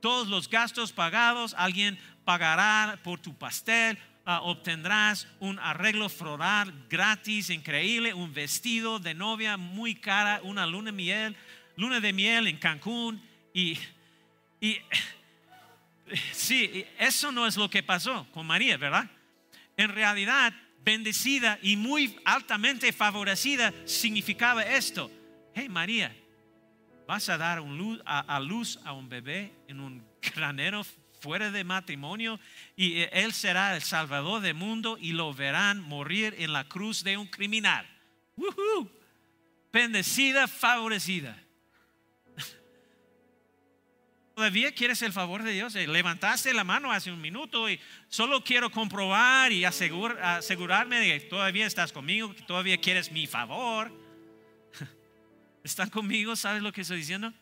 Todos 0.00 0.28
los 0.28 0.48
gastos 0.48 0.92
pagados, 0.92 1.54
alguien 1.58 1.98
pagará 2.24 2.98
por 3.02 3.20
tu 3.20 3.36
pastel, 3.36 3.98
Ah, 4.26 4.42
obtendrás 4.42 5.26
un 5.40 5.58
arreglo 5.58 6.08
floral 6.08 6.72
gratis, 6.88 7.48
increíble, 7.50 8.12
un 8.12 8.32
vestido 8.32 8.98
de 8.98 9.14
novia 9.14 9.56
muy 9.56 9.94
cara, 9.94 10.40
una 10.44 10.66
luna 10.66 10.90
de 10.90 10.96
miel, 10.96 11.36
luna 11.74 12.00
de 12.00 12.12
miel 12.12 12.46
en 12.46 12.58
Cancún. 12.58 13.20
Y, 13.54 13.78
y 14.60 14.78
sí, 16.32 16.84
eso 16.98 17.32
no 17.32 17.46
es 17.46 17.56
lo 17.56 17.70
que 17.70 17.82
pasó 17.82 18.24
con 18.30 18.46
María, 18.46 18.76
¿verdad? 18.76 19.10
En 19.80 19.88
realidad, 19.88 20.52
bendecida 20.84 21.58
y 21.62 21.74
muy 21.74 22.14
altamente 22.26 22.92
favorecida 22.92 23.72
significaba 23.86 24.62
esto. 24.62 25.10
Hey 25.54 25.70
María, 25.70 26.14
vas 27.06 27.30
a 27.30 27.38
dar 27.38 27.62
a 28.04 28.40
luz 28.40 28.78
a 28.84 28.92
un 28.92 29.08
bebé 29.08 29.54
en 29.68 29.80
un 29.80 30.06
granero 30.34 30.84
fuera 31.22 31.50
de 31.50 31.64
matrimonio 31.64 32.38
y 32.76 32.98
eh, 32.98 33.10
él 33.10 33.32
será 33.32 33.74
el 33.74 33.80
salvador 33.80 34.42
del 34.42 34.52
mundo 34.52 34.98
y 35.00 35.12
lo 35.12 35.32
verán 35.32 35.80
morir 35.80 36.34
en 36.36 36.52
la 36.52 36.64
cruz 36.64 37.02
de 37.02 37.16
un 37.16 37.26
criminal. 37.26 37.88
Bendecida, 39.72 40.46
favorecida. 40.46 41.42
¿Todavía 44.40 44.72
quieres 44.72 45.02
el 45.02 45.12
favor 45.12 45.42
de 45.42 45.52
Dios? 45.52 45.74
Eh, 45.74 45.86
levantaste 45.86 46.54
la 46.54 46.64
mano 46.64 46.90
hace 46.90 47.12
un 47.12 47.20
minuto 47.20 47.68
y 47.68 47.78
solo 48.08 48.42
quiero 48.42 48.70
comprobar 48.70 49.52
y 49.52 49.66
asegurarme 49.66 50.98
de 50.98 51.06
que 51.06 51.26
todavía 51.26 51.66
estás 51.66 51.92
conmigo, 51.92 52.34
todavía 52.46 52.78
quieres 52.78 53.12
mi 53.12 53.26
favor. 53.26 53.92
¿Están 55.62 55.90
conmigo? 55.90 56.34
¿Sabes 56.36 56.62
lo 56.62 56.72
que 56.72 56.80
estoy 56.80 56.96
diciendo? 56.96 57.34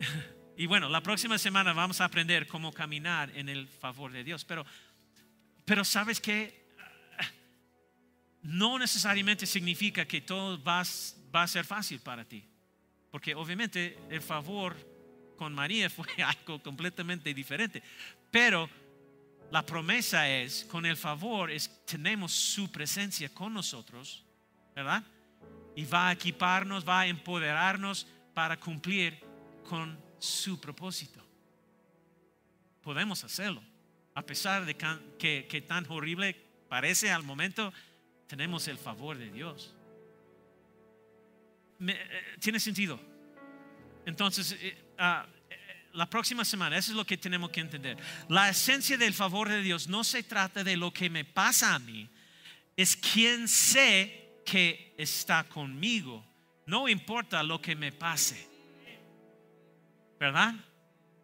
Y 0.56 0.64
bueno, 0.64 0.88
la 0.88 1.02
próxima 1.02 1.36
semana 1.36 1.74
vamos 1.74 2.00
a 2.00 2.06
aprender 2.06 2.46
cómo 2.46 2.72
caminar 2.72 3.30
en 3.34 3.50
el 3.50 3.68
favor 3.68 4.10
de 4.10 4.24
Dios. 4.24 4.42
Pero, 4.46 4.64
pero 5.66 5.84
sabes 5.84 6.18
que 6.18 6.66
no 8.42 8.78
necesariamente 8.78 9.44
significa 9.44 10.06
que 10.06 10.22
todo 10.22 10.58
va 10.64 10.80
a 10.80 11.46
ser 11.46 11.66
fácil 11.66 12.00
para 12.00 12.24
ti. 12.24 12.42
Porque 13.10 13.34
obviamente 13.34 13.98
el 14.08 14.22
favor 14.22 14.95
con 15.36 15.54
María 15.54 15.88
fue 15.90 16.06
algo 16.24 16.62
completamente 16.62 17.32
diferente. 17.32 17.82
Pero 18.30 18.68
la 19.50 19.64
promesa 19.64 20.28
es, 20.28 20.64
con 20.64 20.84
el 20.86 20.96
favor, 20.96 21.50
es 21.50 21.84
tenemos 21.84 22.32
su 22.32 22.70
presencia 22.70 23.28
con 23.28 23.54
nosotros, 23.54 24.24
¿verdad? 24.74 25.04
Y 25.76 25.84
va 25.84 26.08
a 26.08 26.12
equiparnos, 26.12 26.86
va 26.88 27.00
a 27.00 27.06
empoderarnos 27.06 28.06
para 28.34 28.58
cumplir 28.58 29.18
con 29.68 29.98
su 30.18 30.60
propósito. 30.60 31.24
Podemos 32.82 33.22
hacerlo. 33.24 33.62
A 34.14 34.22
pesar 34.22 34.64
de 34.64 34.76
que, 34.76 35.64
tan 35.66 35.86
horrible 35.88 36.34
parece 36.68 37.10
al 37.12 37.22
momento, 37.22 37.72
tenemos 38.26 38.66
el 38.68 38.78
favor 38.78 39.16
de 39.18 39.30
Dios. 39.30 39.74
Eh, 41.86 42.36
¿Tiene 42.40 42.58
sentido? 42.58 42.98
Entonces, 44.06 44.56
ah, 44.98 45.26
eh, 45.50 45.88
la 45.92 46.08
próxima 46.08 46.44
semana, 46.44 46.76
eso 46.76 46.92
es 46.92 46.96
lo 46.96 47.04
que 47.04 47.16
tenemos 47.16 47.50
que 47.50 47.60
entender. 47.60 47.96
La 48.28 48.48
esencia 48.48 48.96
del 48.96 49.14
favor 49.14 49.48
de 49.48 49.62
Dios 49.62 49.88
no 49.88 50.04
se 50.04 50.22
trata 50.22 50.62
de 50.64 50.76
lo 50.76 50.92
que 50.92 51.10
me 51.10 51.24
pasa 51.24 51.74
a 51.74 51.78
mí, 51.78 52.08
es 52.76 52.96
quien 52.96 53.48
sé 53.48 54.42
que 54.44 54.94
está 54.98 55.44
conmigo. 55.44 56.24
No 56.66 56.88
importa 56.88 57.42
lo 57.42 57.60
que 57.60 57.74
me 57.74 57.92
pase. 57.92 58.48
¿Verdad? 60.18 60.54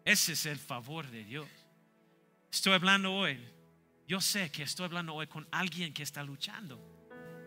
Ese 0.05 0.33
es 0.33 0.45
el 0.45 0.57
favor 0.57 1.09
de 1.09 1.23
Dios. 1.23 1.47
Estoy 2.51 2.73
hablando 2.73 3.13
hoy. 3.13 3.39
Yo 4.07 4.21
sé 4.21 4.51
que 4.51 4.63
estoy 4.63 4.85
hablando 4.85 5.13
hoy 5.15 5.27
con 5.27 5.47
alguien 5.51 5.93
que 5.93 6.03
está 6.03 6.23
luchando. 6.23 6.79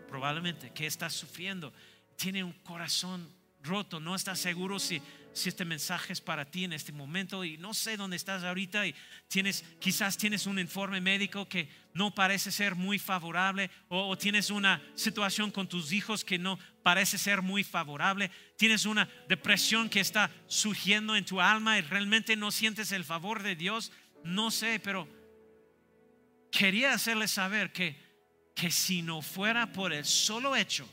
Probablemente 0.07 0.71
que 0.71 0.85
está 0.85 1.09
sufriendo. 1.09 1.73
Tiene 2.15 2.43
un 2.43 2.53
corazón 2.53 3.31
roto. 3.63 3.99
No 3.99 4.15
está 4.15 4.35
seguro 4.35 4.79
si 4.79 5.01
si 5.37 5.49
este 5.49 5.65
mensaje 5.65 6.13
es 6.13 6.21
para 6.21 6.49
ti 6.49 6.63
en 6.63 6.73
este 6.73 6.91
momento 6.91 7.45
y 7.45 7.57
no 7.57 7.73
sé 7.73 7.95
dónde 7.95 8.15
estás 8.15 8.43
ahorita 8.43 8.87
y 8.87 8.95
tienes, 9.27 9.63
quizás 9.79 10.17
tienes 10.17 10.47
un 10.47 10.59
informe 10.59 10.99
médico 10.99 11.47
que 11.47 11.69
no 11.93 12.13
parece 12.13 12.51
ser 12.51 12.75
muy 12.75 12.99
favorable 12.99 13.69
o, 13.87 14.17
tienes 14.17 14.49
una 14.49 14.81
situación 14.95 15.51
con 15.51 15.67
tus 15.67 15.91
hijos 15.91 16.23
que 16.23 16.37
no 16.37 16.59
parece 16.83 17.17
ser 17.17 17.41
muy 17.41 17.63
favorable, 17.63 18.31
tienes 18.57 18.85
una 18.85 19.09
depresión 19.29 19.89
que 19.89 19.99
está 19.99 20.31
surgiendo 20.47 21.15
en 21.15 21.25
tu 21.25 21.39
alma 21.39 21.77
y 21.77 21.81
realmente 21.81 22.35
no 22.35 22.51
sientes 22.51 22.91
el 22.91 23.05
favor 23.05 23.43
de 23.43 23.55
Dios, 23.55 23.91
no 24.23 24.51
sé, 24.51 24.79
pero 24.79 25.07
quería 26.51 26.93
hacerles 26.93 27.31
saber 27.31 27.71
que, 27.71 27.95
que 28.55 28.71
si 28.71 29.01
no 29.01 29.21
fuera 29.21 29.71
por 29.71 29.93
el 29.93 30.05
solo 30.05 30.55
hecho 30.55 30.89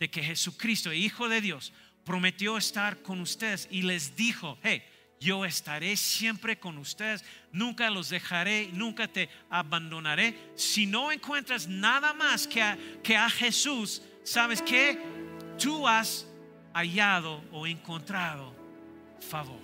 de 0.00 0.10
que 0.10 0.22
Jesucristo, 0.22 0.92
Hijo 0.92 1.28
de 1.28 1.40
Dios, 1.40 1.72
prometió 2.04 2.56
estar 2.56 3.02
con 3.02 3.20
ustedes 3.20 3.68
y 3.70 3.82
les 3.82 4.16
dijo, 4.16 4.58
hey, 4.62 4.82
yo 5.20 5.44
estaré 5.44 5.96
siempre 5.96 6.58
con 6.58 6.76
ustedes, 6.78 7.24
nunca 7.50 7.88
los 7.90 8.10
dejaré, 8.10 8.68
nunca 8.72 9.08
te 9.08 9.28
abandonaré. 9.48 10.52
Si 10.54 10.86
no 10.86 11.10
encuentras 11.10 11.66
nada 11.66 12.12
más 12.12 12.46
que 12.46 12.60
a, 12.60 12.78
que 13.02 13.16
a 13.16 13.30
Jesús, 13.30 14.02
¿sabes 14.22 14.60
que 14.60 14.98
Tú 15.58 15.86
has 15.86 16.26
hallado 16.72 17.42
o 17.52 17.66
encontrado 17.66 18.52
favor. 19.20 19.63